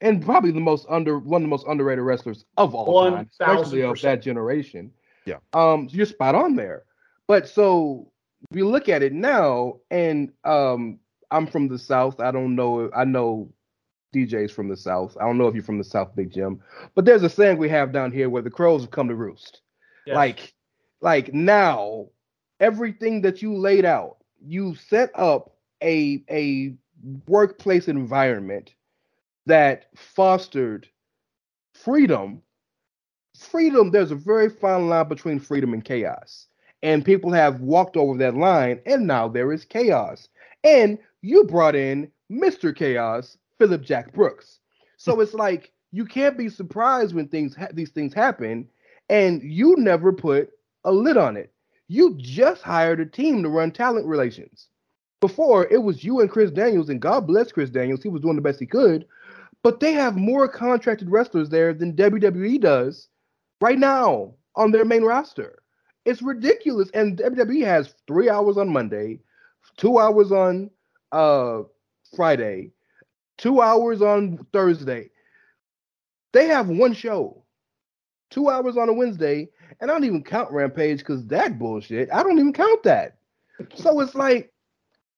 [0.00, 3.28] and probably the most under one of the most underrated wrestlers of all One time,
[3.30, 4.90] especially of that generation.
[5.24, 5.36] Yeah.
[5.52, 6.82] Um, you're spot on there.
[7.28, 8.10] But so
[8.50, 10.98] we look at it now, and um,
[11.30, 12.20] I'm from the South.
[12.20, 12.90] I don't know.
[12.94, 13.52] I know
[14.14, 15.16] DJs from the South.
[15.20, 16.60] I don't know if you're from the South, Big Jim.
[16.94, 19.60] But there's a saying we have down here where the crows have come to roost.
[20.04, 20.16] Yes.
[20.16, 20.52] Like,
[21.00, 22.08] like now,
[22.62, 26.74] everything that you laid out, you set up a a
[27.26, 28.74] workplace environment
[29.44, 30.88] that fostered
[31.74, 32.40] freedom.
[33.36, 36.46] Freedom, there's a very fine line between freedom and chaos.
[36.82, 40.28] And people have walked over that line, and now there is chaos.
[40.64, 42.74] And you brought in Mr.
[42.74, 44.60] Chaos, Phillip Jack Brooks.
[44.96, 45.22] So hmm.
[45.22, 48.68] it's like you can't be surprised when things ha- these things happen,
[49.08, 50.50] and you never put
[50.84, 51.51] a lid on it.
[51.92, 54.68] You just hired a team to run talent relations.
[55.20, 58.36] Before it was you and Chris Daniels, and God bless Chris Daniels, he was doing
[58.36, 59.06] the best he could.
[59.62, 63.08] But they have more contracted wrestlers there than WWE does
[63.60, 65.58] right now on their main roster.
[66.06, 66.88] It's ridiculous.
[66.94, 69.20] And WWE has three hours on Monday,
[69.76, 70.70] two hours on
[71.12, 71.60] uh
[72.16, 72.72] Friday,
[73.36, 75.10] two hours on Thursday.
[76.32, 77.44] They have one show,
[78.30, 79.50] two hours on a Wednesday,
[79.80, 82.12] and I don't even count Rampage because that bullshit.
[82.12, 83.16] I don't even count that.
[83.74, 84.52] So it's like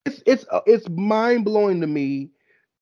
[0.04, 2.30] it's it's uh, it's mind blowing to me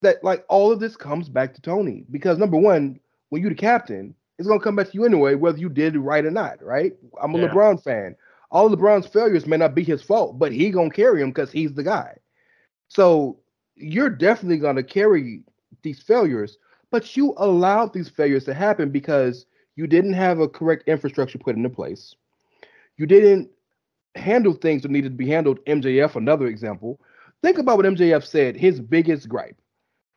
[0.03, 2.99] that like all of this comes back to Tony because number one,
[3.31, 6.01] when you're the captain, it's gonna come back to you anyway, whether you did it
[6.01, 6.93] right or not, right?
[7.23, 7.49] I'm a Yeah.
[7.49, 8.17] LeBron fan.
[8.51, 11.51] All of LeBron's failures may not be his fault, but he gonna carry him because
[11.53, 12.17] he's the guy.
[12.89, 13.39] So
[13.77, 15.43] you're definitely gonna carry
[15.83, 16.59] these failures,
[16.91, 19.47] but you allowed these failures to happen because
[19.77, 22.15] you didn't have a correct infrastructure put into place.
[22.97, 23.51] You didn't
[24.15, 25.65] handle things that needed to be handled.
[25.65, 27.01] MJF, another example.
[27.43, 29.57] Think about what MJF said, his biggest gripe.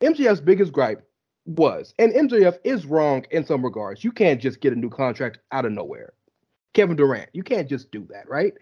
[0.01, 1.07] MJF's biggest gripe
[1.45, 4.03] was, and MJF is wrong in some regards.
[4.03, 6.13] You can't just get a new contract out of nowhere.
[6.73, 8.53] Kevin Durant, you can't just do that, right?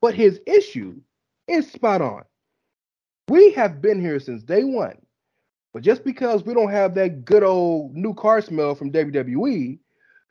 [0.00, 1.00] But his issue
[1.48, 2.22] is spot on.
[3.28, 4.98] We have been here since day one.
[5.72, 9.78] But just because we don't have that good old new car smell from WWE,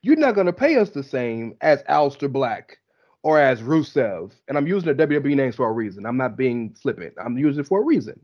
[0.02, 2.80] you're not going to pay us the same as Aleister Black
[3.23, 4.32] or as Rusev.
[4.48, 6.06] And I'm using the WWE names for a reason.
[6.06, 7.14] I'm not being flippant.
[7.23, 8.19] I'm using it for a reason.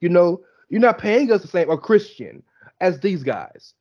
[0.00, 2.42] You know, you're not paying us the same or Christian
[2.80, 3.74] as these guys.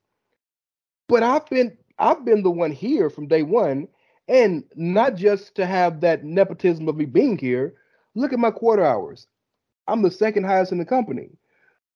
[1.08, 3.88] But I've been I've been the one here from day one,
[4.28, 7.74] and not just to have that nepotism of me being here.
[8.16, 9.28] Look at my quarter hours.
[9.88, 11.30] I'm the second highest in the company,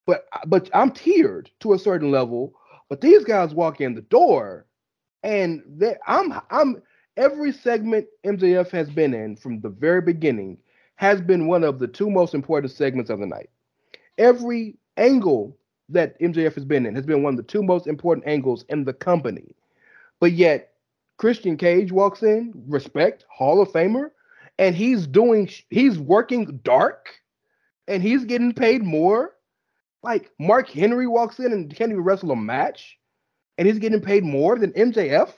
[0.06, 2.54] but but I'm tiered to a certain level.
[2.90, 4.66] But these guys walk in the door,
[5.24, 6.82] and I'm I'm
[7.18, 10.58] every segment MJF has been in from the very beginning
[10.96, 13.50] has been one of the two most important segments of the night.
[14.18, 15.58] Every angle
[15.90, 18.84] that MJF has been in has been one of the two most important angles in
[18.84, 19.56] the company.
[20.20, 20.74] But yet,
[21.18, 24.12] Christian Cage walks in, respect, Hall of Famer,
[24.60, 27.10] and he's doing, he's working dark
[27.88, 29.36] and he's getting paid more.
[30.04, 32.98] Like Mark Henry walks in and can't even wrestle a match
[33.58, 35.32] and he's getting paid more than MJF.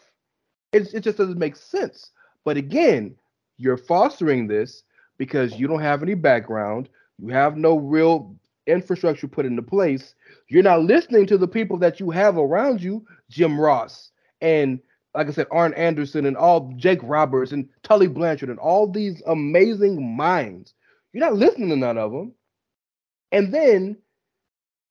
[0.72, 2.12] It's, it just doesn't make sense.
[2.44, 3.16] But again,
[3.58, 4.84] you're fostering this
[5.18, 8.36] because you don't have any background, you have no real
[8.68, 10.16] infrastructure put into place.
[10.50, 14.12] You're not listening to the people that you have around you, Jim Ross
[14.42, 14.80] and
[15.14, 19.24] like I said, Arn Anderson and all Jake Roberts and Tully Blanchard and all these
[19.26, 20.74] amazing minds.
[21.14, 22.34] You're not listening to none of them.
[23.32, 23.98] And then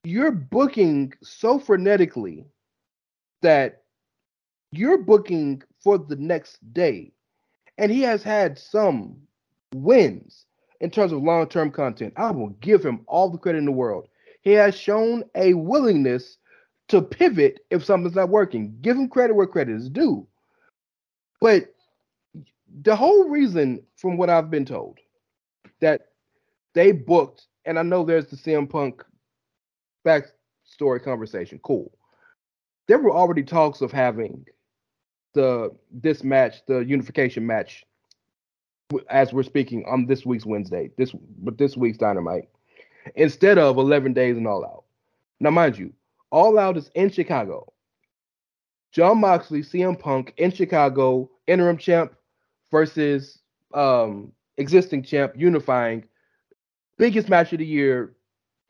[0.03, 2.47] you're booking so frenetically
[3.45, 3.83] that
[4.73, 7.13] you're booking for the next day.
[7.77, 9.17] And he has had some
[9.75, 10.47] wins
[10.81, 12.15] in terms of long term content.
[12.17, 14.09] I will give him all the credit in the world.
[14.41, 16.39] He has shown a willingness
[16.89, 18.77] to pivot if something's not working.
[18.81, 20.27] Give him credit where credit is due.
[21.41, 21.75] But
[22.83, 24.99] the whole reason, from what I've been told,
[25.81, 26.09] that
[26.75, 29.05] they booked, and I know there's the CM Punk
[30.07, 31.61] backstory conversation.
[31.63, 31.93] Cool.
[32.87, 34.47] There were already talks of having
[35.35, 37.85] the this match, the unification match,
[39.09, 42.49] as we're speaking on this week's Wednesday, this but this week's Dynamite,
[43.15, 44.85] instead of 11 days and all out.
[45.41, 45.93] Now, mind you,
[46.31, 47.73] all Out is in Chicago.
[48.93, 52.15] Jon Moxley, CM Punk in Chicago, interim champ
[52.71, 53.41] versus
[53.73, 56.05] um, existing champ, unifying.
[56.97, 58.15] Biggest match of the year,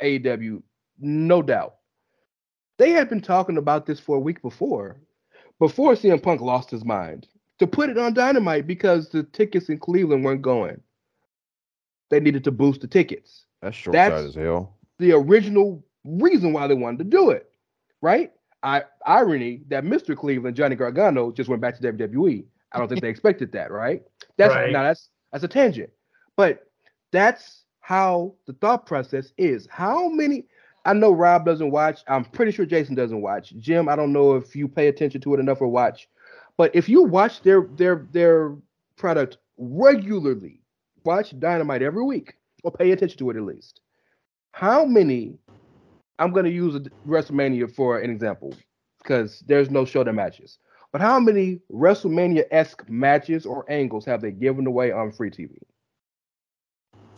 [0.02, 0.62] AEW,
[0.98, 1.76] no doubt.
[2.78, 4.96] They had been talking about this for a week before,
[5.58, 7.28] before CM Punk lost his mind,
[7.58, 10.80] to put it on Dynamite because the tickets in Cleveland weren't going.
[12.10, 13.46] They needed to boost the tickets.
[13.62, 14.76] That's short sighted as hell.
[14.98, 17.50] The original reason why they wanted to do it
[18.04, 18.32] right?
[18.62, 20.16] I irony that Mr.
[20.16, 22.44] Cleveland, Johnny Gargano, just went back to WWE.
[22.72, 24.02] I don't think they expected that, right?
[24.36, 24.70] That's right.
[24.70, 25.90] now that's that's a tangent.
[26.36, 26.66] But
[27.12, 29.66] that's how the thought process is.
[29.70, 30.44] How many
[30.84, 32.02] I know Rob doesn't watch.
[32.08, 33.54] I'm pretty sure Jason doesn't watch.
[33.58, 36.08] Jim, I don't know if you pay attention to it enough or watch.
[36.56, 38.54] But if you watch their their their
[38.96, 40.60] product regularly,
[41.04, 43.80] watch Dynamite every week, or pay attention to it at least.
[44.52, 45.38] How many
[46.18, 48.54] I'm going to use WrestleMania for an example
[49.02, 50.58] because there's no show that matches.
[50.92, 55.58] But how many WrestleMania esque matches or angles have they given away on free TV?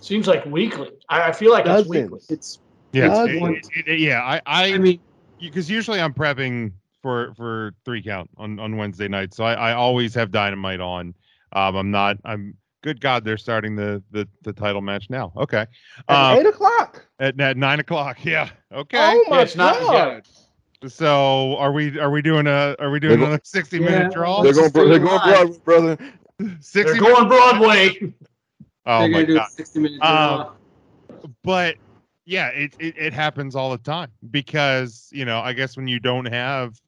[0.01, 0.91] Seems like weekly.
[1.09, 1.87] I, I feel like Dozens.
[1.87, 2.21] it's weekly.
[2.31, 2.59] It's
[2.93, 4.23] yeah, it's, it, it, yeah.
[4.23, 5.01] I, I, I mean,
[5.41, 6.73] because usually I'm prepping
[7.03, 11.15] for for three count on on Wednesday night, so I, I always have Dynamite on.
[11.53, 12.19] Um, I'm not.
[12.25, 12.57] I'm
[12.87, 15.33] good God, they're starting the the, the title match now.
[15.37, 15.67] Okay,
[16.09, 17.05] at um, eight o'clock.
[17.19, 18.25] At, at nine o'clock.
[18.25, 18.49] Yeah.
[18.73, 18.99] Okay.
[18.99, 20.25] Oh my it's God.
[20.83, 24.43] Not, So are we are we doing a are we doing a sixty minute draw?
[24.43, 25.99] They're going they're going Broadway, brother.
[26.61, 28.15] 60 they're going Broadway.
[28.87, 29.51] Oh they're my God.
[29.51, 30.09] Sixty minute draw.
[30.09, 30.51] Uh,
[31.43, 31.77] but
[32.27, 36.01] yeah, it, it it happens all the time because you know I guess when you
[36.01, 36.79] don't have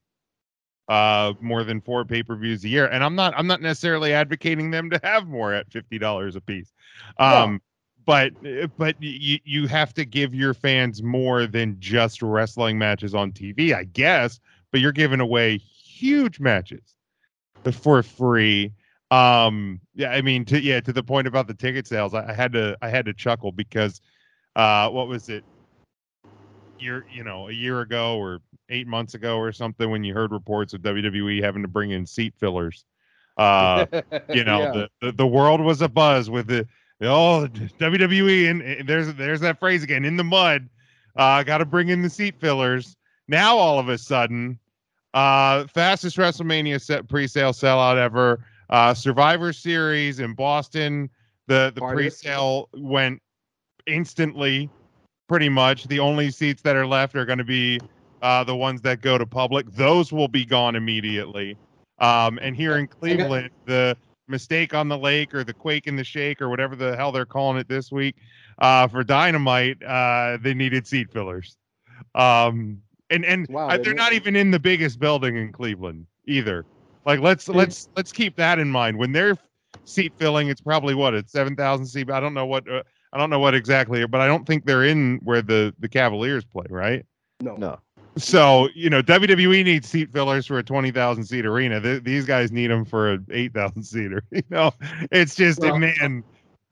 [0.88, 4.88] uh more than four pay-per-views a year and i'm not i'm not necessarily advocating them
[4.88, 6.72] to have more at $50 a piece
[7.18, 7.60] um
[8.06, 8.30] yeah.
[8.32, 13.32] but but you you have to give your fans more than just wrestling matches on
[13.32, 14.40] tv i guess
[14.70, 16.94] but you're giving away huge matches
[17.72, 18.72] for free
[19.10, 22.32] um yeah i mean to yeah to the point about the ticket sales I, I
[22.32, 24.00] had to i had to chuckle because
[24.56, 25.44] uh what was it
[26.80, 30.32] year you know a year ago or eight months ago or something when you heard
[30.32, 32.84] reports of WWE having to bring in seat fillers.
[33.36, 33.86] Uh,
[34.28, 34.72] you know, yeah.
[34.72, 36.66] the, the, the world was a buzz with the
[37.00, 37.48] oh
[37.78, 40.68] WWE and, and there's there's that phrase again in the mud.
[41.16, 42.96] Uh, got to bring in the seat fillers.
[43.26, 44.58] Now all of a sudden,
[45.14, 48.44] uh, fastest WrestleMania set pre-sale sellout ever.
[48.70, 51.10] Uh, Survivor Series in Boston,
[51.46, 53.20] the the pre-sale went
[53.88, 54.70] instantly.
[55.28, 57.78] Pretty much, the only seats that are left are going to be
[58.22, 61.56] uh, the ones that go to public, those will be gone immediately.
[61.98, 63.96] Um, and here in Cleveland, the
[64.26, 67.26] mistake on the lake or the quake in the shake or whatever the hell they're
[67.26, 68.16] calling it this week
[68.58, 71.56] uh, for dynamite, uh, they needed seat fillers.
[72.14, 76.66] Um, and and wow, they're not even in the biggest building in Cleveland either.
[77.06, 79.36] Like let's let's let's keep that in mind when they're
[79.84, 80.48] seat filling.
[80.48, 82.10] It's probably what it's seven thousand seat.
[82.10, 82.82] I don't know what uh,
[83.12, 86.44] I don't know what exactly, but I don't think they're in where the the Cavaliers
[86.44, 87.04] play, right?
[87.40, 87.78] No, no.
[88.16, 91.80] So you know, WWE needs seat fillers for a twenty thousand seat arena.
[91.80, 94.22] Th- these guys need them for an eight thousand seater.
[94.32, 94.72] You know,
[95.10, 96.24] it's just well, man,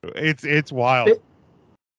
[0.03, 1.07] it's it's wild.
[1.07, 1.21] Big,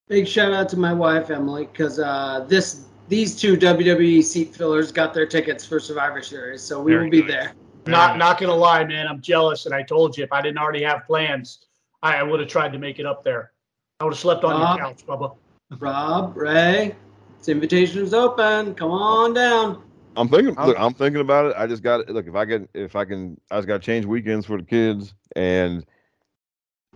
[0.08, 4.92] big, shout out to my wife Emily because uh, this these two WWE seat fillers
[4.92, 7.30] got their tickets for Survivor Series, so we Very will be nice.
[7.30, 7.54] there.
[7.86, 10.82] Not not gonna lie, man, I'm jealous, and I told you if I didn't already
[10.82, 11.66] have plans,
[12.02, 13.52] I, I would have tried to make it up there.
[14.00, 15.34] I would have slept on Rob, your couch, Bubba.
[15.80, 16.94] Rob, Ray,
[17.38, 18.76] this invitation is open.
[18.76, 19.82] Come on down.
[20.16, 20.54] I'm thinking.
[20.54, 21.56] Look, I'm thinking about it.
[21.58, 22.10] I just got it.
[22.10, 22.28] look.
[22.28, 25.14] If I get, if I can, I just got to change weekends for the kids,
[25.34, 25.84] and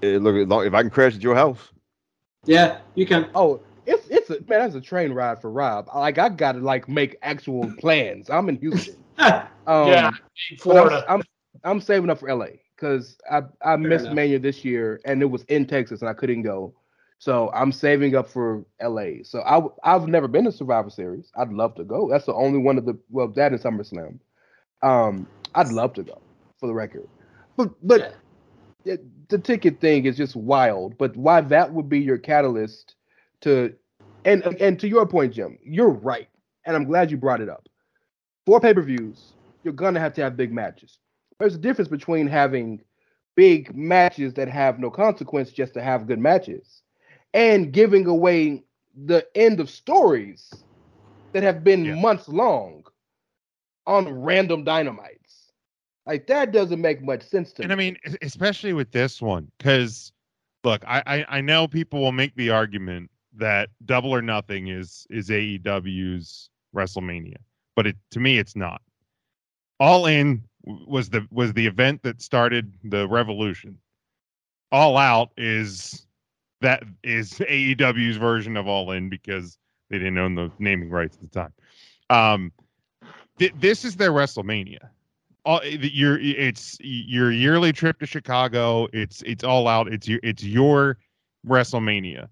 [0.04, 0.34] Eh, look,
[0.64, 1.70] if I can crash at your house,
[2.44, 3.28] Yeah, you can.
[3.34, 4.60] Oh, it's it's a man.
[4.60, 5.88] That's a train ride for Rob.
[5.92, 8.30] Like I got to like make actual plans.
[8.30, 8.96] I'm in Houston.
[9.64, 11.04] Um, yeah, but I'm- Florida.
[11.08, 11.22] I'm,
[11.62, 14.16] I'm saving up for LA because I I missed enough.
[14.16, 16.74] Mania this year and it was in Texas and I couldn't go.
[17.22, 19.22] So I'm saving up for LA.
[19.22, 21.30] So I I've never been to Survivor Series.
[21.36, 22.08] I'd love to go.
[22.10, 24.18] That's the only one of the well that and SummerSlam.
[24.82, 26.20] Um, I'd love to go
[26.58, 27.08] for the record.
[27.56, 28.08] But but
[28.84, 30.98] it- the ticket thing is just wild.
[30.98, 32.96] But why that would be your catalyst
[33.42, 33.72] to
[34.24, 36.28] and and to your point, Jim, you're right,
[36.66, 37.68] and I'm glad you brought it up.
[38.46, 40.98] For pay per views, you're gonna have to have big matches.
[41.38, 42.82] There's a difference between having
[43.36, 46.81] big matches that have no consequence just to have good matches,
[47.34, 48.64] and giving away
[49.06, 50.64] the end of stories
[51.32, 51.94] that have been Yeah.
[51.94, 52.84] months long
[53.86, 55.52] on random dynamites.
[56.06, 57.72] Like that doesn't make much sense to and me.
[57.72, 60.12] And I mean, especially with this one, because
[60.64, 65.06] look, I, I I know people will make the argument that Double or Nothing is
[65.10, 67.36] is AEW's WrestleMania,
[67.76, 68.82] but it to me it's not.
[69.80, 73.78] All In was the was the event that started the revolution.
[74.70, 76.06] All Out is
[76.62, 79.58] that is AEW's version of All In because
[79.90, 81.52] they didn't own the naming rights at the time.
[82.10, 82.52] Um,
[83.38, 84.88] th- this is their WrestleMania
[85.44, 88.88] all your it's your yearly trip to Chicago.
[88.92, 89.92] It's it's all out.
[89.92, 90.98] It's your it's your
[91.46, 92.28] WrestleMania.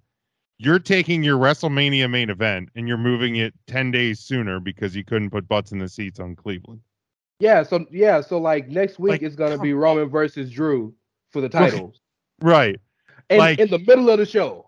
[0.59, 5.05] You're taking your WrestleMania main event and you're moving it ten days sooner because you
[5.05, 6.81] couldn't put butts in the seats on Cleveland.
[7.41, 10.95] Yeah, so yeah, so like next week Like, it's gonna be Roman versus Drew
[11.31, 12.01] for the titles,
[12.43, 12.79] Right.
[13.31, 14.67] And like- in the middle of the show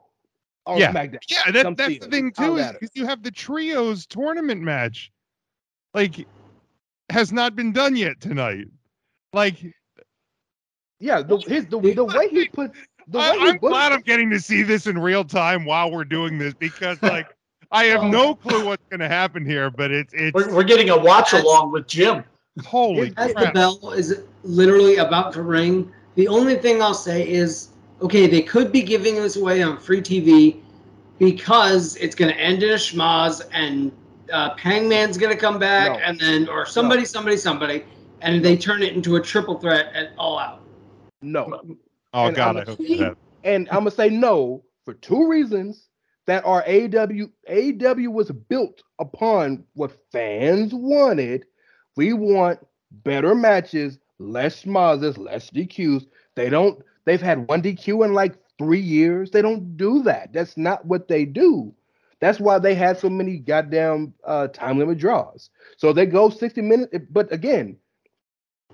[0.67, 0.93] on Yeah.
[0.93, 1.19] SmackDown.
[1.29, 5.11] Yeah, that, that's the thing too is you have the trios tournament match,
[5.93, 6.27] like
[7.11, 8.69] has not been done yet tonight.
[9.33, 9.57] Like
[11.01, 12.71] Yeah, the his the, the way he put
[13.09, 15.65] the way I, he I'm glad it- I'm getting to see this in real time
[15.65, 17.27] while we're doing this because like
[17.73, 18.09] I have Oh.
[18.11, 21.33] no clue what's going to happen here, but it's it's We're, we're getting a watch
[21.33, 22.23] along with Jim.
[22.65, 27.69] holy As the bell is literally about to ring, the only thing I'll say is,
[28.03, 30.61] okay, they could be giving this away on free TV
[31.19, 33.93] because it's going to end in a schmaz and
[34.33, 35.99] uh, Hangman's going to come back No.
[35.99, 37.85] and then, or somebody, somebody, somebody,
[38.21, 40.61] and they turn it into a triple threat at All Out.
[41.21, 41.61] no,
[42.15, 43.17] Oh and god, I'm I hope that.
[43.45, 45.89] and I'm gonna say no for two reasons
[46.27, 51.47] that are AW AW was built upon what fans wanted.
[51.97, 52.59] We want
[52.91, 56.07] better matches, less schmozzes, less DQs.
[56.37, 56.83] They don't.
[57.05, 59.31] They've had one DQ in like three years.
[59.31, 60.33] They don't do that.
[60.33, 61.75] That's not what they do.
[62.21, 65.51] That's why they had so many goddamn uh, time limit draws.
[65.77, 66.97] So they go 60 minutes.
[67.11, 67.77] But again,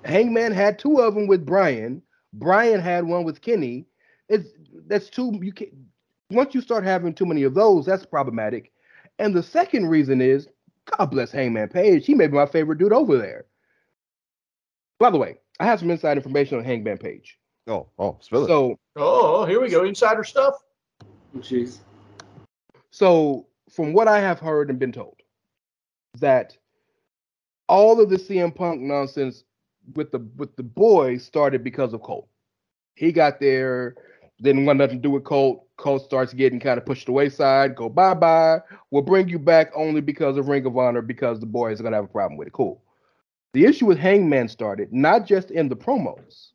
[0.05, 2.03] Hangman had two of them with Brian.
[2.35, 3.87] Brian had one with Kenny.
[4.29, 4.51] It's
[4.87, 5.39] that's two.
[5.43, 5.89] You can
[6.31, 8.71] once you start having too many of those, that's problematic.
[9.19, 10.49] And the second reason is,
[10.97, 12.07] God bless Hangman Page.
[12.07, 13.47] He may be my favorite dude over there.
[14.99, 17.38] By the way, I have some inside information on Hangman Page.
[17.69, 18.49] Oh, oh, spill it.
[18.49, 19.85] So Oh, oh here we go.
[19.85, 20.55] Insider stuff.
[21.03, 21.79] Oh, jeez.
[22.91, 25.17] So, from what I have heard and been told,
[26.19, 26.57] that
[27.69, 29.45] all of the CM Punk nonsense
[29.95, 32.29] with the with the boys started because of Colt.
[32.95, 33.95] He got there,
[34.43, 35.65] didn't want nothing to do with Colt.
[35.77, 37.77] Colt starts getting kind of pushed to the wayside.
[37.77, 38.61] Go bye bye.
[38.91, 41.97] We'll bring you back only because of Ring of Honor because the boys are gonna
[41.97, 42.53] have a problem with it.
[42.53, 42.83] Cool.
[43.53, 46.49] The issue with Hangman started not just in the promos,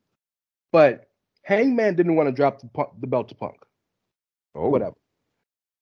[0.74, 1.06] but
[1.42, 2.68] Hangman didn't want to drop the,
[3.00, 3.54] the belt to Punk
[4.56, 4.96] oh, whatever.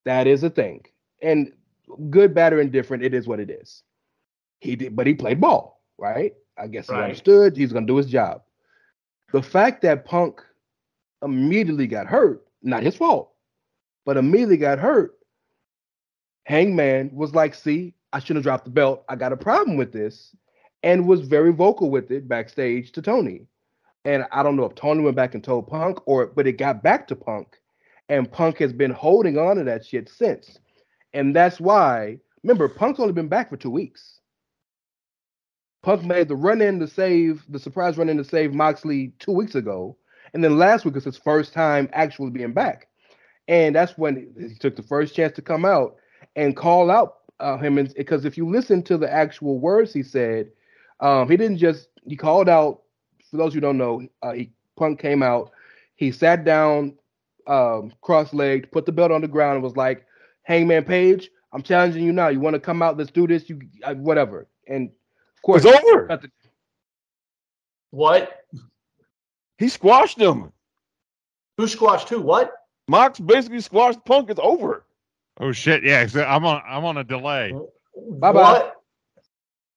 [0.05, 0.85] That is a thing.
[1.23, 1.51] And
[2.11, 3.81] good, bad, or indifferent, it is what it is.
[4.59, 6.33] He did, but he played ball, right?
[6.59, 7.05] I guess he Right.
[7.05, 8.43] understood he's gonna do his job.
[9.31, 10.41] The fact that Punk
[11.23, 13.33] immediately got hurt, not his fault,
[14.05, 15.17] but immediately got hurt.
[16.45, 19.05] Hangman was like, see, I shouldn't have dropped the belt.
[19.09, 20.35] I got a problem with this,
[20.83, 23.47] and was very vocal with it backstage to Tony.
[24.05, 26.83] And I don't know if Tony went back and told Punk or but it got
[26.83, 27.59] back to Punk
[28.09, 30.59] and Punk has been holding on to that shit since.
[31.13, 34.19] And that's why, remember, Punk's only been back for two weeks.
[35.83, 39.31] Punk made the run in to save the surprise run in to save Moxley two
[39.31, 39.97] weeks ago.
[40.33, 42.87] And then last week was his first time actually being back.
[43.47, 45.95] And that's when he took the first chance to come out
[46.35, 47.75] and call out uh, him.
[47.75, 50.49] Because if you listen to the actual words he said,
[51.01, 52.82] um, he didn't just, he called out,
[53.33, 55.49] for those who don't know, uh, he Punk came out,
[55.95, 56.93] he sat down,
[57.47, 60.05] um, cross-legged, put the belt on the ground, and was like,
[60.43, 62.27] "Hangman Page, I'm challenging you now.
[62.27, 62.95] You want to come out?
[62.95, 63.49] Let's do this.
[63.49, 64.89] You uh, whatever." And
[65.35, 66.05] of course, it's over.
[66.21, 66.31] the-
[67.89, 68.45] What?
[69.57, 70.51] He squashed him.
[71.57, 72.21] Who squashed who?
[72.21, 72.53] What?
[72.87, 74.29] Mox basically squashed Punk.
[74.29, 74.85] It's over.
[75.39, 75.83] Oh shit!
[75.83, 76.61] Yeah, I'm on.
[76.67, 77.51] I'm on a delay.
[77.95, 78.31] Bye-bye.
[78.31, 78.69] What?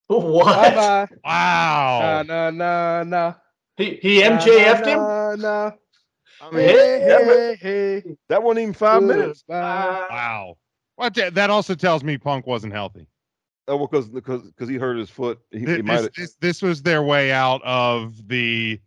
[0.09, 0.45] What?
[0.45, 1.07] Bye bye.
[1.25, 1.99] Wow.
[1.99, 3.33] Nah, nah, nah, nah.
[3.77, 4.97] He he MJF'd him.
[4.99, 5.71] Nah, nah.
[6.41, 7.55] I mean, Hey, that, hey,
[8.05, 8.15] hey.
[8.29, 9.43] that wasn't even five minutes.
[9.47, 10.57] Wow.
[10.95, 11.13] What?
[11.13, 13.07] the- That also tells me Punk wasn't healthy.
[13.67, 15.39] Oh, well, because because because he hurt his foot.
[15.51, 16.13] He, Th- he might This, have.
[16.15, 18.79] this, this was their way out of the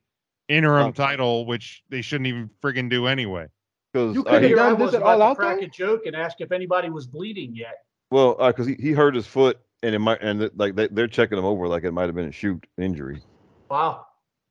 [0.49, 0.93] interim Oh.
[0.93, 3.47] title, which they shouldn't even friggin' do anyway.
[3.93, 5.37] Because You uh, could've he, Here I done this was at about All to Out,
[5.37, 5.67] crack though?
[5.67, 7.75] a joke and ask if anybody was bleeding yet.
[8.11, 11.09] well, because he, he hurt his foot, and it might and it, like they, they're
[11.09, 13.21] checking him over like it might have been a shoot injury.
[13.69, 14.07] Wow.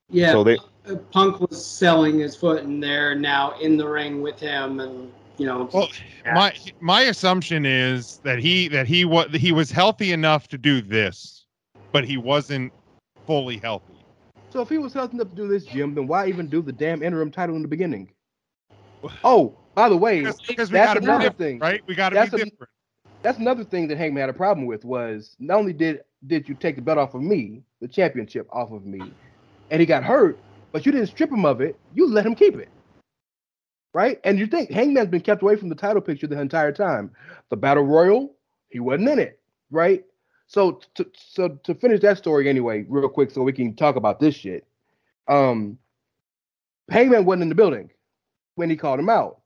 [0.10, 4.22] Yeah, So they uh, Punk was selling his foot, and they're now in the ring
[4.22, 5.90] with him, and you know, Well,
[6.26, 6.34] Yeah.
[6.36, 10.82] my my assumption is that he that he was he was healthy enough to do
[10.82, 11.46] this,
[11.92, 12.74] but he wasn't
[13.28, 13.86] fully healthy.
[14.52, 16.72] So if he was healthy enough to do this, Jim, then why even do the
[16.72, 18.12] damn interim title in the beginning?
[19.24, 21.60] Oh, by the way, Because, because we that's be another thing.
[21.60, 21.82] right?
[21.88, 22.70] We got to That's be a- different.
[23.22, 26.56] That's another thing that Hangman had a problem with was not only did did you
[26.56, 29.14] take the belt off of me, the championship off of me,
[29.72, 30.40] and he got hurt,
[30.72, 31.78] but you didn't strip him of it.
[31.94, 32.70] You let him keep it.
[33.94, 34.20] Right?
[34.24, 37.12] And you think Hangman's been kept away from the title picture the entire time.
[37.50, 38.36] The Battle Royal,
[38.70, 39.40] he wasn't in it,
[39.72, 40.06] right?
[40.48, 44.20] So to so to finish that story anyway, real quick, so we can talk about
[44.20, 44.68] this shit.
[45.28, 45.78] Um
[46.90, 47.90] Hangman wasn't in the building
[48.56, 49.40] when he called him out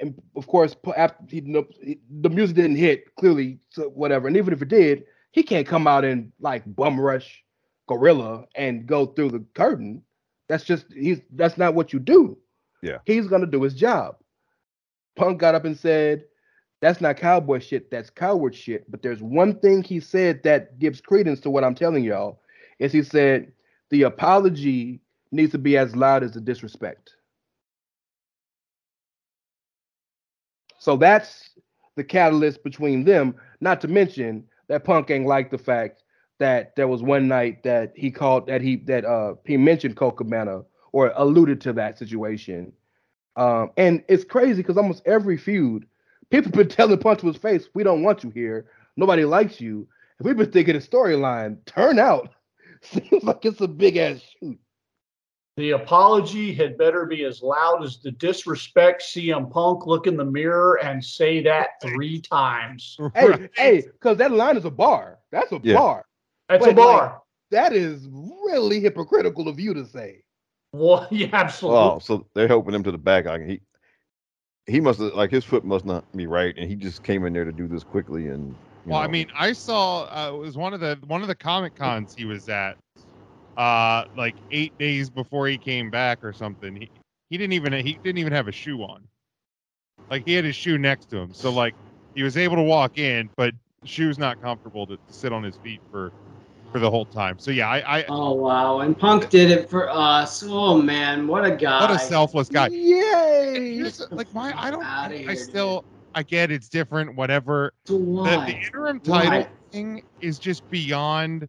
[0.00, 4.26] and of course, after he- the music didn't hit clearly, so whatever.
[4.26, 7.44] And even if it did, he can't come out and like bum rush
[7.96, 10.02] Gorilla and go through the curtain.
[10.48, 12.38] That's just he's that's not what you do.
[12.82, 12.98] Yeah.
[13.06, 14.16] he's gonna do his job.
[15.16, 16.24] Punk got up and said,
[16.80, 17.90] "That's not cowboy shit.
[17.90, 21.74] That's coward shit." But there's one thing he said that gives credence to what I'm
[21.74, 22.42] telling y'all.
[22.78, 23.52] Is he said
[23.90, 25.00] the apology
[25.30, 27.14] needs to be as loud as the disrespect.
[30.78, 31.50] So that's
[31.96, 33.36] the catalyst between them.
[33.60, 36.02] Not to mention that Punk ain't like the fact
[36.42, 40.16] that there was one night that he called that he that uh he mentioned Colt
[40.16, 42.72] Cabana or alluded to that situation.
[43.36, 45.86] Um, and it's crazy because almost every feud,
[46.30, 48.66] people been telling Punk to his face, "We don't want you here.
[48.96, 49.86] Nobody likes you."
[50.18, 52.30] And we've been thinking the storyline turn out
[52.82, 54.58] seems like it's a big ass shoot.
[55.58, 59.02] The apology had better be as loud as the disrespect.
[59.02, 62.98] CM Punk look in the mirror and say that three times.
[63.14, 65.18] Hey, hey, because that line is a bar.
[65.30, 65.76] That's a Yeah.
[65.76, 66.06] bar.
[66.52, 67.22] That's Wait, a bar.
[67.50, 70.22] That is really hypocritical of you to say.
[70.74, 71.80] Well, yeah, absolutely.
[71.80, 73.24] Oh, so they're helping him to the back.
[73.24, 73.60] Like he,
[74.66, 77.32] he must have like his foot must not be right, and he just came in
[77.32, 78.26] there to do this quickly.
[78.28, 78.54] And
[78.84, 81.34] you Well, I mean, I saw uh, it was one of the one of the
[81.34, 82.76] comic cons he was at,
[83.56, 86.76] uh, like eight days before he came back or something.
[86.76, 86.90] He
[87.30, 89.02] he didn't even he didn't even have a shoe on,
[90.10, 91.32] like he had his shoe next to him.
[91.32, 91.74] So like
[92.14, 93.54] he was able to walk in, but
[93.84, 96.12] shoe's not comfortable to sit on his feet for
[96.72, 97.38] for the whole time.
[97.38, 100.42] So yeah, I, I oh wow, and Punk did it for us.
[100.46, 101.82] Oh man, what a guy!
[101.82, 102.68] what a selfless guy.
[102.68, 103.84] Yay!
[104.10, 105.42] Like my I don't Outta I, here, I dude.
[105.44, 105.84] still
[106.14, 108.46] I get it's different whatever So the, why?
[108.46, 109.48] the interim title Why?
[109.70, 111.46] thing is just beyond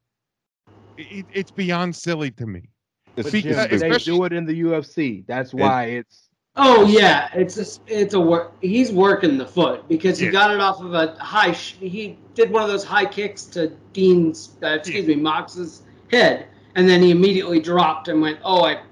[0.97, 2.69] it, it's beyond silly to me
[3.15, 5.25] because- Jim, it's they do it in the UFC.
[5.25, 6.22] That's why it's
[6.55, 8.53] Oh yeah, it's a, it's a work.
[8.61, 10.31] He's working the foot because he Yeah.
[10.33, 11.51] got it off of a high.
[11.51, 15.81] Sh- he did one of those high kicks to Dean's, uh, excuse me, Mox's
[16.11, 18.83] head, and then he immediately dropped and went, "Oh, I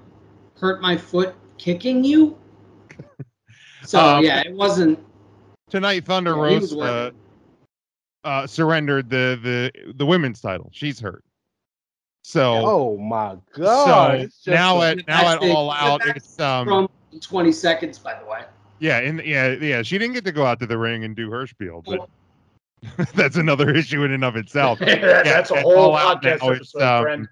[0.58, 2.36] hurt my foot kicking you."
[3.84, 4.98] So Um, yeah, it wasn't.
[5.70, 7.10] tonight thunder Yeah, rose uh,
[8.24, 11.24] uh surrendered the the the women's title she's hurt
[12.22, 14.30] so oh my god.
[14.44, 15.50] so now a- at now at it.
[15.50, 16.88] all out it's um From
[17.20, 18.42] 20 seconds, by the way.
[18.80, 21.30] yeah and yeah yeah she didn't get to go out to the ring and do
[21.30, 22.08] her spiel but
[23.14, 26.82] that's another issue in and of itself That's a whole Out podcast now, it's, episode,
[26.82, 27.28] um, friend.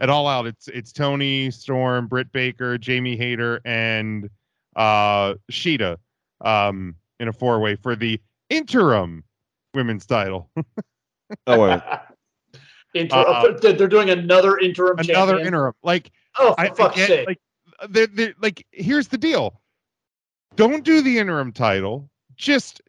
[0.00, 4.28] at all out it's it's toni storm britt baker jamie hayter and
[4.74, 5.96] uh shida
[6.44, 8.20] um in a four way for the
[8.50, 9.22] interim
[9.74, 10.50] women's title
[11.46, 11.80] Oh, wait.
[12.94, 14.98] Inter- uh, they're they're doing another interim.
[14.98, 15.46] another champion.
[15.48, 17.26] interim like Oh, for I, I fuck's get, sake!
[17.28, 17.40] like
[17.88, 19.60] they're, they're, like here's the deal.
[20.56, 22.08] Don't do the interim title.
[22.36, 22.80] Just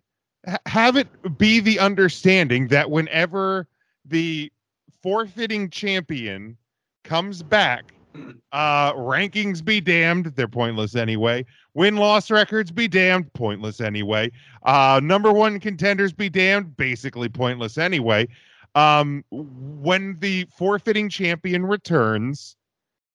[0.48, 1.08] ha- have it
[1.38, 3.68] be the understanding that whenever
[4.06, 4.52] the
[5.02, 6.58] forfeiting champion
[7.04, 7.96] comes back
[8.52, 10.28] uh rankings be damned.
[10.36, 11.46] They're pointless anyway.
[11.74, 13.32] Win loss records be damned.
[13.34, 14.32] Pointless anyway.
[14.64, 16.78] Uh number one contenders be damned.
[16.78, 18.28] Basically pointless anyway.
[18.74, 22.56] Um when the forfeiting champion returns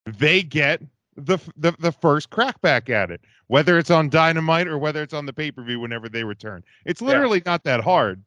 [0.06, 0.82] they get
[1.20, 5.26] the the the first crackback at it, whether it's on Dynamite or whether it's on
[5.26, 6.62] the pay per view whenever they return.
[6.84, 8.22] It's literally not that hard.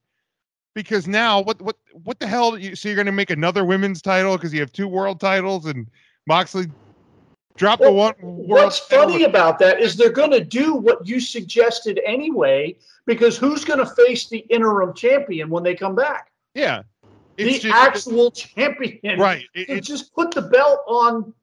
[0.75, 2.57] Because now, what what what the hell?
[2.57, 5.65] You, so you're going to make another women's title because you have two world titles
[5.67, 5.87] and
[6.25, 6.65] Moxley
[7.57, 8.15] drop the one.
[8.21, 12.75] world What's funny about that is they're going to do what you suggested anyway,
[13.05, 16.31] because who's going to face the interim champion when they come back?
[16.55, 16.81] Yeah,
[17.37, 19.19] the just- actual champion.
[19.19, 19.45] right.
[19.53, 21.33] It, it- just put the belt on.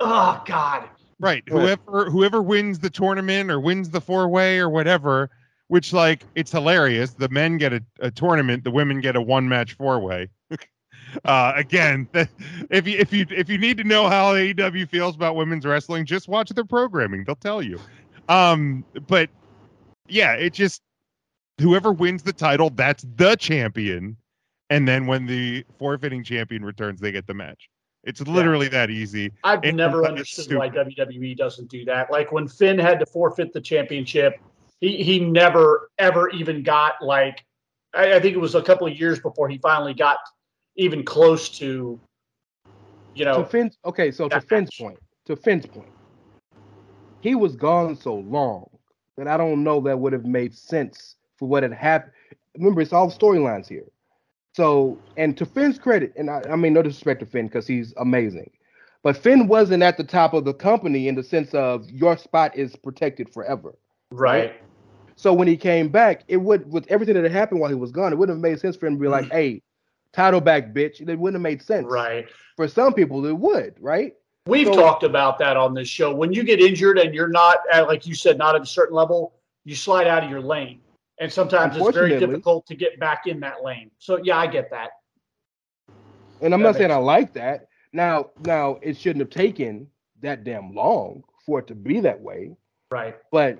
[0.00, 0.88] Oh God.
[1.20, 1.42] Right.
[1.48, 5.30] Whoever whoever wins the tournament or wins the four way or whatever,
[5.66, 7.12] which like it's hilarious.
[7.12, 10.28] The men get a, a tournament, the women get a one match four way.
[11.24, 12.08] uh again,
[12.70, 16.06] if you if you if you need to know how AEW feels about women's wrestling,
[16.06, 17.24] just watch their programming.
[17.24, 17.80] They'll tell you.
[18.28, 19.30] Um, but
[20.06, 20.82] yeah, it just
[21.60, 24.16] whoever wins the title, that's the champion.
[24.70, 27.68] And then when the forfeiting champion returns, they get the match.
[28.04, 29.32] It's literally that easy.
[29.44, 30.68] I've It- never understood why.
[30.68, 32.10] WWE doesn't do that.
[32.10, 34.40] Like when Finn had to forfeit the championship,
[34.80, 37.44] he he never ever even got like
[37.94, 40.18] I, I think it was a couple of years before he finally got
[40.76, 42.00] even close to
[43.14, 43.34] you know.
[43.34, 44.78] to know Finn's okay, so to Finn's match.
[44.78, 45.90] point, to Finn's point,
[47.20, 48.68] he was gone so long
[49.16, 52.12] that I don't know that would have made sense for what had happened.
[52.56, 53.84] Remember, it's all storylines here.
[54.58, 57.94] So, and to Finn's credit, and I, I mean no disrespect to Finn because he's
[57.96, 58.50] amazing,
[59.04, 62.56] but Finn wasn't at the top of the company in the sense of your spot
[62.56, 63.78] is protected forever.
[64.10, 64.60] right.
[65.14, 67.92] So when he came back, it would with everything that had happened while he was
[67.92, 69.32] gone, it wouldn't have made sense for him to be like, mm.
[69.32, 69.62] "Hey,
[70.12, 71.86] title back, bitch." It wouldn't have made sense.
[71.86, 72.26] Right.
[72.56, 74.14] For some people, it would, right?
[74.46, 76.12] We've So- talked about that on this show.
[76.12, 78.96] When you get injured and you're not, at, like you said, not at a certain
[78.96, 80.80] level, you slide out of your lane.
[81.20, 83.90] And sometimes it's very difficult to get back in that lane.
[83.98, 84.90] So, yeah, I get that.
[86.40, 87.68] And I'm That not saying makes I like that.
[87.92, 89.88] Now, now it shouldn't have taken
[90.20, 92.56] that damn long for it to be that way.
[92.90, 93.16] Right.
[93.32, 93.58] But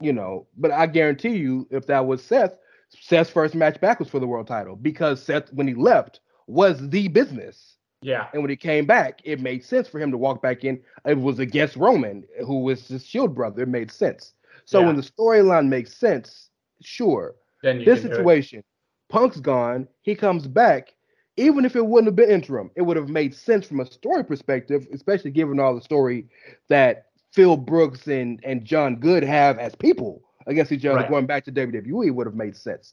[0.00, 2.56] you know, but I guarantee you, if that was Seth,
[2.90, 6.88] Seth's first match back was for the world title because Seth, when he left, was
[6.90, 7.76] the business.
[8.02, 8.26] Yeah.
[8.32, 10.80] And when he came back, it made sense for him to walk back in.
[11.06, 13.62] It was against Roman, who was his shield brother.
[13.62, 14.34] It made sense.
[14.64, 14.86] So Yeah.
[14.86, 16.50] when the storyline makes sense,
[16.84, 17.34] sure.
[17.62, 18.14] This do it.
[18.14, 18.64] situation,
[19.08, 20.94] Punk's gone, he comes back.
[21.38, 24.22] Even if it wouldn't have been interim, it would have made sense from a story
[24.22, 26.26] perspective, especially given all the story
[26.68, 31.08] that Phil Brooks and, and Jon Good have as people against each other Right.
[31.08, 32.92] going back to WWE would have made sense.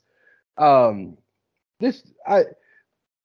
[0.58, 1.18] Um,
[1.80, 2.44] this I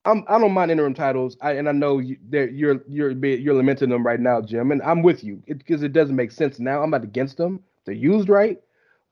[0.05, 3.55] I'm I don't mind interim titles, I, and I know you, that you're you're you're
[3.55, 6.81] lamenting them right now, Jim, and I'm with you because it, doesn't make sense now.
[6.81, 8.59] I'm not against them; they're used right.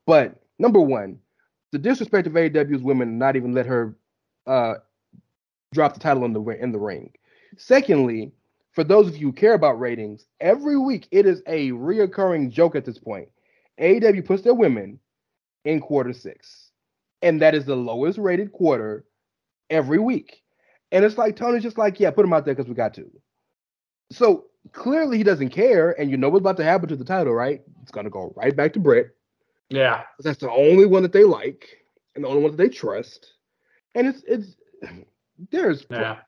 [0.06, 1.18] But number one,
[1.74, 3.96] the disrespect of AEW's women not even let her
[4.46, 4.74] uh,
[5.72, 7.10] drop the title in the in the ring.
[7.56, 8.32] Secondly,
[8.70, 12.76] for those of you who care about ratings, every week it is a reoccurring joke
[12.76, 13.28] at this point.
[13.80, 15.00] AEW puts their women
[15.64, 16.70] in quarter six,
[17.22, 19.04] and that is the lowest rated quarter
[19.68, 20.42] every week.
[20.92, 23.10] And it's like Tony's just like, yeah, put them out there because we got to.
[24.12, 27.34] So clearly he doesn't care, and you know what's about to happen to the title,
[27.34, 27.62] right?
[27.82, 29.13] It's gonna go right back to Britt.
[29.70, 30.02] Yeah.
[30.20, 31.68] That's the only one that they like
[32.14, 33.32] and the only one that they trust.
[33.94, 34.56] And it's it's
[35.50, 36.18] there's Yeah.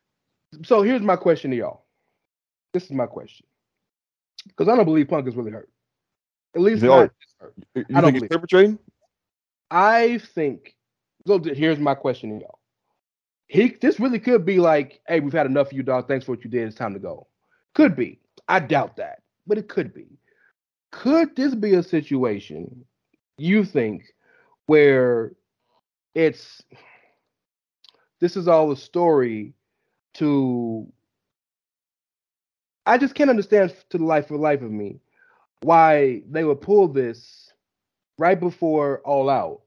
[0.65, 1.85] so here's my question to y'all.
[2.73, 3.47] This is my question.
[4.47, 5.69] Because I don't believe Punk is really hurt.
[6.55, 7.11] At least They not
[7.41, 7.55] hurt.
[7.75, 8.79] You I don't think he's believe- perpetrating?
[9.71, 10.75] I think
[11.27, 12.59] so here's my question to y'all.
[13.49, 16.09] He this really could be like, hey, we've had enough of you, dog.
[16.09, 16.67] Thanks for what you did.
[16.67, 17.27] It's time to go.
[17.75, 18.21] Could be.
[18.49, 20.07] I doubt that, but it could be.
[20.93, 22.85] Could this be a situation
[23.39, 24.05] you think
[24.67, 25.33] where
[26.15, 26.63] it's
[28.21, 29.53] this is all a story
[30.15, 30.91] to
[32.87, 35.01] I just can't understand to the life of life of me
[35.63, 37.53] why they would pull this
[38.19, 39.63] right before all out.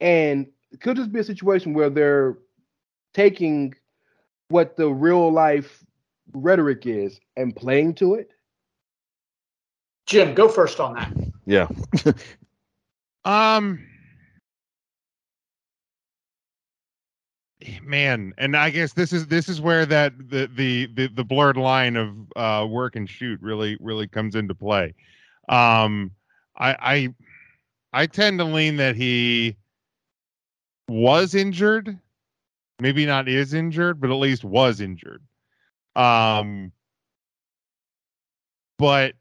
[0.00, 0.46] And
[0.80, 2.38] could this be a situation where they're
[3.14, 3.74] taking
[4.48, 5.84] what the real life
[6.32, 8.30] rhetoric is and playing to it?
[10.06, 11.31] Jim, go first on that.
[11.46, 11.68] Yeah.
[13.24, 13.78] Um
[17.82, 21.56] man, and I guess this is this is where that the the the, the blurred
[21.56, 24.94] line of uh work and shoot really really comes into play.
[25.48, 26.12] Um
[26.56, 27.14] I I
[28.02, 29.56] I tend to lean that he
[30.88, 31.98] was injured,
[32.80, 35.22] maybe not is injured, but at least was injured.
[35.96, 36.72] Um
[38.78, 39.14] but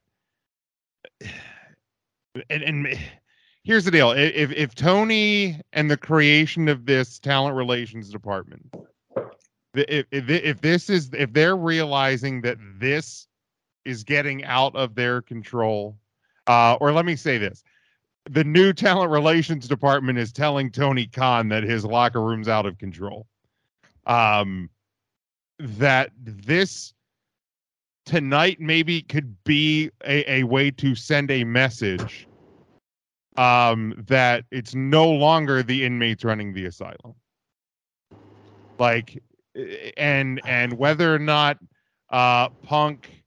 [2.50, 3.00] and and
[3.64, 8.74] here's the deal if if tony and the creation of this talent relations department
[9.74, 13.28] if if, if this is if they're realizing that this
[13.86, 15.98] is getting out of their control.
[16.48, 17.64] Uh, or let me say this
[18.30, 22.78] the new talent relations department is telling Tony Khan that his locker room's out of
[22.78, 23.26] control.
[24.06, 24.70] Um,
[25.60, 26.94] that this
[28.06, 32.28] tonight maybe could be a, a way to send a message
[33.38, 37.16] um, that it's no longer the inmates running the asylum.
[38.80, 39.22] Like,
[39.98, 41.58] and and whether or not
[42.10, 43.24] uh, Punk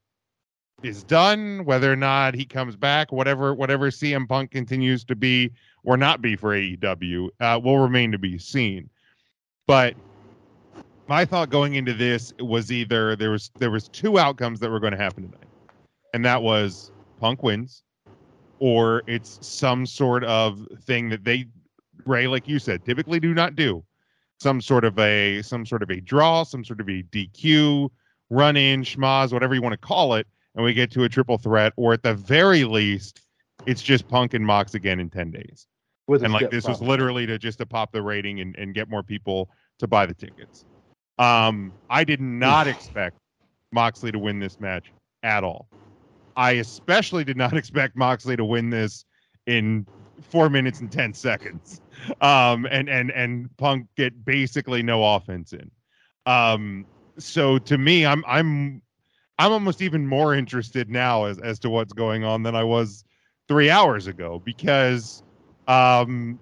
[0.82, 5.51] is done, whether or not he comes back, whatever whatever CM Punk continues to be
[5.84, 8.88] or not be for AEW, uh, will remain to be seen.
[9.66, 9.94] But
[11.06, 14.81] my thought going into this was either there was there was two outcomes that were
[14.81, 15.48] going to happen tonight,
[16.12, 16.90] and that was
[17.20, 17.82] Punk wins,
[18.59, 21.47] or it's some sort of thing that they
[22.06, 23.85] Ray, like you said, typically do not do.
[24.40, 27.90] Some sort of a some sort of a draw, some sort of a DQ,
[28.31, 31.39] run in, schmaz, whatever you want to call it, and we get to a triple
[31.39, 33.22] threat, or at the very least,
[33.66, 35.66] it's just Punk and Mox again in ten days.
[36.06, 38.90] With and like this was literally to just to pop the rating and, and get
[38.90, 39.48] more people
[39.78, 40.66] to buy the tickets.
[41.18, 43.16] Um, I did not expect
[43.72, 44.92] Moxley to win this match
[45.22, 45.68] at all.
[46.36, 49.04] I especially did not expect Moxley to win this
[49.46, 49.86] in
[50.22, 51.80] four minutes and ten seconds.
[52.20, 55.70] Um, and and and Punk get basically no offense in.
[56.26, 56.86] Um,
[57.18, 58.82] so to me, I'm I'm
[59.38, 63.04] I'm almost even more interested now as as to what's going on than I was
[63.48, 65.22] three hours ago because
[65.68, 66.38] um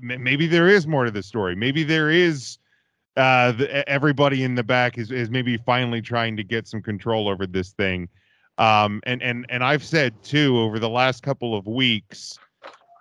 [0.00, 1.54] maybe there is more to the story.
[1.54, 2.58] Maybe there is
[3.16, 7.28] uh the, everybody in the back is is maybe finally trying to get some control
[7.28, 8.08] over this thing.
[8.58, 12.38] Um and and and I've said too over the last couple of weeks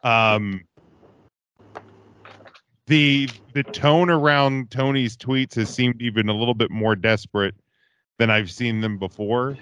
[0.03, 0.61] um
[2.87, 7.55] the the tone around Tony's tweets has seemed even a little bit more desperate
[8.17, 9.57] than I've seen them before.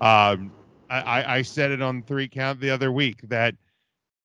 [0.00, 0.52] Um,
[0.90, 3.54] I, I, said it on three count the other week that,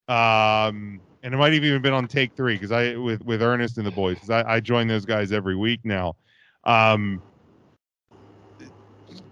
[0.07, 3.77] um, and it might have even been on take three because I with with Ernest
[3.77, 6.15] and the boys because I, I join those guys every week now.
[6.63, 7.21] Um,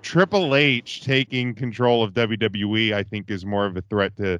[0.01, 4.39] Triple H taking control of WWE, I think, is more of a threat to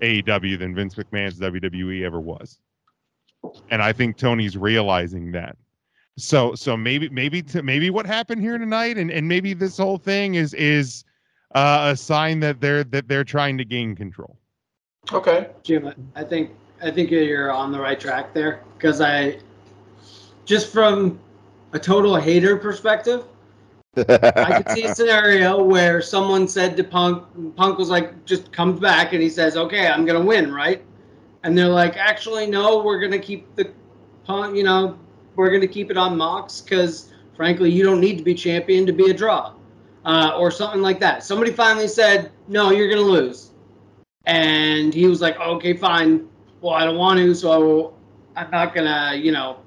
[0.00, 2.58] AEW than Vince McMahon's WWE ever was
[3.70, 5.56] and I think Tony's realizing that.
[6.18, 9.98] So so maybe maybe to, maybe what happened here tonight, and and maybe this whole
[9.98, 11.04] thing is is
[11.54, 14.38] uh, a sign that they're that they're trying to gain control.
[15.12, 15.50] Okay.
[15.62, 19.38] Jim, I think I think you're on the right track there because I
[20.44, 21.18] just from
[21.72, 23.24] a total hater perspective,
[23.96, 27.24] I could see a scenario where someone said to Punk,
[27.56, 30.82] Punk was like, just comes back and he says, "Okay, I'm gonna win, right?"
[31.42, 33.70] And they're like, "Actually, no, we're gonna keep the
[34.24, 34.98] Punk, you know,
[35.34, 38.92] we're gonna keep it on Mox because, frankly, you don't need to be champion to
[38.92, 39.52] be a draw,
[40.04, 43.50] uh, or something like that." Somebody finally said, "No, you're gonna lose,"
[44.26, 46.28] and he was like, "Okay, fine.
[46.66, 47.94] Well, I don't want to, so
[48.34, 49.58] I'm not gonna, you know."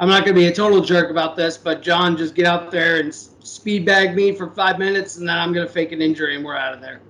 [0.00, 2.72] I'm not going to be a total jerk about this, but John, just get out
[2.72, 5.92] there and s- speed bag me for five minutes, and then I'm going to fake
[5.92, 7.00] an injury, and we're out of there.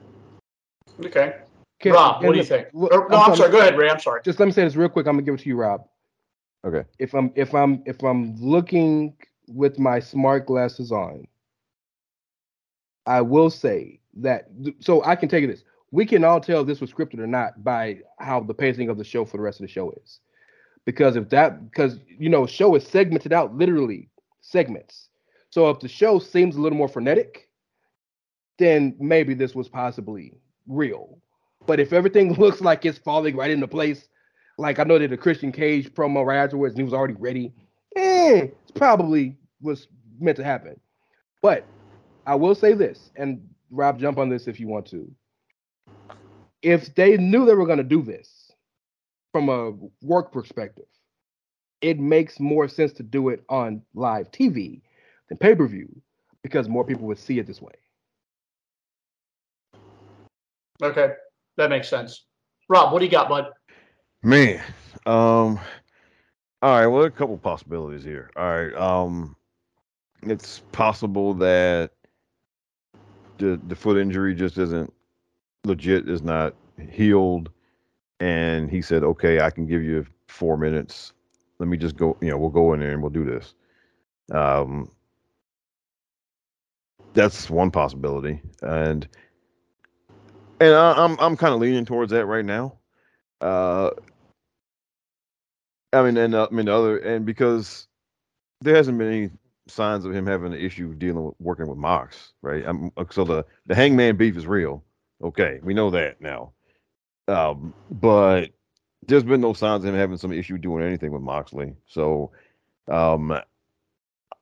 [1.03, 1.37] Okay.
[1.81, 2.69] Can- Rob, what do you think?
[2.75, 3.37] look, Or- no, I'm sorry.
[3.37, 3.51] sorry.
[3.51, 3.89] Go ahead, Ray.
[3.89, 4.21] I'm sorry.
[4.23, 5.07] Just let me say this real quick.
[5.07, 5.87] I'm gonna give it to you, Rob.
[6.67, 6.85] Okay.
[6.99, 9.17] If I'm if I'm if I'm looking
[9.49, 11.25] with my smart glasses on,
[13.07, 14.49] I will say that
[14.81, 15.65] so I can take it this.
[15.93, 19.05] We can all tell this was scripted or not by how the pacing of the
[19.05, 20.19] show for the rest of the show is.
[20.85, 24.09] Because if that because you know, show is segmented out literally
[24.41, 25.09] segments.
[25.51, 27.49] So if the show seems a little more frenetic,
[28.59, 30.35] then maybe this was possibly
[30.67, 31.19] real.
[31.67, 34.09] But if everything looks like it's falling right into place,
[34.59, 37.53] like I know that the Christian Cage promo right afterwards and he was already ready,
[37.97, 39.89] eh, it's probably was
[40.19, 40.81] meant to happen.
[41.43, 41.67] But
[42.27, 45.11] I will say this, and Rob, jump on this if you want to.
[46.63, 48.53] If they knew they were going to do this
[49.33, 49.73] from a
[50.03, 50.87] work perspective,
[51.81, 54.81] it makes more sense to do it on live TV
[55.29, 55.89] than pay per view
[56.43, 57.73] because more people would see it this way.
[60.83, 61.15] Okay.
[61.57, 62.25] That makes sense.
[62.69, 63.47] Rob, what do you got, bud?
[64.23, 64.63] Man,
[65.05, 65.59] um,
[66.63, 66.87] all right.
[66.87, 68.31] Well, a couple possibilities here.
[68.37, 69.37] All right, um,
[70.23, 71.91] it's possible that
[73.39, 74.93] the the foot injury just isn't
[75.65, 76.55] legit, is not
[76.91, 77.51] healed,
[78.21, 81.13] and he said, "Okay, I can give you four minutes.
[81.59, 82.17] Let me just go.
[82.21, 83.55] You know, we'll go in there and we'll do this."
[84.33, 84.91] Um,
[87.15, 89.07] that's one possibility, and
[90.61, 92.79] and I, I'm I'm kind of leaning towards that right now.
[93.41, 93.91] Uh,
[95.93, 97.87] I mean, and uh, I mean, the other, and because
[98.61, 99.31] there hasn't been any
[99.69, 102.65] signs of him having an issue dealing with working with Mox, right?
[102.67, 104.83] I'm, uh, so the the Hangman beef is real.
[105.23, 106.53] Okay, we know that now.
[107.29, 108.51] Um, but
[109.07, 111.75] there's been no signs of him having some issue doing anything with Moxley.
[111.87, 112.31] So,
[112.89, 113.39] um,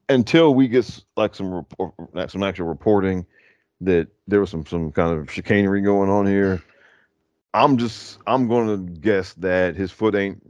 [0.09, 1.95] until we get like some report,
[2.29, 3.27] some actual reporting
[3.81, 6.63] that there was some some kind of chicanery going on here,
[7.55, 10.43] I'm just I'm going to guess that his foot ain't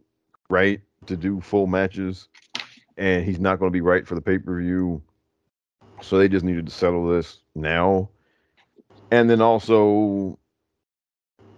[0.49, 2.29] right to do full matches,
[2.97, 5.03] and he's not going to be right for the pay per view.
[6.03, 8.09] So they just needed to settle this now,
[9.11, 10.39] and then also,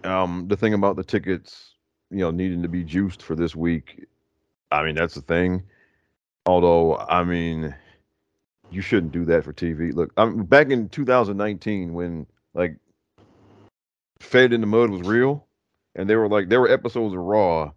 [0.03, 1.75] um, the thing about the tickets,
[2.09, 4.05] you know, needing to be juiced for this week.
[4.71, 5.63] I mean, that's the thing.
[6.45, 7.73] Although, I mean,
[8.73, 9.93] you shouldn't do that for TV.
[9.93, 12.75] Look, I'm back in 2019 when like
[14.19, 15.45] Fed in the Mud was real,
[15.95, 17.71] and there were like there were episodes of Raw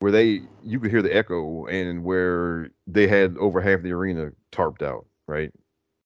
[0.00, 4.32] where they you could hear the echo and where they had over half the arena
[4.52, 5.06] tarped out.
[5.26, 5.52] Right,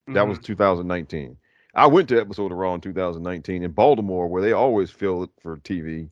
[0.09, 1.37] that was 2019.
[1.79, 5.31] I went to episode of Raw in 2019 in Baltimore where they always fill it
[5.41, 6.11] for TV,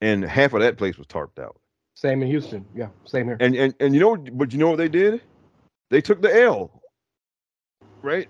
[0.00, 1.58] and half of that place was tarped out.
[1.94, 2.64] Same in Houston.
[2.74, 3.36] Yeah, same here.
[3.40, 5.20] And and and you know, but you know what they did?
[5.90, 6.82] They took the L.
[8.02, 8.28] Right?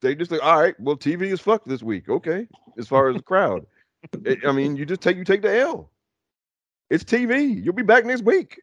[0.00, 2.08] They just like, all right, well, TV is fucked this week.
[2.08, 2.48] Okay,
[2.78, 3.64] as far as the crowd,
[4.26, 5.90] I- I mean, you just take you take the L.
[6.90, 7.64] It's TV.
[7.64, 8.60] You'll be back next week.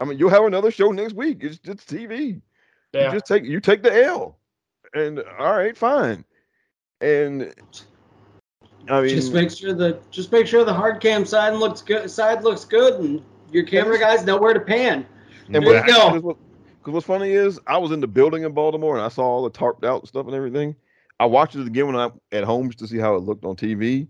[0.00, 1.38] I mean, you'll have another show next week.
[1.42, 2.40] It's it's TV.
[2.92, 3.06] Yeah.
[3.06, 4.37] You just take you take the L,
[4.94, 6.24] and all right, fine.
[7.00, 7.54] And
[8.88, 12.10] I mean, just make sure the just make sure the hard cam side looks good.
[12.10, 15.06] Side looks good, and your camera guys know where to pan.
[15.52, 16.36] And There you go.
[16.78, 19.42] Because what's funny is I was in the building in Baltimore and I saw all
[19.42, 20.74] the tarped out stuff and everything.
[21.20, 23.56] I watched it again when I'm at home just to see how it looked on
[23.56, 24.08] TV.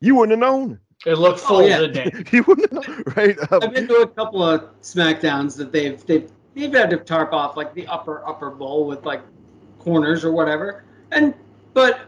[0.00, 0.80] You wouldn't have known.
[1.06, 1.78] It looked full, Oh, yeah.
[1.78, 2.32] didn't it?
[2.32, 3.38] you wouldn't have known, right?
[3.52, 7.32] Um, I've been to a couple of Smackdowns that they've they've they've had to tarp
[7.32, 9.22] off like the upper upper bowl with like
[9.78, 11.34] corners or whatever, and
[11.74, 12.00] but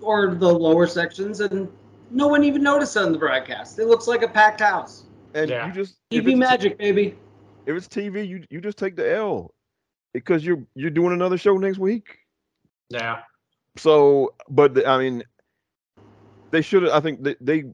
[0.00, 1.68] or the lower sections, and
[2.10, 3.78] no one even noticed on the broadcast.
[3.78, 5.04] It looks like a packed house.
[5.34, 5.66] and Yeah.
[5.66, 7.16] you just if TV it's- magic, baby.
[7.66, 9.54] If it's TV, you you just take the L
[10.14, 12.16] because you're you're doing another show next week.
[12.88, 13.20] Yeah.
[13.76, 15.22] So, but the, I mean,
[16.50, 16.88] they should.
[16.88, 17.64] I think they, they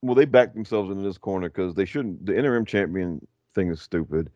[0.00, 2.24] well they backed themselves into this corner because they shouldn't.
[2.24, 3.24] The interim champion
[3.54, 4.30] thing is stupid.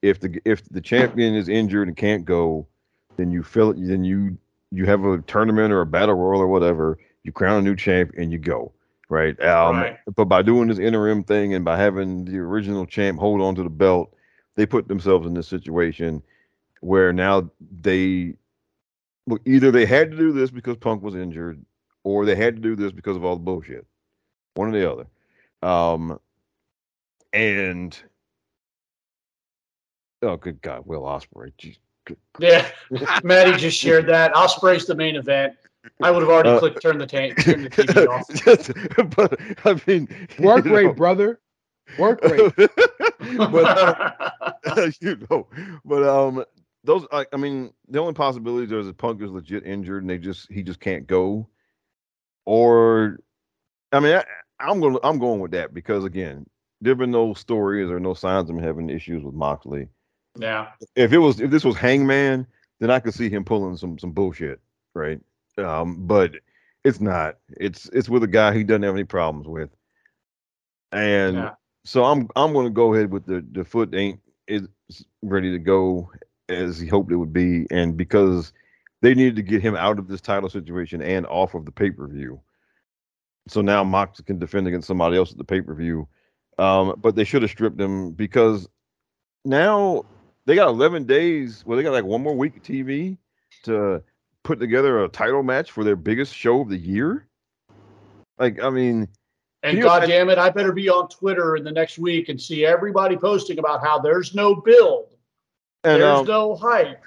[0.00, 2.66] If the if the champion is injured and can't go,
[3.16, 3.76] then you fill it.
[3.78, 4.38] Then you
[4.70, 6.98] you have a tournament or a battle royal or whatever.
[7.22, 8.72] You crown a new champ and you go.
[9.08, 9.40] Right.
[9.42, 9.98] Um, Right.
[10.14, 13.62] But by doing this interim thing and by having the original champ hold on to
[13.62, 14.14] the belt,
[14.56, 16.22] they put themselves in this situation
[16.80, 17.50] where now
[17.80, 18.34] they
[19.26, 21.64] well, either they had to do this because Punk was injured,
[22.02, 23.86] or they had to do this because of all the bullshit.
[24.54, 25.06] One or the other.
[25.62, 26.18] Um,
[27.32, 27.98] and
[30.22, 31.52] oh, good God, Will Ospreay.
[31.58, 31.78] Jeez.
[32.38, 32.68] Yeah.
[33.22, 34.32] Maddie just shared that.
[34.34, 35.54] Ospreay's the main event.
[36.02, 38.26] I would have already Uh, clicked turn the, ta- turn the TV off.
[38.44, 38.72] Just-
[39.16, 40.08] but I mean,
[40.38, 41.40] Work you rate, know, brother.
[41.98, 42.52] Work rate.
[43.38, 45.46] but you know,
[45.84, 46.44] but um,
[46.84, 50.18] those I, I mean, the only possibilities are that Punk is legit injured and they
[50.18, 51.46] just he just can't go,
[52.46, 53.18] or
[53.92, 54.24] I mean, I,
[54.60, 56.46] I'm going I'm going with that because again,
[56.80, 59.88] there've been no stories or no signs of him having issues with Moxley.
[60.38, 60.68] Yeah.
[60.96, 62.46] If it was if this was Hangman,
[62.80, 64.60] then I could see him pulling some some bullshit,
[64.94, 65.20] right?
[65.58, 66.32] Um, but
[66.84, 67.36] it's not.
[67.56, 69.70] It's it's with a guy he doesn't have any problems with,
[70.92, 71.54] and Yeah.
[71.84, 74.68] so I'm I'm going to go ahead with the the foot ain't is
[75.22, 76.10] ready to go
[76.48, 78.52] as he hoped it would be, and because
[79.00, 81.90] they needed to get him out of this title situation and off of the pay
[81.90, 82.40] per view,
[83.48, 86.08] so now Mox can defend against somebody else at the pay per view.
[86.58, 88.68] Um, but they should have stripped him because
[89.44, 90.04] now
[90.46, 91.64] they got 11 days.
[91.66, 93.16] Well, they got like one more week of TV
[93.64, 94.02] to
[94.42, 97.26] put together a title match for their biggest show of the year.
[98.38, 99.08] Like, I mean,
[99.62, 102.66] And God damn it, I better be on Twitter in the next week and see
[102.66, 105.14] everybody posting about how there's no build,
[105.84, 107.02] and there's um, no hype.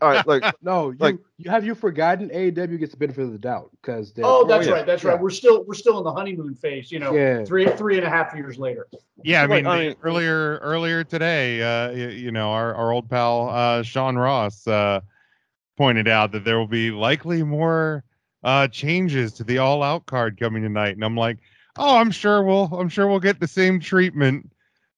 [0.00, 3.32] All right, like No, you, Like- you have you forgotten AEW gets the benefit of
[3.32, 4.72] the doubt because Oh, that's yeah.
[4.74, 4.86] right.
[4.86, 5.10] That's Yeah.
[5.12, 5.20] right.
[5.20, 6.92] We're still we're still in the honeymoon phase.
[6.92, 7.44] You know, Yeah.
[7.44, 8.86] three three and a half years later.
[9.24, 13.08] Yeah, I mean, I mean- earlier earlier today, uh, you, you know, our, our old
[13.10, 15.00] pal uh, Sean Ross uh,
[15.76, 18.04] pointed out that there will be likely more
[18.44, 21.38] uh, changes to the All Out card coming tonight, and I'm like,
[21.78, 24.51] oh, I'm sure we'll I'm sure we'll get the same treatment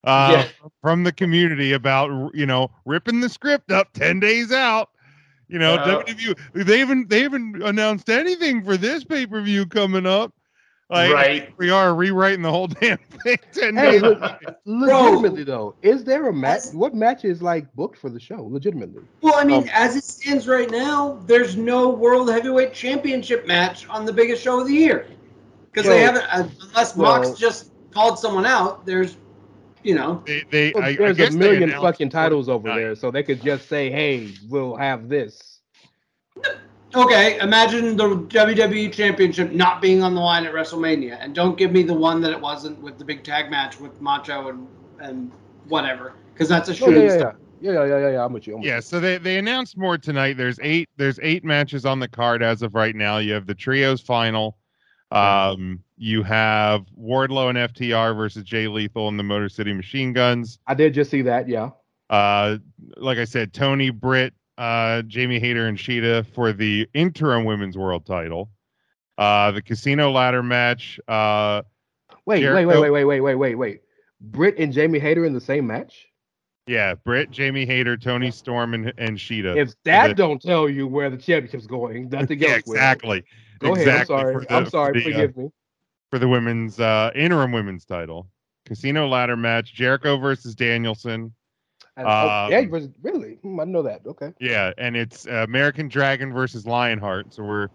[0.05, 0.45] uh,
[0.81, 4.91] from the community about you know ripping the script up ten days out.
[5.49, 9.67] You know, Uh, WWE they haven't they haven't announced anything for this pay per view
[9.67, 10.33] coming up.
[10.91, 11.55] Like Right.
[11.59, 13.39] we are rewriting the whole damn thing.
[13.55, 14.21] to Hey, look,
[14.67, 16.67] legitimately though, is there a match?
[16.73, 18.47] What match is like booked for the show?
[18.51, 23.47] Legitimately, Well, I mean, Um, as it stands right now, there's no World Heavyweight Championship
[23.47, 25.07] match on the biggest show of the year
[25.73, 28.85] because they haven't, uh, unless well- Mox just called someone out.
[28.85, 29.17] There's,
[29.85, 32.65] you know, they, they Well, I, I there's guess a million announced fucking titles over
[32.65, 32.81] tonight.
[32.81, 35.61] there, so they could just say, "Hey, we'll have this."
[36.95, 37.39] okay.
[37.41, 41.83] Imagine the WWE Championship not being on the line at WrestleMania, and don't give me
[41.83, 44.67] the one that it wasn't with the big tag match with Macho and
[44.99, 45.31] and
[45.69, 47.37] whatever, because that's a Oh, shooting yeah, yeah, star.
[47.61, 48.25] yeah, yeah, yeah, yeah, yeah.
[48.25, 48.55] I'm with you.
[48.55, 50.37] I'm with Yeah, so they they announced more tonight.
[50.37, 53.19] There's eight there's eight matches on the card as of right now.
[53.19, 54.57] You have the trios final.
[55.15, 60.59] Um, you have Wardlow and FTR versus Jay Lethal and the Motor City Machine Guns.
[60.67, 61.49] I did just see that.
[61.49, 61.71] Yeah.
[62.11, 62.59] Uh,
[62.97, 68.07] like I said, Toni Britt, uh, Jamie Hayter, and Shida for the interim women's world
[68.07, 68.51] title.
[69.17, 70.99] Uh, the casino ladder match.
[71.07, 71.63] Uh,
[72.27, 73.81] Wait, wait, wait, wait, wait, wait, wait, wait, wait.
[74.21, 76.07] Britt and Jamie Hayter in the same match?
[76.67, 79.57] Yeah, Britt, Jamie Hayter, Toni Storm, and and Shida.
[79.57, 82.75] If that the- don't tell you where the championship's going, nothing yeah, else will.
[82.75, 83.25] exactly.
[83.59, 83.89] Go ahead.
[83.89, 84.35] I'm sorry.
[84.35, 84.93] for the- I'm sorry.
[84.93, 85.51] the, uh, Forgive me.
[86.11, 88.29] for the women's uh, interim women's title.
[88.65, 91.35] Casino ladder match: Jericho versus Danielson.
[91.97, 93.35] And- oh, yeah, um, really?
[93.35, 94.01] Hmm, I know that.
[94.07, 94.33] Okay.
[94.41, 97.33] Yeah, and it's uh, American Dragon versus Lionheart.
[97.35, 97.69] So we're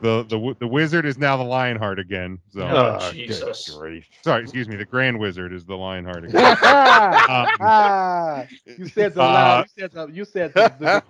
[0.00, 2.38] the the the wizard is now the Lionheart again.
[2.50, 3.68] So Oh, Ah, Jesus.
[3.70, 6.56] good sorry, excuse me, the Grand Wizard is the Lionheart again.
[6.62, 8.48] Ah, Um,
[8.78, 9.66] you said the uh, loud.
[9.76, 10.06] You said the.
[10.06, 11.02] You said the, the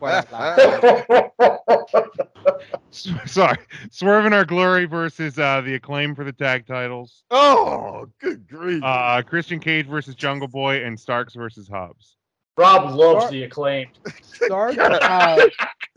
[3.27, 3.59] sorry,
[3.91, 7.23] Swerve Our Glory versus uh, the Acclaim for the tag titles.
[7.31, 8.83] oh, good grief.
[8.83, 12.17] Uh, Christian Cage versus Jungle Boy and Starks versus Hobbs.
[12.57, 13.91] Rob loves Start- the acclaimed.
[14.33, 14.79] Starks.
[14.79, 15.49] Uh,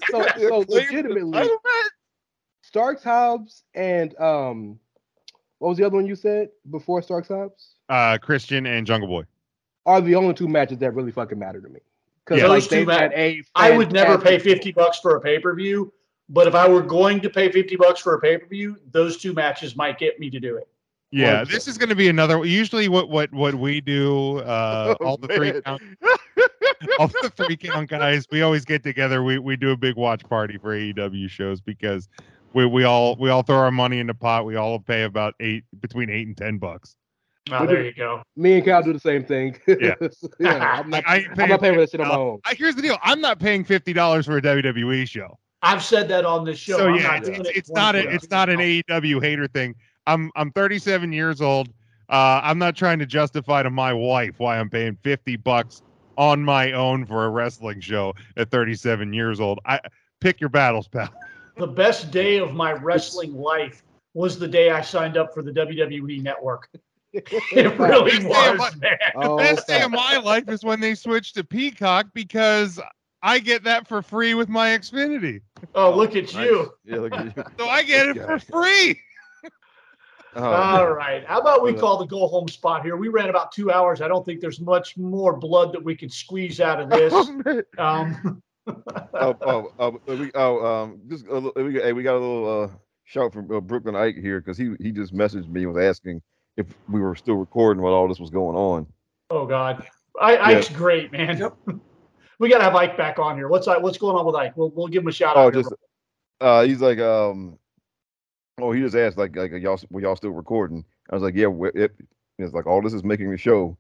[0.09, 1.91] so, so acclaim for the legitimately, title match?
[2.71, 4.79] Starks Hobbs and um,
[5.59, 7.75] what was the other one you said before Starks Hobbs?
[7.89, 9.23] Uh, Christian and Jungle Boy.
[9.85, 11.81] Are the only two matches that really fucking matter to me.
[12.23, 12.47] Because Yeah.
[12.47, 15.37] like Those two they've had a I would never pay 50 bucks for a pay
[15.37, 15.91] per view,
[16.29, 19.17] but if I were going to pay 50 bucks for a pay per view, those
[19.17, 20.69] two matches might get me to do it.
[21.11, 22.45] Yeah, Well, this is going to be another.
[22.45, 25.81] Usually, what what what we do, uh, Oh, all the three count,
[26.99, 29.21] all the three count guys, we always get together.
[29.21, 32.07] We we do a big watch party for AEW shows because
[32.53, 34.45] we we all we all throw our money in the pot.
[34.45, 36.95] We all pay about eight between eight and ten bucks.
[37.51, 38.21] Oh, there you go.
[38.35, 39.57] Me and Cal do the same thing.
[39.67, 39.95] Yeah.
[40.39, 42.39] yeah I'm not, I I'm not paying for that shit on my own.
[42.45, 42.97] I, here's the deal.
[43.01, 45.37] I'm not paying fifty dollars for a WWE show.
[45.63, 46.77] I've said that on this show.
[46.77, 49.21] so I'm yeah, not it's, doing it's, it it's not a, it's not an AEW
[49.21, 49.75] hater thing.
[50.07, 51.69] I'm I'm 37 years old.
[52.09, 55.81] Uh, I'm not trying to justify to my wife why I'm paying 50 bucks
[56.17, 59.59] on my own for a wrestling show at 37 years old.
[59.65, 59.79] I
[60.19, 61.09] pick your battles, pal.
[61.57, 63.83] The best day of my wrestling life
[64.13, 66.69] was the day I signed up for the WWE network.
[67.13, 68.97] It really Best day of was, man.
[69.15, 72.79] The Oh, best day of my life is when they switched to Peacock because
[73.21, 75.41] I get that for free with my Xfinity.
[75.75, 76.35] Oh, look at Nice.
[76.35, 76.71] you.
[76.85, 77.43] Yeah, look at you.
[77.59, 78.97] So I get it for free.
[80.33, 80.93] Oh, All man.
[80.95, 81.25] right.
[81.25, 82.95] How about we call the go home spot here?
[82.95, 83.99] We ran about two hours.
[84.01, 87.11] I don't think there's much more blood that we could squeeze out of this.
[87.13, 87.61] Oh.
[87.77, 92.19] Um, oh, oh, oh, we, oh, um, just a little, we, hey, we got a
[92.19, 92.69] little uh,
[93.05, 96.21] shout from uh, Brooklyn Ike here because he he just messaged me and was asking
[96.57, 98.85] if we were still recording while all this was going on.
[99.29, 99.85] oh God,
[100.19, 101.37] I, Ike's great, man.
[101.37, 101.55] Yep.
[102.39, 103.47] we gotta have Ike back on here.
[103.47, 104.55] What's I- what's going on with Ike?
[104.55, 105.53] We'll we'll give him a shout Oh, out.
[105.53, 105.63] here.
[105.63, 105.73] just
[106.39, 107.57] uh, he's like, um,
[108.59, 110.83] oh, he just asked like, like, y'all, were y'all still recording?
[111.09, 111.91] I was like, yeah, we it,
[112.39, 113.77] it's like all this is making the show.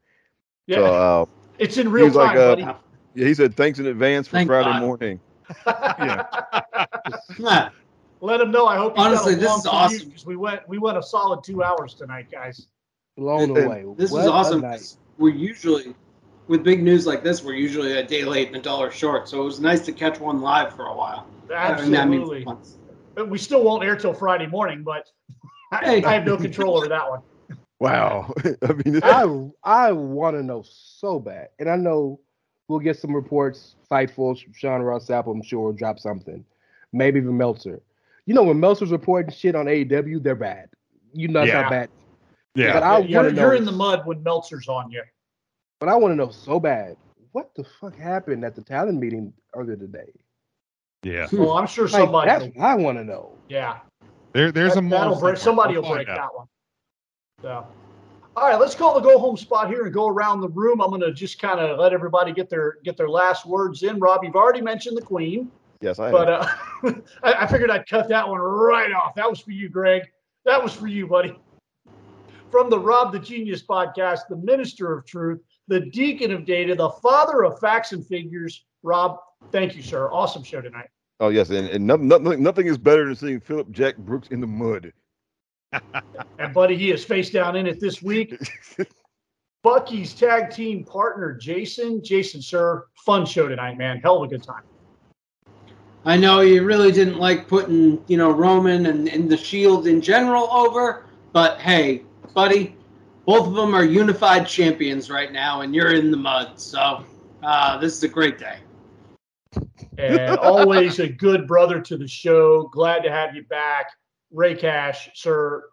[0.67, 1.25] yeah, So, uh,
[1.59, 2.77] it's in real he's like, time, uh, buddy.
[3.15, 4.81] Yeah, he said thanks in advance for Thank Friday God.
[4.81, 5.19] morning.
[5.67, 7.69] yeah.
[8.23, 8.67] Let him know.
[8.67, 8.95] I hope.
[8.95, 10.11] he's got a Honestly, this is commute, awesome.
[10.11, 12.67] 'cause we went we went a solid two hours tonight, guys.
[13.17, 13.85] Blown And- away.
[13.97, 14.63] This What is awesome.
[15.17, 15.95] We're usually
[16.47, 19.27] with big news like this, we're usually a day late and a dollar short.
[19.29, 21.25] So it was nice to catch one live for a while.
[21.53, 22.45] I mean, that Absolutely.
[23.15, 25.07] But we still won't air till Friday morning, but
[25.71, 26.03] I, Hey.
[26.03, 27.21] I have no control over that one.
[27.79, 28.33] Wow.
[28.61, 32.19] I mean, I I want to know so bad, and I know
[32.71, 33.75] we'll get some reports.
[33.91, 36.43] Fightful, Sean Ross Sapp, I'm sure will drop something.
[36.93, 37.81] Maybe even Meltzer.
[38.25, 40.69] You know when Meltzer's reporting shit on AEW, they're bad.
[41.13, 41.63] You know Yeah.
[41.63, 41.89] how bad.
[42.55, 42.73] Yeah.
[42.73, 43.57] But I you're, want you're know.
[43.57, 45.03] in the mud when Meltzer's on you.
[45.79, 46.95] But I want to know so bad.
[47.33, 50.11] What the fuck happened at the talent meeting earlier today?
[51.03, 51.27] Yeah.
[51.33, 52.29] Well, I'm sure Like, somebody.
[52.29, 53.31] that's what I want to know.
[53.49, 53.79] yeah,
[54.33, 55.37] There, there's a That- that'll more break.
[55.37, 56.47] Somebody will break that one.
[57.41, 57.65] So,
[58.37, 60.81] all right, let's call the go home spot here and go around the room.
[60.81, 63.99] I'm going to just kind of let everybody get their get their last words in.
[63.99, 65.51] Rob, you've already mentioned the Queen,
[65.81, 66.95] yes, I but have.
[66.95, 69.15] uh, I, I figured I'd cut that one right off.
[69.15, 70.03] That was for you, Greg.
[70.45, 71.37] That was for you, buddy.
[72.49, 76.89] from the Rob the Genius podcast, the minister of truth, the deacon of data, the
[76.89, 78.65] father of facts and figures.
[78.81, 79.17] Rob,
[79.51, 80.09] thank you, sir.
[80.11, 80.87] Awesome show tonight.
[81.19, 84.39] Oh yes, and, and nothing, nothing, nothing is better than seeing Phillip Jack Brooks in
[84.39, 84.93] the mud.
[86.39, 88.37] And buddy, he is face down in it this week.
[89.63, 92.03] Bucky's tag team partner, Jason.
[92.03, 93.99] Jason, sir, fun show tonight, man.
[93.99, 94.63] Hell of a good time.
[96.03, 100.01] I know you really didn't like putting, you know, Roman and, and the Shield in
[100.01, 102.03] general over, but hey,
[102.33, 102.75] buddy,
[103.25, 106.59] both of them are unified champions right now, and you're in the mud.
[106.59, 107.05] So
[107.43, 108.57] uh, this is a great day.
[109.99, 112.63] And always a good brother to the show.
[112.69, 113.91] Glad to have you back.
[114.31, 115.63] Ray Cash, sir,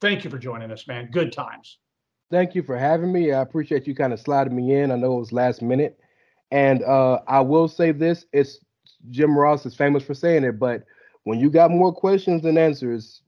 [0.00, 1.08] thank you for joining us, man.
[1.10, 1.78] Good times.
[2.30, 3.32] Thank you for having me.
[3.32, 4.90] I appreciate you kind of sliding me in.
[4.90, 5.98] I know it was last minute.
[6.50, 8.58] And uh, I will say this it's
[9.10, 10.84] Jim Ross is famous for saying it, but
[11.24, 13.22] when you got more questions than answers,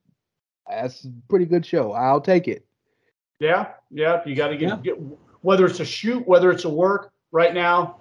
[0.69, 1.93] that's a pretty good show.
[1.93, 2.67] I'll take it.
[3.41, 4.23] Yeah, yeah.
[4.25, 4.77] You got to get, yeah.
[4.83, 4.97] get
[5.43, 7.13] whether it's a shoot, whether it's a work.
[7.33, 7.99] Right now,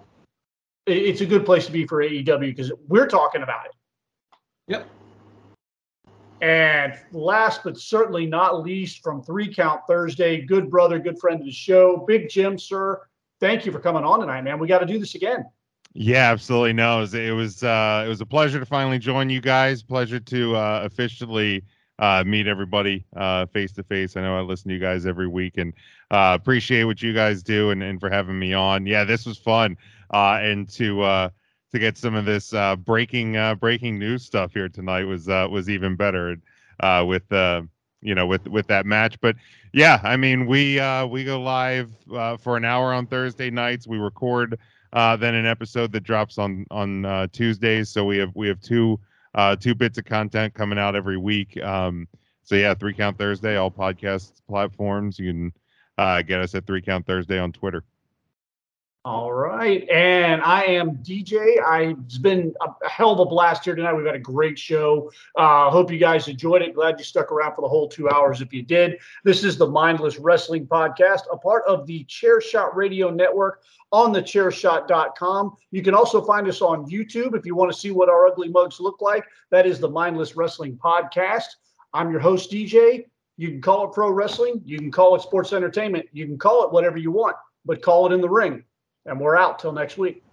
[0.85, 3.71] it's a good place to be for AEW because we're talking about it.
[4.67, 4.87] Yep.
[6.45, 11.45] And last but certainly not least, from Three Count Thursday, good brother, good friend of
[11.47, 13.01] the show, Big Jim, sir.
[13.39, 14.59] Thank you for coming on tonight, man.
[14.59, 15.45] We got to do this again.
[15.93, 16.73] Yeah, absolutely.
[16.73, 19.81] No, it was it was, uh, it was a pleasure to finally join you guys.
[19.81, 21.63] Pleasure to uh, officially
[21.97, 23.07] uh, meet everybody
[23.51, 24.15] face to face.
[24.15, 25.73] I know I listen to you guys every week and
[26.11, 28.85] uh, appreciate what you guys do and, and for having me on.
[28.85, 29.77] Yeah, this was fun.
[30.13, 31.29] Uh, and to uh,
[31.75, 35.45] to get some of this uh, breaking uh, breaking news stuff here tonight was uh,
[35.51, 36.37] was even better
[36.79, 37.61] uh, with uh,
[38.01, 39.19] you know with with that match.
[39.19, 39.35] But
[39.73, 41.91] yeah, I mean we uh, we go live
[42.39, 43.87] for an hour on Thursday nights.
[43.87, 44.57] We record
[44.93, 47.89] then an episode that drops on on Tuesdays.
[47.89, 48.97] So we have we have two
[49.59, 51.61] two bits of content coming out every week.
[51.61, 52.07] Um,
[52.43, 55.19] so yeah, three count Thursday, all podcast platforms.
[55.19, 55.51] You
[55.97, 57.83] can get us at three count Thursday on Twitter.
[59.05, 59.87] All right.
[59.87, 61.63] And I am DJ.
[61.63, 63.93] I, it's been a hell of a blast here tonight.
[63.93, 65.11] We've had a great show.
[65.35, 66.73] Uh, hope you guys enjoyed it.
[66.73, 68.97] Glad you stuck around for the whole two hours if you did.
[69.23, 73.61] This is the Mindless Wrestling Podcast, a part of the Chairshot Radio Network
[73.91, 75.53] on the chairshot.com.
[75.69, 78.49] You can also find us on YouTube if you want to see what our ugly
[78.49, 79.23] mugs look like.
[79.51, 81.45] That is the Mindless Wrestling Podcast.
[81.93, 83.05] I'm your host, DJ.
[83.37, 84.63] You can call it pro wrestling.
[84.65, 86.07] You can call it sports entertainment.
[86.11, 88.63] You can call it whatever you want, but call it in the ring.
[89.05, 90.23] And we're out till next week.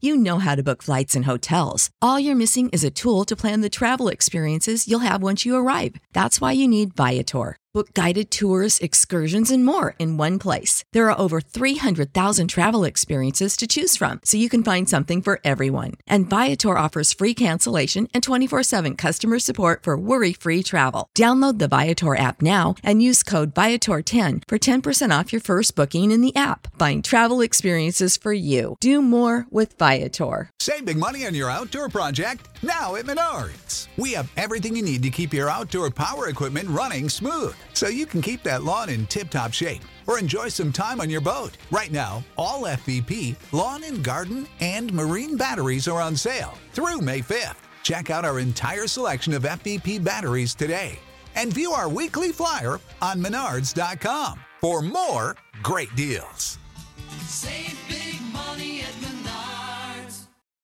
[0.00, 1.90] You know how to book flights and hotels.
[2.02, 5.56] All you're missing is a tool to plan the travel experiences you'll have once you
[5.56, 5.96] arrive.
[6.12, 7.56] That's why you need Viator.
[7.74, 10.84] Book guided tours, excursions, and more in one place.
[10.92, 15.40] There are over 300,000 travel experiences to choose from, so you can find something for
[15.42, 15.94] everyone.
[16.06, 21.08] And Viator offers free cancellation and 24 7 customer support for worry free travel.
[21.18, 26.12] Download the Viator app now and use code Viator10 for 10% off your first booking
[26.12, 26.68] in the app.
[26.78, 28.76] Find travel experiences for you.
[28.78, 30.52] Do more with Viator.
[30.60, 33.88] Save big money on your outdoor project now at Menards.
[33.96, 38.06] We have everything you need to keep your outdoor power equipment running smooth so you
[38.06, 41.56] can keep that lawn in tip top shape or enjoy some time on your boat.
[41.70, 47.20] Right now, all FVP, lawn and garden, and marine batteries are on sale through May
[47.20, 47.56] 5th.
[47.82, 50.98] Check out our entire selection of FVP batteries today
[51.34, 56.58] and view our weekly flyer on menards.com for more great deals.
[57.26, 58.04] Save big